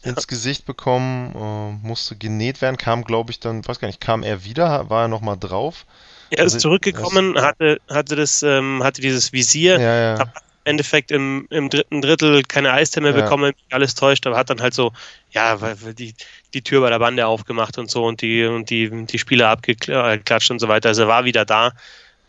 ins 0.04 0.28
Gesicht 0.28 0.66
bekommen, 0.66 1.34
äh, 1.36 1.88
musste 1.88 2.16
genäht 2.16 2.62
werden, 2.62 2.78
kam, 2.78 3.04
glaube 3.04 3.32
ich, 3.32 3.40
dann, 3.40 3.66
weiß 3.66 3.80
gar 3.80 3.88
nicht, 3.88 4.02
kam 4.02 4.24
er 4.24 4.44
wieder, 4.44 4.90
war 4.90 5.04
er 5.04 5.08
nochmal 5.08 5.38
drauf? 5.40 5.86
Er 6.30 6.46
ist 6.46 6.54
also, 6.54 6.70
zurückgekommen, 6.70 7.36
er 7.36 7.44
hatte, 7.44 7.82
hatte 7.90 8.16
das, 8.16 8.44
ähm, 8.44 8.84
hatte 8.84 9.02
dieses 9.02 9.34
Visier, 9.34 9.80
ja, 9.80 10.14
ja. 10.14 10.20
hat 10.20 10.30
im 10.66 10.72
Endeffekt 10.72 11.12
im, 11.12 11.48
im 11.50 11.70
dritten 11.70 12.02
Drittel 12.02 12.44
keine 12.44 12.72
Eistemme 12.72 13.10
ja. 13.10 13.22
bekommen, 13.22 13.54
alles 13.70 13.96
täuscht, 13.96 14.26
aber 14.26 14.38
hat 14.38 14.50
dann 14.50 14.62
halt 14.62 14.74
so, 14.74 14.92
ja, 15.32 15.58
die, 15.98 16.16
die 16.54 16.62
Tür 16.62 16.82
bei 16.82 16.90
der 16.90 17.00
Bande 17.00 17.28
aufgemacht 17.28 17.78
und 17.78 17.90
so 17.90 18.06
und 18.06 18.22
die, 18.22 18.46
und 18.46 18.70
die, 18.70 19.06
die 19.06 19.20
Spieler 19.20 19.50
abgeklatscht 19.50 20.52
und 20.52 20.60
so 20.60 20.68
weiter. 20.68 20.90
Also 20.90 21.04
er 21.04 21.08
war 21.08 21.26
wieder 21.26 21.46
da. 21.46 21.72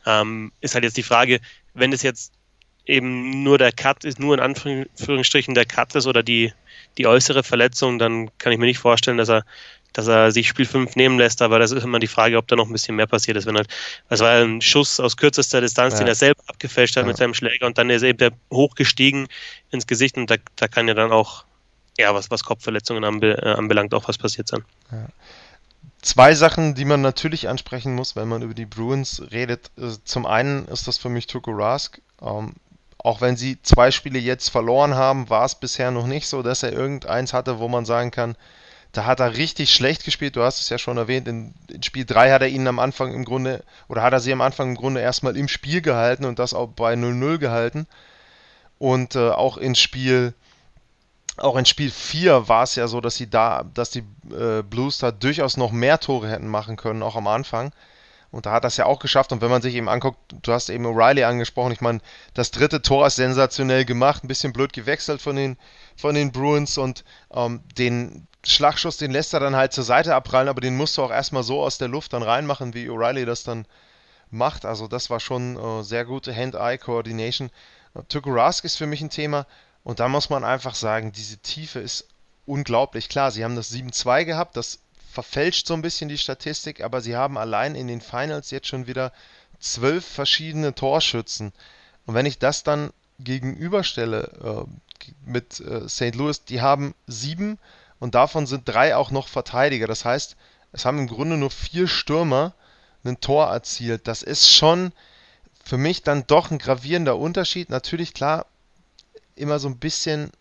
Ähm, 0.06 0.52
ist 0.60 0.74
halt 0.74 0.84
jetzt 0.84 0.96
die 0.96 1.02
Frage, 1.02 1.40
wenn 1.74 1.92
es 1.92 2.02
jetzt 2.02 2.32
eben 2.86 3.42
nur 3.42 3.58
der 3.58 3.72
Cut 3.72 4.04
ist, 4.04 4.18
nur 4.18 4.34
in 4.34 4.40
Anführungsstrichen 4.40 5.54
der 5.54 5.64
Cut 5.64 5.94
ist 5.94 6.06
oder 6.06 6.22
die, 6.22 6.52
die 6.98 7.06
äußere 7.06 7.42
Verletzung, 7.42 7.98
dann 7.98 8.30
kann 8.38 8.52
ich 8.52 8.58
mir 8.58 8.66
nicht 8.66 8.78
vorstellen, 8.78 9.18
dass 9.18 9.28
er, 9.28 9.44
dass 9.92 10.08
er 10.08 10.32
sich 10.32 10.48
Spiel 10.48 10.66
5 10.66 10.96
nehmen 10.96 11.18
lässt, 11.18 11.42
aber 11.42 11.58
das 11.58 11.70
ist 11.70 11.84
immer 11.84 11.98
die 11.98 12.06
Frage, 12.06 12.36
ob 12.36 12.48
da 12.48 12.56
noch 12.56 12.66
ein 12.66 12.72
bisschen 12.72 12.96
mehr 12.96 13.06
passiert 13.06 13.36
ist. 13.36 13.46
Wenn 13.46 13.56
halt, 13.56 13.68
das 14.08 14.20
war 14.20 14.30
ein 14.30 14.60
Schuss 14.60 15.00
aus 15.00 15.16
kürzester 15.16 15.60
Distanz, 15.60 15.94
ja. 15.94 16.00
den 16.00 16.08
er 16.08 16.14
selber 16.14 16.42
abgefälscht 16.46 16.96
hat 16.96 17.04
ja. 17.04 17.08
mit 17.08 17.16
seinem 17.16 17.34
Schläger 17.34 17.66
und 17.66 17.78
dann 17.78 17.90
ist 17.90 18.02
eben 18.02 18.18
der 18.18 18.32
hochgestiegen 18.52 19.28
ins 19.70 19.86
Gesicht 19.86 20.16
und 20.16 20.30
da, 20.30 20.36
da 20.56 20.68
kann 20.68 20.88
ja 20.88 20.94
dann 20.94 21.12
auch, 21.12 21.44
ja, 21.98 22.14
was, 22.14 22.30
was 22.30 22.42
Kopfverletzungen 22.42 23.04
anbe, 23.04 23.38
äh, 23.40 23.54
anbelangt, 23.54 23.94
auch 23.94 24.08
was 24.08 24.18
passiert 24.18 24.48
sein. 24.48 24.64
Ja. 24.90 25.06
Zwei 26.02 26.34
Sachen, 26.34 26.74
die 26.74 26.84
man 26.84 27.00
natürlich 27.00 27.48
ansprechen 27.48 27.94
muss, 27.94 28.14
wenn 28.14 28.28
man 28.28 28.42
über 28.42 28.52
die 28.52 28.66
Bruins 28.66 29.22
redet. 29.30 29.70
Äh, 29.78 29.92
zum 30.04 30.26
einen 30.26 30.66
ist 30.68 30.86
das 30.86 30.98
für 30.98 31.08
mich 31.08 31.26
Tuko 31.26 31.52
Rask. 31.52 32.00
Ähm, 32.20 32.52
auch 33.04 33.20
wenn 33.20 33.36
sie 33.36 33.60
zwei 33.62 33.90
Spiele 33.90 34.18
jetzt 34.18 34.48
verloren 34.48 34.94
haben, 34.94 35.28
war 35.28 35.44
es 35.44 35.54
bisher 35.54 35.90
noch 35.90 36.06
nicht 36.06 36.26
so, 36.26 36.42
dass 36.42 36.62
er 36.62 36.72
irgendeins 36.72 37.34
hatte, 37.34 37.58
wo 37.58 37.68
man 37.68 37.84
sagen 37.84 38.10
kann, 38.10 38.34
da 38.92 39.04
hat 39.04 39.20
er 39.20 39.36
richtig 39.36 39.74
schlecht 39.74 40.06
gespielt. 40.06 40.36
Du 40.36 40.42
hast 40.42 40.58
es 40.58 40.70
ja 40.70 40.78
schon 40.78 40.96
erwähnt, 40.96 41.28
in, 41.28 41.52
Spiel 41.82 42.06
3 42.06 42.32
hat 42.32 42.40
er 42.40 42.48
ihnen 42.48 42.66
am 42.66 42.78
Anfang 42.78 43.12
im 43.12 43.26
Grunde, 43.26 43.62
oder 43.88 44.02
hat 44.02 44.14
er 44.14 44.20
sie 44.20 44.32
am 44.32 44.40
Anfang 44.40 44.70
im 44.70 44.76
Grunde 44.76 45.02
erstmal 45.02 45.36
im 45.36 45.48
Spiel 45.48 45.82
gehalten 45.82 46.24
und 46.24 46.38
das 46.38 46.54
auch 46.54 46.68
bei 46.68 46.94
0-0 46.94 47.36
gehalten. 47.36 47.86
Und 48.78 49.16
äh, 49.16 49.28
auch 49.28 49.58
in 49.58 49.74
Spiel, 49.74 50.32
auch 51.36 51.56
in 51.56 51.66
Spiel 51.66 51.90
4 51.90 52.48
war 52.48 52.62
es 52.62 52.74
ja 52.74 52.88
so, 52.88 53.02
dass 53.02 53.16
sie 53.16 53.28
da, 53.28 53.64
dass 53.74 53.90
die 53.90 54.04
äh, 54.30 54.62
Blues 54.62 54.96
da 54.96 55.10
durchaus 55.10 55.58
noch 55.58 55.72
mehr 55.72 56.00
Tore 56.00 56.30
hätten 56.30 56.48
machen 56.48 56.76
können, 56.76 57.02
auch 57.02 57.16
am 57.16 57.26
Anfang. 57.26 57.70
Und 58.34 58.46
da 58.46 58.52
hat 58.52 58.64
das 58.64 58.76
ja 58.76 58.86
auch 58.86 58.98
geschafft. 58.98 59.32
Und 59.32 59.40
wenn 59.40 59.50
man 59.50 59.62
sich 59.62 59.74
eben 59.74 59.88
anguckt, 59.88 60.18
du 60.42 60.52
hast 60.52 60.68
eben 60.68 60.86
O'Reilly 60.86 61.24
angesprochen, 61.24 61.72
ich 61.72 61.80
meine, 61.80 62.00
das 62.34 62.50
dritte 62.50 62.82
Tor 62.82 63.06
ist 63.06 63.16
sensationell 63.16 63.84
gemacht, 63.84 64.24
ein 64.24 64.28
bisschen 64.28 64.52
blöd 64.52 64.72
gewechselt 64.72 65.22
von 65.22 65.36
den, 65.36 65.56
von 65.96 66.14
den 66.14 66.32
Bruins 66.32 66.76
und 66.76 67.04
ähm, 67.32 67.62
den 67.78 68.26
Schlagschuss, 68.44 68.96
den 68.96 69.12
lässt 69.12 69.34
er 69.34 69.40
dann 69.40 69.56
halt 69.56 69.72
zur 69.72 69.84
Seite 69.84 70.14
abprallen, 70.14 70.48
aber 70.48 70.60
den 70.60 70.76
musst 70.76 70.98
du 70.98 71.02
auch 71.02 71.10
erstmal 71.10 71.44
so 71.44 71.62
aus 71.62 71.78
der 71.78 71.88
Luft 71.88 72.12
dann 72.12 72.22
reinmachen, 72.22 72.74
wie 72.74 72.88
O'Reilly 72.88 73.24
das 73.24 73.44
dann 73.44 73.66
macht. 74.30 74.64
Also 74.64 74.88
das 74.88 75.10
war 75.10 75.20
schon 75.20 75.56
äh, 75.56 75.84
sehr 75.84 76.04
gute 76.04 76.34
Hand-Eye-Coordination. 76.34 77.50
Äh, 77.94 78.02
Tuko 78.08 78.30
Rask 78.30 78.64
ist 78.64 78.76
für 78.76 78.86
mich 78.86 79.00
ein 79.00 79.10
Thema 79.10 79.46
und 79.84 80.00
da 80.00 80.08
muss 80.08 80.28
man 80.28 80.44
einfach 80.44 80.74
sagen, 80.74 81.12
diese 81.12 81.38
Tiefe 81.38 81.78
ist 81.78 82.08
unglaublich. 82.46 83.08
Klar, 83.08 83.30
sie 83.30 83.44
haben 83.44 83.56
das 83.56 83.72
7-2 83.72 84.24
gehabt, 84.24 84.56
das 84.56 84.80
verfälscht 85.14 85.66
so 85.66 85.74
ein 85.74 85.82
bisschen 85.82 86.08
die 86.08 86.18
Statistik, 86.18 86.82
aber 86.82 87.00
sie 87.00 87.16
haben 87.16 87.38
allein 87.38 87.74
in 87.74 87.86
den 87.86 88.00
Finals 88.00 88.50
jetzt 88.50 88.66
schon 88.66 88.86
wieder 88.86 89.12
zwölf 89.60 90.04
verschiedene 90.04 90.74
Torschützen. 90.74 91.52
Und 92.04 92.14
wenn 92.14 92.26
ich 92.26 92.38
das 92.38 92.64
dann 92.64 92.92
gegenüberstelle 93.20 94.66
äh, 94.68 95.10
mit 95.24 95.60
äh, 95.60 95.88
St. 95.88 96.14
Louis, 96.16 96.44
die 96.44 96.60
haben 96.60 96.94
sieben 97.06 97.58
und 98.00 98.14
davon 98.14 98.46
sind 98.46 98.68
drei 98.68 98.96
auch 98.96 99.10
noch 99.10 99.28
Verteidiger. 99.28 99.86
Das 99.86 100.04
heißt, 100.04 100.36
es 100.72 100.84
haben 100.84 100.98
im 100.98 101.06
Grunde 101.06 101.36
nur 101.36 101.50
vier 101.50 101.86
Stürmer 101.86 102.52
ein 103.04 103.20
Tor 103.20 103.46
erzielt. 103.46 104.08
Das 104.08 104.22
ist 104.22 104.50
schon 104.50 104.92
für 105.64 105.78
mich 105.78 106.02
dann 106.02 106.26
doch 106.26 106.50
ein 106.50 106.58
gravierender 106.58 107.16
Unterschied. 107.16 107.70
Natürlich, 107.70 108.14
klar, 108.14 108.46
immer 109.36 109.58
so 109.58 109.68
ein 109.68 109.78
bisschen 109.78 110.32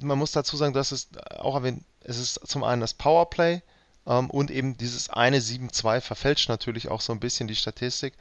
man 0.00 0.18
muss 0.18 0.32
dazu 0.32 0.56
sagen, 0.56 0.74
dass 0.74 0.92
es 0.92 1.08
auch 1.38 1.54
erwähnt, 1.54 1.84
es 2.00 2.18
ist 2.18 2.46
zum 2.46 2.64
einen 2.64 2.80
das 2.80 2.94
Powerplay 2.94 3.62
und 4.04 4.50
eben 4.50 4.76
dieses 4.76 5.08
eine 5.10 5.38
7-2 5.38 6.00
verfälscht 6.00 6.48
natürlich 6.48 6.88
auch 6.88 7.00
so 7.00 7.12
ein 7.12 7.20
bisschen 7.20 7.48
die 7.48 7.56
Statistik. 7.56 8.14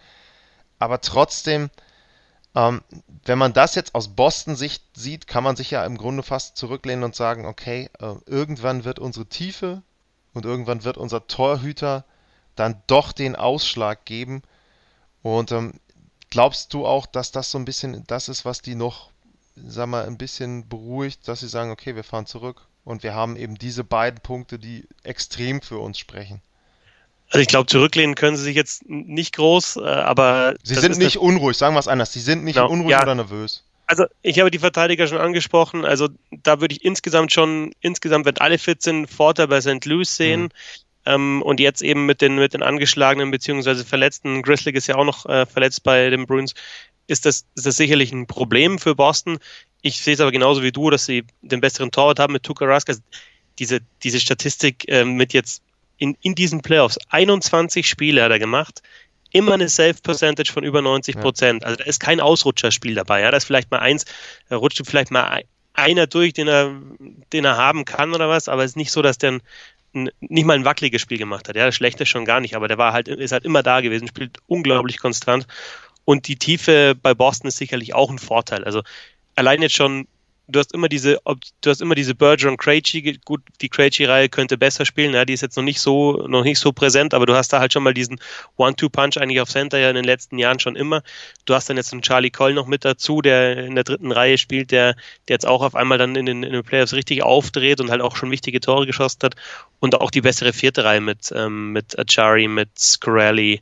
Aber 0.79 1.01
trotzdem, 1.01 1.69
ähm, 2.55 2.81
wenn 3.25 3.37
man 3.37 3.53
das 3.53 3.75
jetzt 3.75 3.95
aus 3.95 4.09
Boston-Sicht 4.09 4.83
sieht, 4.95 5.27
kann 5.27 5.43
man 5.43 5.55
sich 5.55 5.71
ja 5.71 5.85
im 5.85 5.97
Grunde 5.97 6.23
fast 6.23 6.57
zurücklehnen 6.57 7.03
und 7.03 7.15
sagen, 7.15 7.45
okay, 7.45 7.89
äh, 7.99 8.15
irgendwann 8.25 8.85
wird 8.85 8.99
unsere 8.99 9.25
Tiefe 9.25 9.81
und 10.33 10.45
irgendwann 10.45 10.83
wird 10.83 10.97
unser 10.97 11.27
Torhüter 11.27 12.05
dann 12.55 12.81
doch 12.87 13.11
den 13.11 13.35
Ausschlag 13.35 14.05
geben. 14.05 14.41
Und 15.21 15.51
ähm, 15.51 15.79
glaubst 16.29 16.73
du 16.73 16.85
auch, 16.85 17.05
dass 17.05 17.31
das 17.31 17.51
so 17.51 17.57
ein 17.57 17.65
bisschen 17.65 18.05
das 18.07 18.29
ist, 18.29 18.45
was 18.45 18.61
die 18.61 18.75
noch, 18.75 19.11
sag 19.55 19.87
mal, 19.87 20.05
ein 20.05 20.17
bisschen 20.17 20.69
beruhigt, 20.69 21.27
dass 21.27 21.41
sie 21.41 21.47
sagen, 21.47 21.71
okay, 21.71 21.95
wir 21.95 22.03
fahren 22.03 22.25
zurück 22.25 22.67
und 22.83 23.03
wir 23.03 23.13
haben 23.13 23.35
eben 23.35 23.55
diese 23.55 23.83
beiden 23.83 24.19
Punkte, 24.19 24.59
die 24.59 24.85
extrem 25.03 25.61
für 25.61 25.77
uns 25.77 25.97
sprechen? 25.97 26.41
Also 27.29 27.41
ich 27.41 27.47
glaube, 27.47 27.65
zurücklehnen 27.65 28.15
können 28.15 28.37
sie 28.37 28.43
sich 28.43 28.55
jetzt 28.55 28.87
nicht 28.87 29.35
groß, 29.35 29.77
äh, 29.77 29.81
aber. 29.81 30.55
Sie 30.63 30.75
sind 30.75 30.97
nicht 30.97 31.17
unruhig, 31.17 31.57
sagen 31.57 31.73
wir 31.73 31.79
es 31.79 31.87
anders. 31.87 32.13
Sie 32.13 32.19
sind 32.19 32.43
nicht 32.43 32.55
genau, 32.55 32.69
unruhig 32.69 32.91
ja. 32.91 33.01
oder 33.01 33.15
nervös. 33.15 33.63
Also 33.87 34.05
ich 34.21 34.39
habe 34.39 34.51
die 34.51 34.59
Verteidiger 34.59 35.07
schon 35.07 35.17
angesprochen. 35.17 35.83
Also 35.83 36.09
da 36.31 36.61
würde 36.61 36.75
ich 36.75 36.85
insgesamt 36.85 37.33
schon, 37.33 37.73
insgesamt, 37.81 38.25
wenn 38.25 38.37
alle 38.37 38.57
fit 38.57 38.81
sind, 38.81 39.07
Vorteil 39.09 39.47
bei 39.47 39.61
St. 39.61 39.83
Louis 39.85 40.15
sehen. 40.15 40.43
Mhm. 40.43 40.49
Ähm, 41.05 41.41
und 41.41 41.59
jetzt 41.59 41.81
eben 41.81 42.05
mit 42.05 42.21
den, 42.21 42.35
mit 42.35 42.53
den 42.53 42.63
angeschlagenen 42.63 43.31
bzw. 43.31 43.83
verletzten, 43.83 44.41
Grizzly 44.41 44.71
ist 44.71 44.87
ja 44.87 44.95
auch 44.95 45.03
noch 45.03 45.25
äh, 45.25 45.45
verletzt 45.45 45.83
bei 45.83 46.09
den 46.09 46.25
Bruins, 46.25 46.53
ist 47.07 47.25
das, 47.25 47.45
ist 47.55 47.65
das 47.65 47.75
sicherlich 47.75 48.13
ein 48.13 48.27
Problem 48.27 48.79
für 48.79 48.95
Boston. 48.95 49.39
Ich 49.83 49.99
sehe 49.99 50.13
es 50.13 50.21
aber 50.21 50.31
genauso 50.31 50.63
wie 50.63 50.71
du, 50.71 50.89
dass 50.89 51.05
sie 51.05 51.25
den 51.41 51.61
besseren 51.61 51.91
Torwart 51.91 52.17
haben 52.17 52.33
mit 52.33 52.43
Tuka 52.43 52.65
Raskas. 52.65 53.01
Diese, 53.59 53.81
diese 54.01 54.19
Statistik 54.19 54.87
äh, 54.87 55.03
mit 55.05 55.33
jetzt 55.33 55.61
in, 55.97 56.17
in 56.21 56.33
diesen 56.33 56.61
Playoffs 56.61 56.97
21 57.09 57.87
Spiele 57.87 58.23
hat 58.23 58.31
er 58.31 58.39
gemacht, 58.39 58.81
immer 59.31 59.53
eine 59.53 59.67
Safe-Percentage 59.67 60.51
von 60.51 60.63
über 60.63 60.81
90 60.81 61.17
Prozent. 61.17 61.63
Ja. 61.63 61.67
Also 61.67 61.77
da 61.77 61.83
ist 61.83 61.99
kein 61.99 62.21
Ausrutscherspiel 62.21 62.95
dabei. 62.95 63.21
Ja, 63.21 63.31
da 63.31 63.37
ist 63.37 63.43
vielleicht 63.43 63.71
mal 63.71 63.79
eins, 63.79 64.05
da 64.47 64.55
rutscht 64.55 64.81
vielleicht 64.85 65.11
mal 65.11 65.43
einer 65.73 66.07
durch, 66.07 66.33
den 66.33 66.47
er, 66.47 66.71
den 67.33 67.43
er 67.43 67.57
haben 67.57 67.83
kann 67.83 68.13
oder 68.13 68.29
was, 68.29 68.47
aber 68.47 68.63
es 68.63 68.71
ist 68.71 68.77
nicht 68.77 68.91
so, 68.91 69.01
dass 69.01 69.17
der 69.17 69.39
ein, 69.93 70.09
nicht 70.21 70.45
mal 70.45 70.53
ein 70.53 70.65
wackeliges 70.65 71.01
Spiel 71.01 71.17
gemacht 71.17 71.49
hat. 71.49 71.55
Ja, 71.55 71.65
das 71.65 71.75
Schlechte 71.75 72.05
schon 72.05 72.25
gar 72.25 72.39
nicht, 72.39 72.55
aber 72.55 72.67
der 72.67 72.77
war 72.77 72.93
halt, 72.93 73.09
ist 73.09 73.31
halt 73.31 73.43
immer 73.43 73.63
da 73.63 73.81
gewesen, 73.81 74.07
spielt 74.07 74.37
unglaublich 74.47 74.99
konstant. 74.99 75.45
Und 76.05 76.27
die 76.27 76.37
Tiefe 76.37 76.95
bei 77.01 77.13
Boston 77.13 77.47
ist 77.47 77.57
sicherlich 77.57 77.93
auch 77.93 78.09
ein 78.09 78.19
Vorteil. 78.19 78.63
Also 78.63 78.81
allein 79.35 79.61
jetzt 79.61 79.75
schon 79.75 80.07
du 80.47 80.59
hast 80.59 80.73
immer 80.73 80.89
diese, 80.89 81.19
du 81.61 81.69
hast 81.69 81.81
immer 81.81 81.95
diese 81.95 82.15
Bergeron 82.15 82.57
Krejci, 82.57 83.19
gut, 83.23 83.41
die 83.61 83.69
Krejci-Reihe 83.69 84.29
könnte 84.29 84.57
besser 84.57 84.85
spielen, 84.85 85.13
ja, 85.13 85.25
die 85.25 85.33
ist 85.33 85.41
jetzt 85.41 85.55
noch 85.55 85.63
nicht 85.63 85.79
so, 85.79 86.27
noch 86.27 86.43
nicht 86.43 86.59
so 86.59 86.73
präsent, 86.73 87.13
aber 87.13 87.25
du 87.25 87.35
hast 87.35 87.53
da 87.53 87.59
halt 87.59 87.71
schon 87.71 87.83
mal 87.83 87.93
diesen 87.93 88.19
One-Two-Punch 88.57 89.17
eigentlich 89.17 89.39
auf 89.39 89.49
Center 89.49 89.77
ja 89.79 89.89
in 89.89 89.95
den 89.95 90.03
letzten 90.03 90.37
Jahren 90.37 90.59
schon 90.59 90.75
immer. 90.75 91.01
Du 91.45 91.53
hast 91.53 91.69
dann 91.69 91.77
jetzt 91.77 91.93
einen 91.93 92.01
Charlie 92.01 92.29
Coll 92.29 92.53
noch 92.53 92.67
mit 92.67 92.83
dazu, 92.83 93.21
der 93.21 93.65
in 93.65 93.75
der 93.75 93.83
dritten 93.83 94.11
Reihe 94.11 94.37
spielt, 94.37 94.71
der, 94.71 94.95
der 95.27 95.35
jetzt 95.35 95.47
auch 95.47 95.61
auf 95.61 95.75
einmal 95.75 95.97
dann 95.97 96.15
in 96.15 96.25
den, 96.25 96.43
in 96.43 96.51
den 96.51 96.63
Playoffs 96.63 96.93
richtig 96.93 97.23
aufdreht 97.23 97.79
und 97.79 97.89
halt 97.89 98.01
auch 98.01 98.15
schon 98.15 98.31
wichtige 98.31 98.59
Tore 98.59 98.85
geschossen 98.85 99.19
hat 99.23 99.35
und 99.79 99.95
auch 99.95 100.11
die 100.11 100.21
bessere 100.21 100.53
vierte 100.53 100.83
Reihe 100.83 101.01
mit, 101.01 101.31
ähm, 101.35 101.71
mit 101.71 101.97
Achari, 101.97 102.47
mit 102.47 102.69
Scorelli 102.77 103.61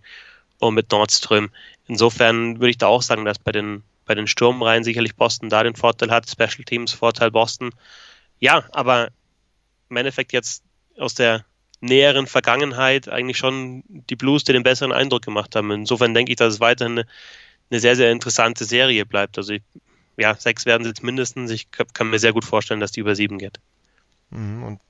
und 0.59 0.73
mit 0.73 0.91
Nordström. 0.91 1.49
Insofern 1.87 2.59
würde 2.59 2.69
ich 2.69 2.77
da 2.77 2.87
auch 2.87 3.01
sagen, 3.01 3.25
dass 3.25 3.37
bei 3.37 3.51
den 3.51 3.83
bei 4.11 4.15
den 4.15 4.27
Sturmreihen 4.27 4.83
sicherlich 4.83 5.15
Boston 5.15 5.47
da 5.47 5.63
den 5.63 5.77
Vorteil 5.77 6.11
hat, 6.11 6.29
Special 6.29 6.65
Teams 6.65 6.91
Vorteil 6.91 7.31
Boston. 7.31 7.69
Ja, 8.39 8.65
aber 8.73 9.07
im 9.89 9.95
Endeffekt 9.95 10.33
jetzt 10.33 10.65
aus 10.97 11.13
der 11.13 11.45
näheren 11.79 12.27
Vergangenheit 12.27 13.07
eigentlich 13.07 13.37
schon 13.37 13.83
die 13.87 14.17
Blues, 14.17 14.43
die 14.43 14.51
den 14.51 14.63
besseren 14.63 14.91
Eindruck 14.91 15.21
gemacht 15.21 15.55
haben. 15.55 15.71
Insofern 15.71 16.13
denke 16.13 16.33
ich, 16.33 16.35
dass 16.35 16.55
es 16.55 16.59
weiterhin 16.59 16.99
eine, 16.99 17.07
eine 17.69 17.79
sehr, 17.79 17.95
sehr 17.95 18.11
interessante 18.11 18.65
Serie 18.65 19.05
bleibt. 19.05 19.37
Also 19.37 19.53
ich, 19.53 19.61
ja, 20.17 20.35
sechs 20.35 20.65
werden 20.65 20.81
es 20.81 20.89
jetzt 20.89 21.03
mindestens. 21.03 21.49
Ich 21.49 21.71
kann 21.71 22.09
mir 22.09 22.19
sehr 22.19 22.33
gut 22.33 22.43
vorstellen, 22.43 22.81
dass 22.81 22.91
die 22.91 22.99
über 22.99 23.15
sieben 23.15 23.37
geht. 23.37 23.61
Mhm, 24.29 24.63
und 24.63 24.81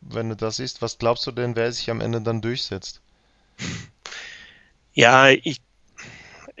wenn 0.00 0.30
du 0.30 0.34
das 0.34 0.56
siehst, 0.56 0.80
was 0.80 0.96
glaubst 0.96 1.26
du 1.26 1.30
denn, 1.30 1.56
wer 1.56 1.70
sich 1.70 1.90
am 1.90 2.00
Ende 2.00 2.22
dann 2.22 2.40
durchsetzt? 2.40 3.02
Ja, 4.94 5.28
ich 5.28 5.60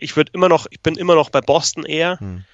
ich 0.02 0.16
würde 0.16 0.32
immer 0.34 0.48
noch, 0.48 0.66
ich 0.70 0.80
bin 0.80 0.96
immer 0.96 1.14
noch 1.14 1.30
bei 1.30 1.40
Boston 1.40 1.84
eher. 1.84 2.18
Hm. 2.18 2.44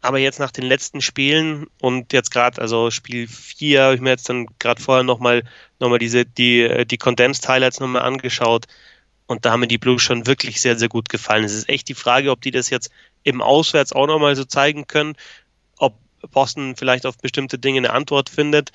Aber 0.00 0.18
jetzt 0.18 0.38
nach 0.38 0.52
den 0.52 0.64
letzten 0.64 1.00
Spielen 1.00 1.66
und 1.80 2.12
jetzt 2.12 2.30
gerade, 2.30 2.60
also 2.60 2.90
Spiel 2.90 3.26
4, 3.26 3.82
habe 3.82 3.94
ich 3.96 4.00
mir 4.00 4.10
jetzt 4.10 4.28
dann 4.28 4.46
gerade 4.60 4.80
vorher 4.80 5.02
nochmal 5.02 5.42
noch 5.80 5.88
mal 5.88 5.98
diese, 5.98 6.24
die, 6.24 6.86
die 6.86 6.98
Condensed 6.98 7.48
Highlights 7.48 7.80
nochmal 7.80 8.02
angeschaut. 8.02 8.66
Und 9.26 9.44
da 9.44 9.50
haben 9.50 9.60
mir 9.60 9.68
die 9.68 9.78
Blues 9.78 10.00
schon 10.00 10.26
wirklich 10.26 10.60
sehr, 10.60 10.78
sehr 10.78 10.88
gut 10.88 11.08
gefallen. 11.08 11.44
Es 11.44 11.52
ist 11.52 11.68
echt 11.68 11.88
die 11.88 11.94
Frage, 11.94 12.30
ob 12.30 12.40
die 12.40 12.52
das 12.52 12.70
jetzt 12.70 12.90
im 13.24 13.42
Auswärts 13.42 13.92
auch 13.92 14.06
nochmal 14.06 14.36
so 14.36 14.44
zeigen 14.44 14.86
können, 14.86 15.16
ob 15.78 15.98
Boston 16.30 16.76
vielleicht 16.76 17.04
auf 17.04 17.18
bestimmte 17.18 17.58
Dinge 17.58 17.78
eine 17.78 17.92
Antwort 17.92 18.30
findet. 18.30 18.70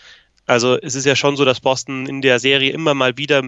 Also 0.46 0.78
es 0.78 0.94
ist 0.94 1.06
ja 1.06 1.16
schon 1.16 1.38
so, 1.38 1.46
dass 1.46 1.62
Boston 1.62 2.06
in 2.06 2.22
der 2.22 2.40
Serie 2.40 2.72
immer 2.72 2.94
mal 2.94 3.18
wieder 3.18 3.44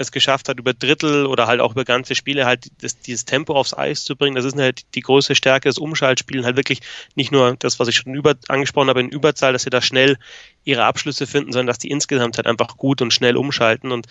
es 0.00 0.12
geschafft 0.12 0.48
hat, 0.48 0.58
über 0.58 0.72
Drittel 0.72 1.26
oder 1.26 1.46
halt 1.46 1.60
auch 1.60 1.72
über 1.72 1.84
ganze 1.84 2.14
Spiele 2.14 2.46
halt 2.46 2.70
das, 2.80 2.98
dieses 3.00 3.26
Tempo 3.26 3.54
aufs 3.54 3.74
Eis 3.74 4.02
zu 4.02 4.16
bringen. 4.16 4.34
Das 4.34 4.46
ist 4.46 4.56
halt 4.56 4.82
die 4.94 5.02
große 5.02 5.34
Stärke 5.34 5.68
des 5.68 5.76
Umschaltspielen, 5.76 6.44
halt 6.44 6.56
wirklich 6.56 6.80
nicht 7.14 7.32
nur 7.32 7.54
das, 7.58 7.78
was 7.78 7.88
ich 7.88 7.96
schon 7.96 8.14
über, 8.14 8.34
angesprochen 8.48 8.88
habe, 8.88 9.00
in 9.00 9.10
Überzahl, 9.10 9.52
dass 9.52 9.64
sie 9.64 9.70
da 9.70 9.82
schnell 9.82 10.16
ihre 10.64 10.84
Abschlüsse 10.84 11.26
finden, 11.26 11.52
sondern 11.52 11.66
dass 11.66 11.78
die 11.78 11.90
insgesamt 11.90 12.38
halt 12.38 12.46
einfach 12.46 12.78
gut 12.78 13.02
und 13.02 13.12
schnell 13.12 13.36
umschalten 13.36 13.92
und 13.92 14.06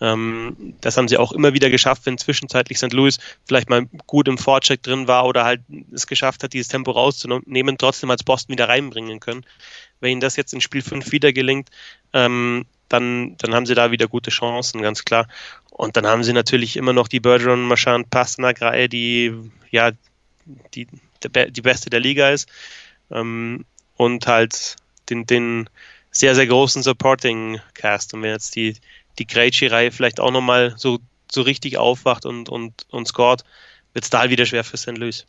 ähm, 0.00 0.74
das 0.80 0.96
haben 0.96 1.08
sie 1.08 1.16
auch 1.16 1.32
immer 1.32 1.54
wieder 1.54 1.70
geschafft, 1.70 2.06
wenn 2.06 2.18
zwischenzeitlich 2.18 2.78
St. 2.78 2.92
Louis 2.92 3.18
vielleicht 3.44 3.68
mal 3.68 3.86
gut 4.06 4.28
im 4.28 4.38
Vorcheck 4.38 4.82
drin 4.82 5.08
war 5.08 5.26
oder 5.26 5.44
halt 5.44 5.62
es 5.92 6.06
geschafft 6.06 6.42
hat, 6.42 6.52
dieses 6.52 6.68
Tempo 6.68 6.92
rauszunehmen, 6.92 7.78
trotzdem 7.78 8.10
als 8.10 8.24
Boston 8.24 8.52
wieder 8.52 8.68
reinbringen 8.68 9.20
können. 9.20 9.44
Wenn 10.00 10.12
ihnen 10.12 10.20
das 10.20 10.36
jetzt 10.36 10.54
in 10.54 10.60
Spiel 10.60 10.82
5 10.82 11.12
wieder 11.12 11.32
gelingt, 11.32 11.70
ähm, 12.12 12.66
dann, 12.92 13.36
dann 13.38 13.54
haben 13.54 13.66
sie 13.66 13.74
da 13.74 13.90
wieder 13.90 14.08
gute 14.08 14.30
Chancen, 14.30 14.82
ganz 14.82 15.04
klar. 15.04 15.26
Und 15.70 15.96
dann 15.96 16.06
haben 16.06 16.22
sie 16.22 16.32
natürlich 16.32 16.76
immer 16.76 16.92
noch 16.92 17.08
die 17.08 17.20
Bergeron 17.20 17.62
Marchand 17.62 18.10
Pasternak 18.10 18.60
Reihe, 18.60 18.88
die 18.88 19.34
ja 19.70 19.92
die, 20.74 20.86
die 21.24 21.62
beste 21.62 21.90
der 21.90 22.00
Liga 22.00 22.30
ist. 22.30 22.48
Ähm, 23.10 23.64
und 23.96 24.26
halt 24.26 24.76
den, 25.08 25.26
den 25.26 25.68
sehr, 26.10 26.34
sehr 26.34 26.46
großen 26.46 26.82
Supporting 26.82 27.60
Cast. 27.74 28.14
Und 28.14 28.22
wenn 28.22 28.30
jetzt 28.30 28.54
die, 28.56 28.76
die 29.18 29.26
Krejci-Reihe 29.26 29.90
vielleicht 29.90 30.20
auch 30.20 30.30
nochmal 30.30 30.74
so, 30.76 30.98
so 31.30 31.42
richtig 31.42 31.78
aufwacht 31.78 32.26
und, 32.26 32.48
und, 32.48 32.86
und 32.90 33.08
scored, 33.08 33.44
wird 33.92 34.04
es 34.04 34.10
da 34.10 34.30
wieder 34.30 34.46
schwer 34.46 34.64
für 34.64 34.76
St. 34.76 34.98
Louis. 34.98 35.26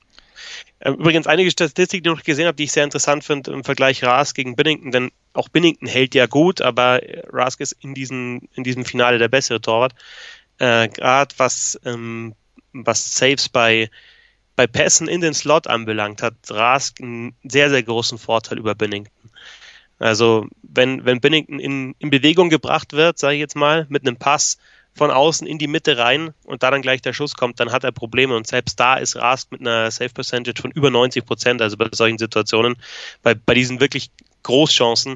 Ähm, 0.82 0.96
übrigens 0.96 1.28
einige 1.28 1.52
Statistiken, 1.52 2.04
die 2.04 2.20
ich 2.20 2.24
gesehen 2.24 2.48
habe, 2.48 2.56
die 2.56 2.64
ich 2.64 2.72
sehr 2.72 2.84
interessant 2.84 3.24
finde 3.24 3.52
im 3.52 3.64
Vergleich 3.64 4.04
Raas 4.04 4.34
gegen 4.34 4.56
Binnington, 4.56 4.92
denn 4.92 5.12
auch 5.34 5.50
Binnington 5.50 5.88
hält 5.88 6.16
ja 6.16 6.26
gut, 6.26 6.62
aber 6.62 7.02
Rask 7.32 7.60
ist 7.60 7.74
in, 7.82 7.94
diesen, 7.94 8.50
in 8.54 8.64
diesem 8.64 8.86
Finale 8.86 9.18
der 9.18 9.30
bessere 9.30 9.62
Torwart. 9.62 9.94
Äh, 10.60 10.90
Gerade 10.90 11.34
was, 11.38 11.80
ähm, 11.86 12.36
was 12.74 13.16
Saves 13.16 13.50
bei, 13.50 13.90
bei 14.56 14.68
Pässen 14.68 15.08
in 15.08 15.22
den 15.22 15.34
Slot 15.34 15.68
anbelangt, 15.68 16.22
hat 16.22 16.36
Rask 16.50 17.00
einen 17.02 17.36
sehr, 17.44 17.70
sehr 17.70 17.84
großen 17.84 18.18
Vorteil 18.18 18.60
über 18.60 18.76
Binnington. 18.76 19.32
Also 20.00 20.48
wenn, 20.62 21.06
wenn 21.06 21.22
Binnington 21.22 21.60
in, 21.60 21.96
in 22.00 22.10
Bewegung 22.10 22.50
gebracht 22.50 22.94
wird, 22.94 23.18
sage 23.18 23.36
ich 23.36 23.40
jetzt 23.40 23.56
mal, 23.56 23.86
mit 23.90 24.06
einem 24.06 24.18
Pass 24.18 24.58
von 24.96 25.12
außen 25.12 25.48
in 25.48 25.58
die 25.58 25.68
Mitte 25.68 25.98
rein 25.98 26.34
und 26.46 26.64
da 26.64 26.72
dann 26.72 26.82
gleich 26.82 27.02
der 27.02 27.14
Schuss 27.14 27.36
kommt, 27.36 27.60
dann 27.60 27.72
hat 27.72 27.84
er 27.84 27.92
Probleme. 27.92 28.36
Und 28.36 28.48
selbst 28.48 28.80
da 28.80 28.96
ist 28.96 29.16
Rask 29.16 29.52
mit 29.52 29.62
einer 29.62 29.90
Safe 29.90 30.10
Percentage 30.10 30.62
von 30.62 30.72
über 30.72 30.92
90 30.92 31.26
Prozent, 31.26 31.62
also 31.62 31.78
bei 31.78 31.88
solchen 31.92 32.18
Situationen, 32.18 32.76
bei, 33.24 33.34
bei 33.34 33.54
diesen 33.56 33.80
wirklich 33.80 34.12
Großchancen, 34.44 35.16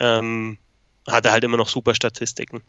ähm, 0.00 0.58
hat 1.06 1.24
er 1.24 1.32
halt 1.32 1.44
immer 1.44 1.56
noch 1.56 1.68
super 1.68 1.94
Statistiken. 1.94 2.62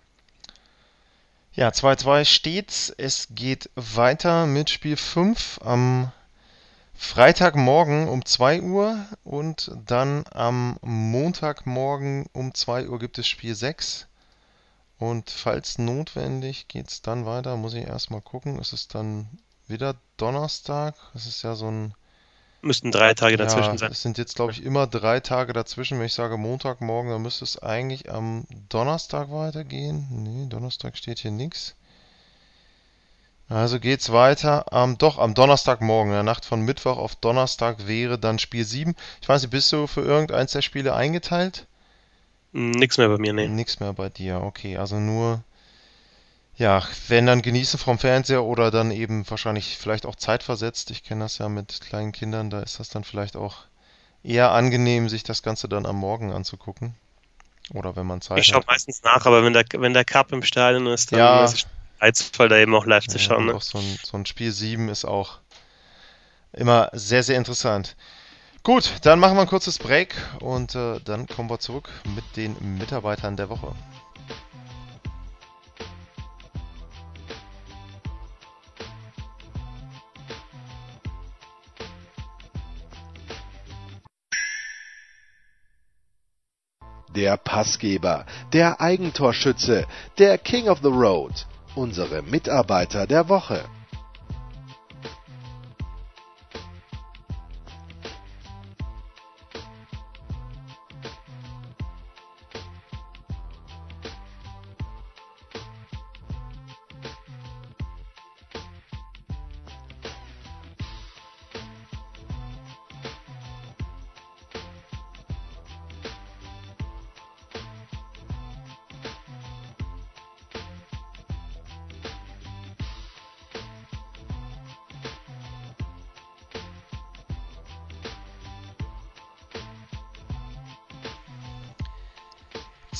Ja, 1.56 1.70
2-2 1.70 2.26
steht's. 2.26 2.94
Es 2.98 3.28
geht 3.32 3.70
weiter 3.76 4.48
mit 4.48 4.70
Spiel 4.70 4.98
5 4.98 5.60
am 5.63 6.12
Freitagmorgen 6.96 8.08
um 8.08 8.26
2 8.26 8.62
Uhr 8.62 9.06
und 9.24 9.72
dann 9.86 10.24
am 10.32 10.78
Montagmorgen 10.82 12.26
um 12.34 12.54
2 12.54 12.88
Uhr 12.88 12.98
gibt 12.98 13.18
es 13.18 13.28
Spiel 13.28 13.54
6. 13.54 14.08
Und 15.00 15.30
falls 15.30 15.78
notwendig 15.78 16.68
geht 16.68 16.90
es 16.90 17.02
dann 17.02 17.26
weiter, 17.26 17.58
muss 17.58 17.74
ich 17.74 17.86
erstmal 17.86 18.22
gucken. 18.22 18.60
Ist 18.60 18.74
es 18.74 18.88
dann 18.88 19.28
wieder 19.68 19.96
Donnerstag? 20.18 20.96
Es 21.14 21.26
ist 21.26 21.42
ja 21.42 21.56
so 21.56 21.70
ein. 21.70 21.94
Müssten 22.62 22.92
drei 22.92 23.14
Tage 23.14 23.36
dazwischen 23.36 23.72
ja, 23.72 23.78
sein. 23.78 23.92
Es 23.92 24.02
sind 24.02 24.18
jetzt, 24.18 24.36
glaube 24.36 24.54
ich, 24.54 24.64
immer 24.64 24.88
drei 24.88 25.20
Tage 25.20 25.52
dazwischen. 25.52 26.00
Wenn 26.00 26.06
ich 26.06 26.14
sage 26.14 26.38
Montagmorgen, 26.38 27.12
dann 27.12 27.22
müsste 27.22 27.44
es 27.44 27.62
eigentlich 27.62 28.10
am 28.10 28.46
Donnerstag 28.70 29.32
weitergehen. 29.32 30.08
Nee, 30.12 30.48
Donnerstag 30.48 30.96
steht 30.96 31.20
hier 31.20 31.32
nichts. 31.32 31.76
Also 33.50 33.80
geht's 33.80 34.12
weiter. 34.12 34.66
Ähm, 34.72 34.98
doch, 34.98 35.18
am 35.18 35.34
Donnerstagmorgen, 35.34 36.12
in 36.12 36.16
der 36.16 36.24
Nacht 36.24 36.46
von 36.46 36.62
Mittwoch 36.62 36.98
auf 36.98 37.16
Donnerstag 37.16 37.88
wäre 37.88 38.18
dann 38.18 38.40
Spiel 38.40 38.64
7. 38.64 38.96
Ich 39.22 39.28
weiß 39.28 39.42
nicht, 39.42 39.52
bist 39.52 39.72
du 39.74 39.86
für 39.86 40.02
irgendeins 40.02 40.54
der 40.54 40.62
Spiele 40.62 40.96
eingeteilt? 40.96 41.68
Nix 42.54 42.98
mehr 42.98 43.10
bei 43.10 43.18
mir, 43.18 43.34
nee. 43.34 43.48
Nix 43.48 43.80
mehr 43.80 43.94
bei 43.94 44.10
dir, 44.10 44.42
okay. 44.42 44.78
Also 44.78 45.00
nur, 45.00 45.44
ja, 46.56 46.84
wenn 47.08 47.26
dann 47.26 47.42
genießen 47.42 47.80
vom 47.80 47.98
Fernseher 47.98 48.44
oder 48.44 48.70
dann 48.70 48.92
eben 48.92 49.30
wahrscheinlich 49.30 49.78
vielleicht 49.78 50.06
auch 50.06 50.16
zeitversetzt. 50.16 50.92
Ich 50.92 51.04
kenne 51.04 51.26
das 51.26 51.39
ja 51.39 51.50
mit 51.50 51.82
kleinen 51.82 52.12
Kindern, 52.12 52.52
da 52.52 52.62
ist 52.62 52.80
das 52.80 52.89
dann 52.89 53.04
vielleicht 53.04 53.36
auch 53.36 53.58
eher 54.24 54.52
angenehm, 54.52 55.10
sich 55.10 55.24
das 55.24 55.42
Ganze 55.42 55.68
dann 55.68 55.88
am 55.88 55.98
Morgen 55.98 56.32
anzugucken. 56.32 56.96
Oder 57.74 57.96
wenn 57.96 58.06
man 58.06 58.22
Zeit 58.22 58.38
ich 58.38 58.44
hat. 58.44 58.46
Ich 58.46 58.54
schaue 58.54 58.63
meistens 58.68 59.04
nach, 59.04 59.26
aber 59.26 59.44
wenn 59.44 59.54
der, 59.54 59.66
wenn 59.78 59.94
der 59.94 60.06
Cup 60.06 60.32
im 60.32 60.44
Stadion 60.44 60.86
ist, 60.88 61.12
dann 61.12 61.20
ja, 61.20 61.44
ist 61.44 61.56
es 61.56 61.68
reizvoll, 62.00 62.50
da 62.50 62.58
eben 62.58 62.76
auch 62.76 62.86
live 62.86 63.08
zu 63.08 63.18
schauen. 63.18 63.48
Ne? 63.48 63.56
Auch 63.56 63.62
so 63.62 63.80
ein, 63.80 64.00
so 64.04 64.18
ein 64.18 64.26
Spiel 64.26 64.52
7 64.52 64.89
ist 64.89 65.06
auch 65.06 65.39
immer 66.52 66.89
sehr, 66.94 67.24
sehr 67.24 67.38
interessant. 67.38 67.96
Gut, 68.65 68.93
dann 69.02 69.19
machen 69.19 69.36
wir 69.36 69.41
ein 69.41 69.47
kurzes 69.47 69.78
Break 69.78 70.15
und 70.39 70.73
äh, 70.73 71.02
dann 71.04 71.28
kommen 71.28 71.49
wir 71.49 71.60
zurück 71.60 71.89
mit 72.15 72.23
den 72.38 72.56
Mitarbeitern 72.78 73.36
der 73.36 73.49
Woche. 73.49 73.76
Der 87.13 87.36
Passgeber, 87.36 88.26
der 88.54 88.80
Eigentorschütze, 88.80 89.86
der 90.17 90.38
King 90.38 90.69
of 90.69 90.80
the 90.82 90.88
Road, 90.88 91.47
unsere 91.76 92.21
Mitarbeiter 92.21 93.08
der 93.08 93.28
Woche. 93.28 93.65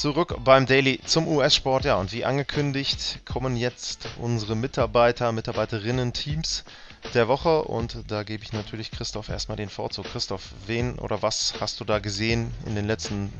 Zurück 0.04 0.36
beim 0.44 0.66
Daily 0.66 1.00
zum 1.06 1.30
US-Sport. 1.30 1.86
Ja, 1.86 1.96
und 1.96 2.12
wie 2.12 2.26
angekündigt 2.26 3.22
kommen 3.24 3.56
jetzt 3.56 4.10
unsere 4.20 4.54
Mitarbeiter, 4.54 5.32
Mitarbeiterinnen, 5.32 6.12
Teams 6.12 6.66
der 7.14 7.30
Woche. 7.30 7.64
Und 7.64 7.96
da 8.10 8.24
gebe 8.24 8.44
ich 8.44 8.52
natürlich 8.52 8.92
Christoph 8.92 9.30
erstmal 9.30 9.56
den 9.56 9.70
Vorzug. 9.70 10.06
Christoph, 10.12 10.50
wen 10.68 11.00
oder 11.00 11.22
was 11.22 11.54
hast 11.62 11.80
du 11.80 11.86
da 11.86 12.00
gesehen 12.00 12.52
in 12.66 12.76
den 12.76 12.86
letzten 12.86 13.32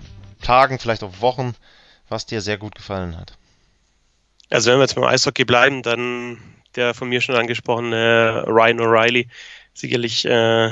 Tagen, 0.42 0.80
vielleicht 0.80 1.04
auch 1.04 1.20
Wochen, 1.20 1.54
was 2.08 2.28
dir 2.28 2.40
sehr 2.40 2.58
gut 2.58 2.76
gefallen 2.76 3.18
hat? 3.18 3.38
Also 4.50 4.72
wenn 4.72 4.78
wir 4.78 4.84
jetzt 4.84 4.96
beim 4.96 5.04
Eishockey 5.04 5.44
bleiben, 5.44 5.84
dann 5.84 6.38
der 6.78 6.94
von 6.94 7.10
mir 7.10 7.20
schon 7.20 7.36
angesprochene 7.36 8.46
Ryan 8.48 8.80
O'Reilly. 8.80 9.28
Sicherlich 9.74 10.24
äh, 10.24 10.72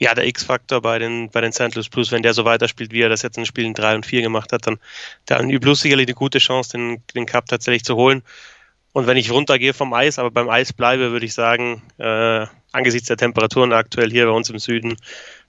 ja, 0.00 0.14
der 0.14 0.26
X-Faktor 0.26 0.80
bei 0.80 0.98
den, 0.98 1.28
bei 1.30 1.42
den 1.42 1.52
St. 1.52 1.74
Louis 1.74 1.90
Blues, 1.90 2.10
wenn 2.10 2.22
der 2.22 2.32
so 2.32 2.46
weiterspielt, 2.46 2.90
wie 2.90 3.02
er 3.02 3.10
das 3.10 3.20
jetzt 3.20 3.36
in 3.36 3.44
Spielen 3.44 3.74
3 3.74 3.96
und 3.96 4.06
4 4.06 4.22
gemacht 4.22 4.50
hat, 4.52 4.66
dann 4.66 4.78
da 5.26 5.38
haben 5.38 5.48
die 5.48 5.58
Blues 5.58 5.80
sicherlich 5.80 6.08
eine 6.08 6.14
gute 6.14 6.38
Chance, 6.38 6.72
den, 6.72 7.02
den 7.14 7.26
Cup 7.26 7.46
tatsächlich 7.46 7.84
zu 7.84 7.96
holen. 7.96 8.22
Und 8.92 9.06
wenn 9.06 9.18
ich 9.18 9.30
runtergehe 9.30 9.74
vom 9.74 9.92
Eis, 9.92 10.18
aber 10.18 10.30
beim 10.30 10.48
Eis 10.48 10.72
bleibe, 10.72 11.12
würde 11.12 11.26
ich 11.26 11.34
sagen, 11.34 11.82
äh, 11.98 12.46
angesichts 12.72 13.08
der 13.08 13.18
Temperaturen 13.18 13.74
aktuell 13.74 14.10
hier 14.10 14.24
bei 14.24 14.32
uns 14.32 14.48
im 14.48 14.58
Süden, 14.58 14.96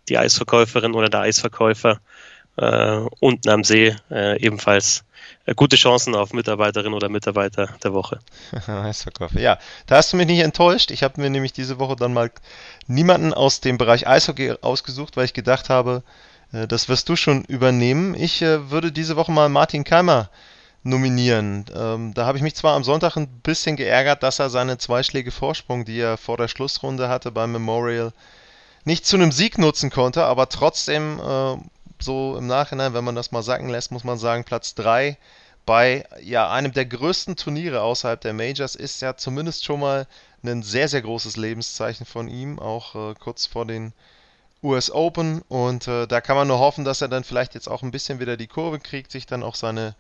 die 0.10 0.18
Eisverkäuferin 0.18 0.94
oder 0.94 1.10
der 1.10 1.22
Eisverkäufer 1.22 2.02
unten 2.56 3.50
am 3.50 3.64
See 3.64 3.96
äh, 4.12 4.40
ebenfalls 4.40 5.04
äh, 5.46 5.56
gute 5.56 5.76
Chancen 5.76 6.16
auf 6.16 6.34
Mitarbeiterin 6.34 6.94
oder 6.94 7.10
Mitarbeiter 7.10 7.70
der 7.84 7.94
Woche. 7.94 8.20
Eisverkäufer, 8.68 9.40
ja. 9.40 9.58
Da 9.88 9.98
hast 9.98 10.14
du 10.14 10.18
mich 10.18 10.28
nicht 10.28 10.42
enttäuscht. 10.42 10.92
Ich 10.92 11.04
habe 11.04 11.20
mir 11.22 11.30
nämlich 11.30 11.54
diese 11.54 11.80
Woche 11.80 11.96
dann 11.96 12.14
mal 12.14 12.32
niemanden 12.88 13.34
aus 13.34 13.62
dem 13.62 13.78
Bereich 13.78 14.08
Eishockey 14.08 14.56
ausgesucht, 14.62 15.18
weil 15.18 15.26
ich 15.26 15.34
gedacht 15.34 15.70
habe, 15.70 16.04
äh, 16.52 16.68
das 16.68 16.90
wirst 16.90 17.10
du 17.10 17.16
schon 17.16 17.44
übernehmen. 17.46 18.14
Ich 18.16 18.42
äh, 18.42 18.70
würde 18.70 18.92
diese 18.92 19.16
Woche 19.16 19.32
mal 19.32 19.50
Martin 19.50 19.84
Keimer 19.84 20.30
nominieren. 20.84 21.66
Ähm, 21.76 22.14
da 22.14 22.26
habe 22.26 22.38
ich 22.38 22.44
mich 22.44 22.56
zwar 22.56 22.76
am 22.76 22.84
Sonntag 22.84 23.16
ein 23.16 23.28
bisschen 23.28 23.76
geärgert, 23.76 24.24
dass 24.24 24.40
er 24.40 24.50
seine 24.50 24.78
zweischläge 24.78 25.32
Vorsprung, 25.32 25.86
die 25.86 26.00
er 26.00 26.18
vor 26.18 26.38
der 26.38 26.48
Schlussrunde 26.48 27.08
hatte 27.08 27.32
beim 27.32 27.52
Memorial, 27.52 28.14
nicht 28.84 29.06
zu 29.06 29.16
einem 29.16 29.32
Sieg 29.32 29.60
nutzen 29.60 29.92
konnte, 29.92 30.24
aber 30.24 30.50
trotzdem 30.50 31.20
äh, 31.20 31.58
so 32.02 32.38
im 32.38 32.48
Nachhinein, 32.48 32.94
wenn 32.94 33.04
man 33.04 33.16
das 33.16 33.32
mal 33.32 33.44
sacken 33.44 33.70
lässt, 33.70 33.92
muss 33.92 34.04
man 34.04 34.18
sagen, 34.18 34.44
Platz 34.44 34.76
3 34.76 35.18
bei 35.66 36.06
ja, 36.22 36.50
einem 36.52 36.74
der 36.74 36.86
größten 36.86 37.36
Turniere 37.36 37.82
außerhalb 37.82 38.20
der 38.20 38.34
Majors 38.34 38.76
ist 38.76 39.02
ja 39.02 39.16
zumindest 39.16 39.64
schon 39.64 39.80
mal 39.80 40.08
ein 40.44 40.64
sehr, 40.64 40.88
sehr 40.88 41.02
großes 41.02 41.38
Lebenszeichen 41.38 42.06
von 42.06 42.28
ihm, 42.28 42.60
auch 42.60 42.96
äh, 42.96 43.14
kurz 43.20 43.46
vor 43.46 43.66
den 43.66 43.94
US 44.64 44.92
Open. 44.92 45.42
Und 45.50 45.88
äh, 45.88 46.08
da 46.08 46.20
kann 46.22 46.36
man 46.36 46.48
nur 46.48 46.60
hoffen, 46.60 46.84
dass 46.84 47.02
er 47.02 47.08
dann 47.10 47.24
vielleicht 47.24 47.54
jetzt 47.54 47.68
auch 47.68 47.84
ein 47.84 47.92
bisschen 47.92 48.20
wieder 48.20 48.38
die 48.38 48.48
Kurve 48.48 48.80
kriegt, 48.80 49.12
sich 49.12 49.26
dann 49.26 49.44
auch 49.44 49.56
seine 49.56 49.96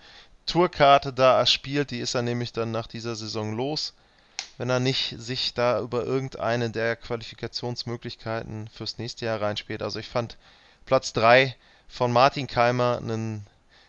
Tourkarte 0.48 1.14
da 1.14 1.38
erspielt. 1.38 1.92
Die 1.92 2.00
ist 2.00 2.16
er 2.16 2.24
nämlich 2.24 2.54
dann 2.54 2.72
nach 2.72 2.88
dieser 2.88 3.16
Saison 3.16 3.56
los, 3.56 3.94
wenn 4.58 4.70
er 4.70 4.80
nicht 4.80 5.16
sich 5.20 5.54
da 5.54 5.80
über 5.80 6.04
irgendeine 6.04 6.72
der 6.72 6.96
Qualifikationsmöglichkeiten 6.96 8.68
fürs 8.70 8.98
nächste 8.98 9.26
Jahr 9.26 9.42
reinspielt. 9.42 9.84
Also 9.84 10.00
ich 10.00 10.10
fand 10.10 10.38
Platz 10.86 11.14
3 11.14 11.56
von 11.92 12.12
Martin 12.12 12.48
Keimer 12.48 12.98
einen 12.98 13.46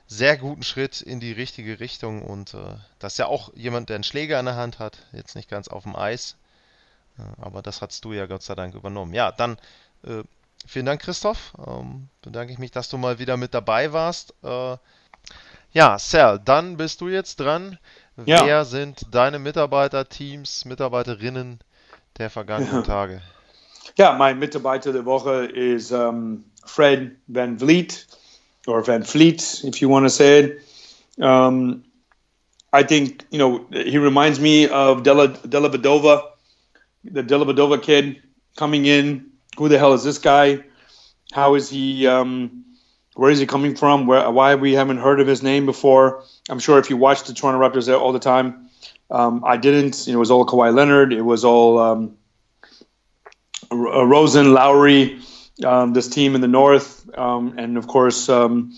sehr 0.08 0.36
guten 0.36 0.62
Schritt 0.62 1.00
in 1.00 1.20
die 1.20 1.32
richtige 1.32 1.80
Richtung 1.80 2.22
und 2.22 2.52
äh, 2.52 2.74
das 2.98 3.14
ist 3.14 3.18
ja 3.18 3.26
auch 3.26 3.54
jemand, 3.54 3.88
der 3.88 3.94
einen 3.94 4.04
Schläger 4.04 4.38
in 4.38 4.46
der 4.46 4.56
Hand 4.56 4.78
hat, 4.78 4.98
jetzt 5.12 5.36
nicht 5.36 5.48
ganz 5.48 5.68
auf 5.68 5.84
dem 5.84 5.96
Eis, 5.96 6.36
äh, 7.18 7.22
aber 7.40 7.62
das 7.62 7.80
hast 7.80 8.04
du 8.04 8.12
ja 8.12 8.26
Gott 8.26 8.42
sei 8.42 8.54
Dank 8.54 8.74
übernommen. 8.74 9.14
Ja, 9.14 9.32
dann 9.32 9.56
äh, 10.04 10.22
vielen 10.66 10.86
Dank, 10.86 11.00
Christoph. 11.00 11.54
Ähm, 11.66 12.08
bedanke 12.20 12.52
ich 12.52 12.58
mich, 12.58 12.72
dass 12.72 12.88
du 12.88 12.98
mal 12.98 13.18
wieder 13.18 13.36
mit 13.36 13.54
dabei 13.54 13.92
warst. 13.92 14.34
Äh, 14.42 14.76
ja, 15.72 15.98
Sal, 15.98 16.40
dann 16.44 16.76
bist 16.76 17.00
du 17.00 17.08
jetzt 17.08 17.40
dran. 17.40 17.78
Ja. 18.26 18.44
Wer 18.44 18.64
sind 18.64 19.06
deine 19.10 19.38
Mitarbeiter, 19.38 20.08
Teams, 20.08 20.64
Mitarbeiterinnen 20.64 21.60
der 22.18 22.28
vergangenen. 22.28 22.84
Tage? 22.84 23.22
Ja, 23.96 24.12
mein 24.12 24.38
Mitarbeiter 24.38 24.92
der 24.92 25.04
Woche 25.04 25.46
ist 25.46 25.92
um, 25.92 26.44
Fred 26.66 27.16
Van 27.28 27.56
Vliet, 27.56 28.06
or 28.66 28.82
Van 28.82 29.02
Fleet, 29.02 29.60
if 29.64 29.82
you 29.82 29.88
want 29.88 30.06
to 30.06 30.10
say 30.10 30.40
it. 30.40 31.22
Um, 31.22 31.84
I 32.72 32.82
think, 32.82 33.24
you 33.30 33.38
know, 33.38 33.66
he 33.70 33.98
reminds 33.98 34.40
me 34.40 34.68
of 34.68 35.02
Della, 35.02 35.28
Della 35.28 35.68
Vedova, 35.68 36.22
the 37.04 37.22
Della 37.22 37.44
Vedova 37.44 37.82
kid 37.82 38.22
coming 38.56 38.86
in. 38.86 39.30
Who 39.58 39.68
the 39.68 39.78
hell 39.78 39.92
is 39.92 40.04
this 40.04 40.18
guy? 40.18 40.64
How 41.32 41.54
is 41.54 41.68
he? 41.68 42.06
Um, 42.06 42.64
where 43.14 43.30
is 43.30 43.38
he 43.38 43.46
coming 43.46 43.76
from? 43.76 44.06
Where, 44.06 44.30
why 44.30 44.54
we 44.54 44.72
haven't 44.72 44.98
heard 44.98 45.20
of 45.20 45.26
his 45.26 45.42
name 45.42 45.66
before? 45.66 46.24
I'm 46.48 46.58
sure 46.58 46.78
if 46.78 46.88
you 46.88 46.96
watch 46.96 47.24
the 47.24 47.34
Toronto 47.34 47.60
Raptors 47.60 47.94
all 48.00 48.12
the 48.12 48.18
time, 48.18 48.70
um, 49.10 49.44
I 49.44 49.58
didn't. 49.58 50.06
You 50.06 50.14
know, 50.14 50.18
it 50.18 50.20
was 50.20 50.30
all 50.30 50.46
Kawhi 50.46 50.74
Leonard. 50.74 51.12
It 51.12 51.20
was 51.22 51.44
all 51.44 51.78
um, 51.78 52.16
Rosen, 53.70 54.54
Lowry, 54.54 55.20
um, 55.64 55.92
this 55.92 56.08
team 56.08 56.34
in 56.34 56.40
the 56.40 56.48
north, 56.48 57.08
um, 57.16 57.58
and 57.58 57.76
of 57.76 57.86
course, 57.86 58.28
um, 58.28 58.74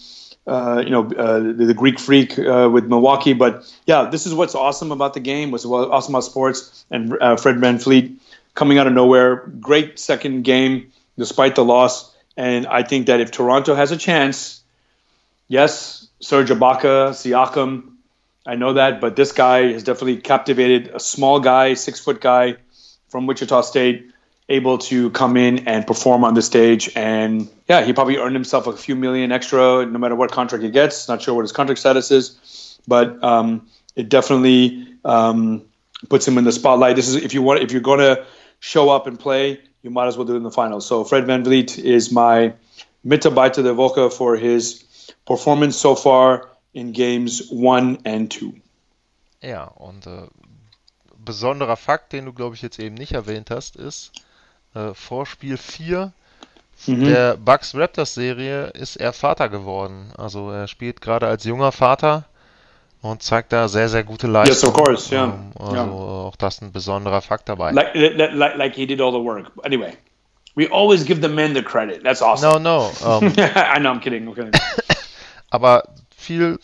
uh, 0.47 0.83
you 0.85 0.91
know, 0.91 1.07
uh, 1.07 1.39
the, 1.41 1.75
Greek 1.75 1.99
freak 1.99 2.39
uh, 2.39 2.69
with 2.71 2.85
Milwaukee. 2.85 3.33
But 3.33 3.71
yeah, 3.87 4.11
this 4.11 4.27
is 4.27 4.35
what's 4.35 4.55
awesome 4.55 4.93
about 4.93 5.15
the 5.15 5.21
game. 5.21 5.51
What's 5.51 5.65
awesome 5.65 6.15
about 6.15 6.25
sports. 6.25 6.85
And 6.91 7.17
uh, 7.21 7.37
Fred 7.37 7.61
Van 7.61 7.79
Fleet 7.79 8.21
coming 8.55 8.79
out 8.79 8.87
of 8.87 8.93
nowhere, 8.93 9.47
great 9.61 9.99
second 9.99 10.43
game 10.43 10.93
despite 11.17 11.55
the 11.55 11.65
loss. 11.65 12.15
And 12.37 12.67
I 12.67 12.83
think 12.83 13.07
that 13.07 13.21
if 13.21 13.31
Toronto 13.31 13.75
has 13.75 13.91
a 13.93 13.97
chance, 13.97 14.63
yes, 15.49 16.09
Serge 16.21 16.51
Ibaka, 16.51 17.11
Siakam, 17.11 17.93
I 18.47 18.57
know 18.57 18.75
that, 18.75 19.01
but 19.01 19.17
this 19.17 19.33
guy 19.33 19.73
has 19.73 19.83
definitely 19.83 20.19
captivated 20.19 20.89
a 20.89 21.01
small 21.01 21.41
guy, 21.41 21.75
six 21.75 22.01
foot 22.01 22.21
guy 22.21 22.57
from 23.09 23.27
Wichita 23.27 23.63
State 23.63 24.11
able 24.49 24.79
to 24.79 25.11
come 25.11 25.37
in 25.37 25.67
and 25.67 25.87
perform 25.87 26.25
on 26.25 26.35
the 26.35 26.43
stage. 26.43 26.91
And 26.95 27.49
yeah, 27.69 27.83
he 27.83 27.93
probably 27.93 28.19
earned 28.19 28.35
himself 28.35 28.67
a 28.67 28.77
few 28.77 28.95
million 28.95 29.33
extra, 29.33 29.87
no 29.87 29.99
matter 29.99 30.15
what 30.15 30.33
contract 30.33 30.63
he 30.65 30.71
gets. 30.71 31.09
Not 31.09 31.23
sure 31.23 31.35
what 31.35 31.43
his 31.43 31.53
contract 31.53 31.79
status 31.81 32.11
is, 32.11 32.79
but 32.87 33.23
um, 33.25 33.69
it 33.97 34.09
definitely 34.09 34.87
um, 35.05 35.63
puts 36.09 36.29
him 36.29 36.37
in 36.39 36.45
the 36.45 36.53
spotlight. 36.53 36.97
This 36.97 37.09
is 37.09 37.17
if 37.17 37.33
you 37.33 37.43
want, 37.43 37.63
if 37.63 37.73
you're 37.73 37.81
going 37.81 38.01
to 38.01 38.27
show 38.61 38.91
up 38.91 39.07
and 39.07 39.19
play, 39.19 39.61
you 39.83 39.91
might 39.91 40.07
as 40.07 40.17
well 40.17 40.27
do 40.27 40.35
it 40.35 40.39
in 40.39 40.43
the 40.43 40.51
finals. 40.51 40.87
So 40.87 41.05
Fred 41.05 41.27
Van 41.27 41.45
Vliet 41.45 41.79
is 41.79 42.13
my 42.13 42.55
Mitarbeiter 43.05 43.63
der 43.63 43.75
Woche 43.77 44.13
for 44.13 44.37
his 44.37 44.85
performance 45.27 45.77
so 45.77 45.95
far 45.95 46.51
in 46.73 46.93
games 46.93 47.51
one 47.51 47.99
and 48.05 48.31
two. 48.31 48.55
Ja, 49.43 49.65
und 49.65 50.07
äh, 50.07 50.27
besonderer 51.25 51.77
Fakt, 51.77 52.13
den 52.13 52.25
du, 52.25 52.33
glaube 52.33 52.55
ich, 52.55 52.63
jetzt 52.63 52.79
eben 52.79 52.95
nicht 52.95 53.13
erwähnt 53.13 53.51
hast, 53.51 53.77
ist, 53.77 54.13
äh, 54.75 54.95
vor 54.95 55.27
Spiel 55.27 55.57
4 55.57 56.13
mhm. 56.87 57.05
der 57.05 57.37
Bucks 57.37 57.75
Raptors 57.75 58.15
Serie 58.15 58.67
ist 58.69 58.97
er 58.97 59.13
Vater 59.13 59.49
geworden. 59.49 60.13
Also 60.17 60.51
er 60.51 60.69
spielt 60.69 61.01
gerade 61.01 61.27
als 61.27 61.45
junger 61.45 61.73
Vater 61.73 62.25
und 63.03 63.23
zeigt 63.23 63.53
da 63.53 63.69
sehr, 63.69 63.89
sehr 63.89 64.03
gute 64.03 64.27
Leistung. 64.27 64.55
Yes, 64.55 64.65
of 64.65 64.73
course, 64.73 65.15
yeah. 65.15 65.25
Um, 65.25 65.53
also 65.59 65.75
yeah. 65.75 65.85
auch 65.85 66.37
das 66.37 66.63
ein 66.63 66.73
besonderer 66.73 67.21
Fakt 67.21 67.49
dabei. 67.49 67.71
Like, 67.71 67.95
like, 67.95 68.57
like 68.57 68.75
he 68.75 68.87
did 68.87 69.01
all 69.01 69.13
the 69.13 69.23
work. 69.23 69.51
Anyway, 69.63 69.93
we 70.57 70.71
always 70.71 71.05
give 71.05 71.21
the 71.21 71.29
men 71.29 71.55
the 71.55 71.63
credit. 71.63 72.03
That's 72.03 72.23
awesome. 72.23 72.63
No, 72.63 72.91
no. 73.03 73.07
Um, 73.07 73.27
I 73.37 73.79
know, 73.79 73.91
I'm 73.91 74.01
kidding. 74.01 74.27
I'm 74.27 74.35
kidding. 74.35 74.53
aber 75.51 75.85
viel 76.17 76.59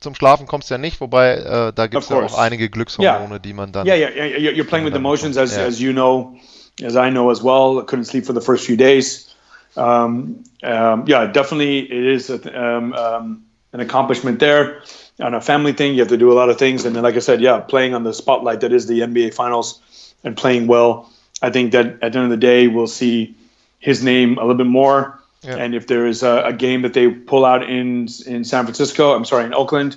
zum 0.00 0.14
Schlafen 0.14 0.46
kommst 0.46 0.70
du 0.70 0.74
ja 0.74 0.78
nicht, 0.78 1.00
wobei 1.00 1.34
äh, 1.34 1.72
da 1.72 1.86
gibt 1.86 2.02
es 2.02 2.08
ja 2.08 2.16
auch 2.16 2.38
einige 2.38 2.70
Glückshormone, 2.70 3.30
yeah. 3.30 3.38
die 3.38 3.52
man 3.52 3.72
dann. 3.72 3.86
Yeah, 3.86 3.96
yeah, 3.96 4.10
yeah. 4.10 4.52
You're 4.52 4.66
playing 4.66 4.86
with 4.86 4.94
emotions, 4.94 5.36
as, 5.36 5.56
as 5.56 5.80
you 5.80 5.92
know, 5.92 6.36
as 6.82 6.96
I 6.96 7.10
know 7.10 7.30
as 7.30 7.42
well. 7.42 7.80
I 7.80 7.84
couldn't 7.84 8.06
sleep 8.06 8.24
for 8.24 8.32
the 8.32 8.40
first 8.40 8.66
few 8.66 8.76
days. 8.76 9.32
Um, 9.76 10.44
um, 10.62 11.04
yeah, 11.06 11.26
definitely, 11.26 11.80
it 11.80 12.06
is 12.06 12.30
a, 12.30 12.62
um, 12.62 12.92
um, 12.92 13.44
an 13.72 13.80
accomplishment 13.80 14.40
there. 14.40 14.82
On 15.20 15.34
a 15.34 15.40
family 15.40 15.72
thing, 15.72 15.94
you 15.94 16.00
have 16.00 16.08
to 16.08 16.16
do 16.16 16.32
a 16.32 16.34
lot 16.34 16.48
of 16.48 16.58
things, 16.58 16.84
and 16.84 16.96
then, 16.96 17.02
like 17.02 17.14
I 17.14 17.20
said, 17.20 17.40
yeah, 17.40 17.60
playing 17.60 17.94
on 17.94 18.04
the 18.04 18.14
spotlight 18.14 18.60
that 18.60 18.72
is 18.72 18.86
the 18.86 19.00
NBA 19.00 19.34
Finals 19.34 19.80
and 20.24 20.36
playing 20.36 20.66
well. 20.66 21.10
I 21.42 21.50
think 21.50 21.72
that 21.72 21.86
at 22.02 22.12
the 22.12 22.18
end 22.18 22.24
of 22.24 22.30
the 22.30 22.36
day, 22.36 22.68
we'll 22.68 22.86
see 22.86 23.34
his 23.78 24.02
name 24.02 24.38
a 24.38 24.40
little 24.40 24.56
bit 24.56 24.66
more 24.66 25.20
yeah. 25.42 25.56
And 25.56 25.74
if 25.74 25.86
there 25.86 26.06
is 26.06 26.22
a, 26.22 26.42
a, 26.46 26.52
game 26.52 26.82
that 26.82 26.92
they 26.92 27.08
pull 27.08 27.46
out 27.46 27.62
in 27.62 28.08
in 28.26 28.44
San 28.44 28.64
Francisco, 28.64 29.14
I'm 29.14 29.24
sorry, 29.24 29.46
in 29.46 29.54
Oakland, 29.54 29.96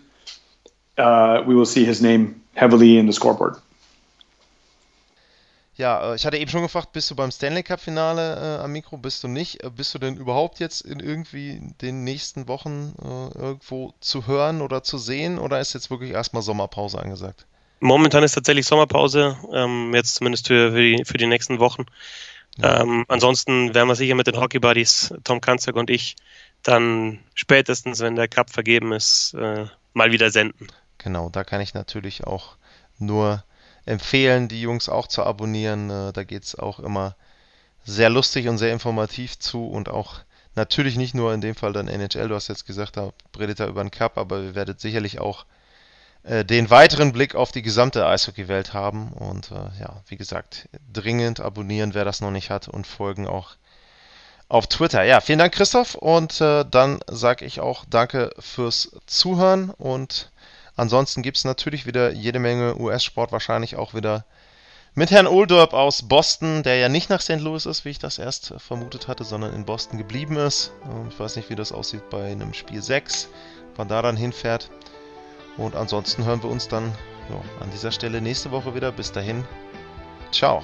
uh, 0.97 1.43
we 1.45 1.53
will 1.53 1.65
see 1.65 1.84
his 1.84 2.01
name 2.01 2.41
heavily 2.55 2.97
in 2.97 3.07
the 3.07 3.13
scoreboard. 3.13 3.57
Ja, 5.76 6.11
äh, 6.11 6.15
ich 6.15 6.26
hatte 6.26 6.38
eben 6.38 6.49
schon 6.49 6.61
gefragt, 6.61 6.91
bist 6.91 7.09
du 7.09 7.15
beim 7.15 7.32
Stanley 7.32 7.63
Cup 7.63 7.80
Finale 7.80 8.59
äh, 8.59 8.63
am 8.63 8.71
Mikro? 8.71 8.97
Bist 8.97 9.24
du 9.24 9.28
nicht? 9.28 9.63
Äh, 9.63 9.69
bist 9.69 9.93
du 9.93 9.99
denn 9.99 10.17
überhaupt 10.17 10.59
jetzt 10.59 10.82
in 10.82 10.99
irgendwie 10.99 11.61
den 11.82 12.03
nächsten 12.03 12.47
Wochen 12.47 12.93
äh, 13.01 13.38
irgendwo 13.38 13.93
zu 13.99 14.28
hören 14.28 14.61
oder 14.61 14.84
zu 14.84 14.97
sehen? 14.97 15.39
Oder 15.39 15.59
ist 15.59 15.74
jetzt 15.74 15.89
wirklich 15.89 16.11
erstmal 16.11 16.43
Sommerpause 16.43 16.99
angesagt? 16.99 17.45
Momentan 17.80 18.24
ist 18.24 18.34
tatsächlich 18.34 18.65
Sommerpause, 18.65 19.38
ähm, 19.51 19.93
jetzt 19.93 20.15
zumindest 20.15 20.47
für, 20.47 20.71
für, 20.71 20.82
die, 20.82 21.03
für 21.05 21.17
die 21.17 21.28
nächsten 21.28 21.59
Wochen. 21.59 21.86
Ähm, 22.61 23.03
ansonsten 23.07 23.74
werden 23.74 23.88
wir 23.88 23.95
sicher 23.95 24.15
mit 24.15 24.28
den 24.28 24.38
Hockey 24.38 24.59
Buddies, 24.59 25.13
Tom 25.24 25.41
Kanzak 25.41 25.76
und 25.76 25.89
ich, 25.89 26.15
dann 26.61 27.19
spätestens, 27.34 27.99
wenn 27.99 28.15
der 28.15 28.28
Cup 28.28 28.51
vergeben 28.51 28.93
ist, 28.93 29.34
äh, 29.34 29.65
mal 29.93 30.11
wieder 30.11 30.30
senden. 30.30 30.67
Genau, 30.97 31.30
da 31.30 31.43
kann 31.43 31.61
ich 31.61 31.74
natürlich 31.74 32.26
auch 32.26 32.55
nur 32.99 33.43
empfehlen, 33.86 34.47
die 34.47 34.61
Jungs 34.61 34.89
auch 34.89 35.07
zu 35.07 35.23
abonnieren. 35.23 35.89
Äh, 35.89 36.13
da 36.13 36.23
geht 36.23 36.43
es 36.43 36.55
auch 36.55 36.79
immer 36.79 37.15
sehr 37.86 38.09
lustig 38.09 38.47
und 38.47 38.57
sehr 38.57 38.71
informativ 38.71 39.39
zu 39.39 39.67
und 39.67 39.89
auch 39.89 40.19
natürlich 40.55 40.97
nicht 40.97 41.13
nur 41.15 41.34
in 41.34 41.41
dem 41.41 41.55
Fall 41.55 41.73
dann 41.73 41.88
NHL, 41.88 42.29
du 42.29 42.36
hast 42.36 42.47
jetzt 42.47 42.65
gesagt, 42.65 42.97
da 42.97 43.11
redet 43.38 43.59
er 43.59 43.67
über 43.67 43.84
den 43.84 43.91
Cup, 43.91 44.17
aber 44.17 44.39
ihr 44.39 44.55
werdet 44.55 44.79
sicherlich 44.79 45.19
auch 45.19 45.45
äh, 46.23 46.45
den 46.45 46.69
weiteren 46.69 47.11
Blick 47.11 47.36
auf 47.36 47.51
die 47.51 47.61
gesamte 47.61 48.05
Eishockey-Welt 48.07 48.73
haben. 48.73 49.11
Und 49.13 49.51
äh, 49.51 49.81
ja, 49.81 50.01
wie 50.07 50.17
gesagt, 50.17 50.69
dringend 50.91 51.39
abonnieren, 51.39 51.93
wer 51.93 52.05
das 52.05 52.21
noch 52.21 52.31
nicht 52.31 52.49
hat 52.49 52.67
und 52.67 52.88
folgen 52.88 53.27
auch 53.27 53.55
auf 54.47 54.67
Twitter. 54.67 55.03
Ja, 55.03 55.19
vielen 55.19 55.39
Dank, 55.39 55.53
Christoph. 55.53 55.95
Und 55.95 56.39
äh, 56.39 56.63
dann 56.69 56.99
sage 57.09 57.45
ich 57.45 57.59
auch 57.59 57.86
danke 57.89 58.31
fürs 58.39 58.91
Zuhören. 59.05 59.69
Und 59.71 60.31
ansonsten 60.76 61.21
gibt 61.21 61.38
es 61.38 61.45
natürlich 61.45 61.86
wieder 61.86 62.11
jede 62.11 62.39
Menge 62.39 62.78
US-Sport, 62.80 63.32
wahrscheinlich 63.32 63.76
auch 63.76 63.93
wieder 63.93 64.26
mit 64.95 65.09
Herrn 65.09 65.26
Oldorp 65.26 65.74
aus 65.74 66.03
Boston, 66.03 66.61
der 66.61 66.78
ja 66.78 66.88
nicht 66.88 67.09
nach 67.09 67.21
St. 67.21 67.39
Louis 67.39 67.65
ist, 67.65 67.84
wie 67.84 67.89
ich 67.89 67.99
das 67.99 68.19
erst 68.19 68.53
vermutet 68.57 69.07
hatte, 69.07 69.24
sondern 69.24 69.53
in 69.53 69.65
Boston 69.65 69.97
geblieben 69.97 70.38
ist. 70.38 70.71
Ich 71.09 71.19
weiß 71.19 71.36
nicht, 71.36 71.49
wie 71.49 71.55
das 71.55 71.71
aussieht 71.71 72.09
bei 72.11 72.32
einem 72.32 72.53
Spiel 72.53 72.82
6, 72.82 73.28
wann 73.76 73.88
da 73.88 74.03
dann 74.03 74.15
hinfährt. 74.15 74.69
Und 75.57 75.76
ansonsten 75.76 76.26
hören 76.26 76.43
wir 76.43 76.49
uns 76.49 76.67
dann 76.67 76.91
ja, 77.30 77.41
an 77.59 77.71
dieser 77.71 77.91
Stelle 77.91 78.21
nächste 78.21 78.51
Woche 78.51 78.76
wieder. 78.76 78.91
Bis 78.91 79.11
dahin, 79.11 79.43
ciao. 80.32 80.63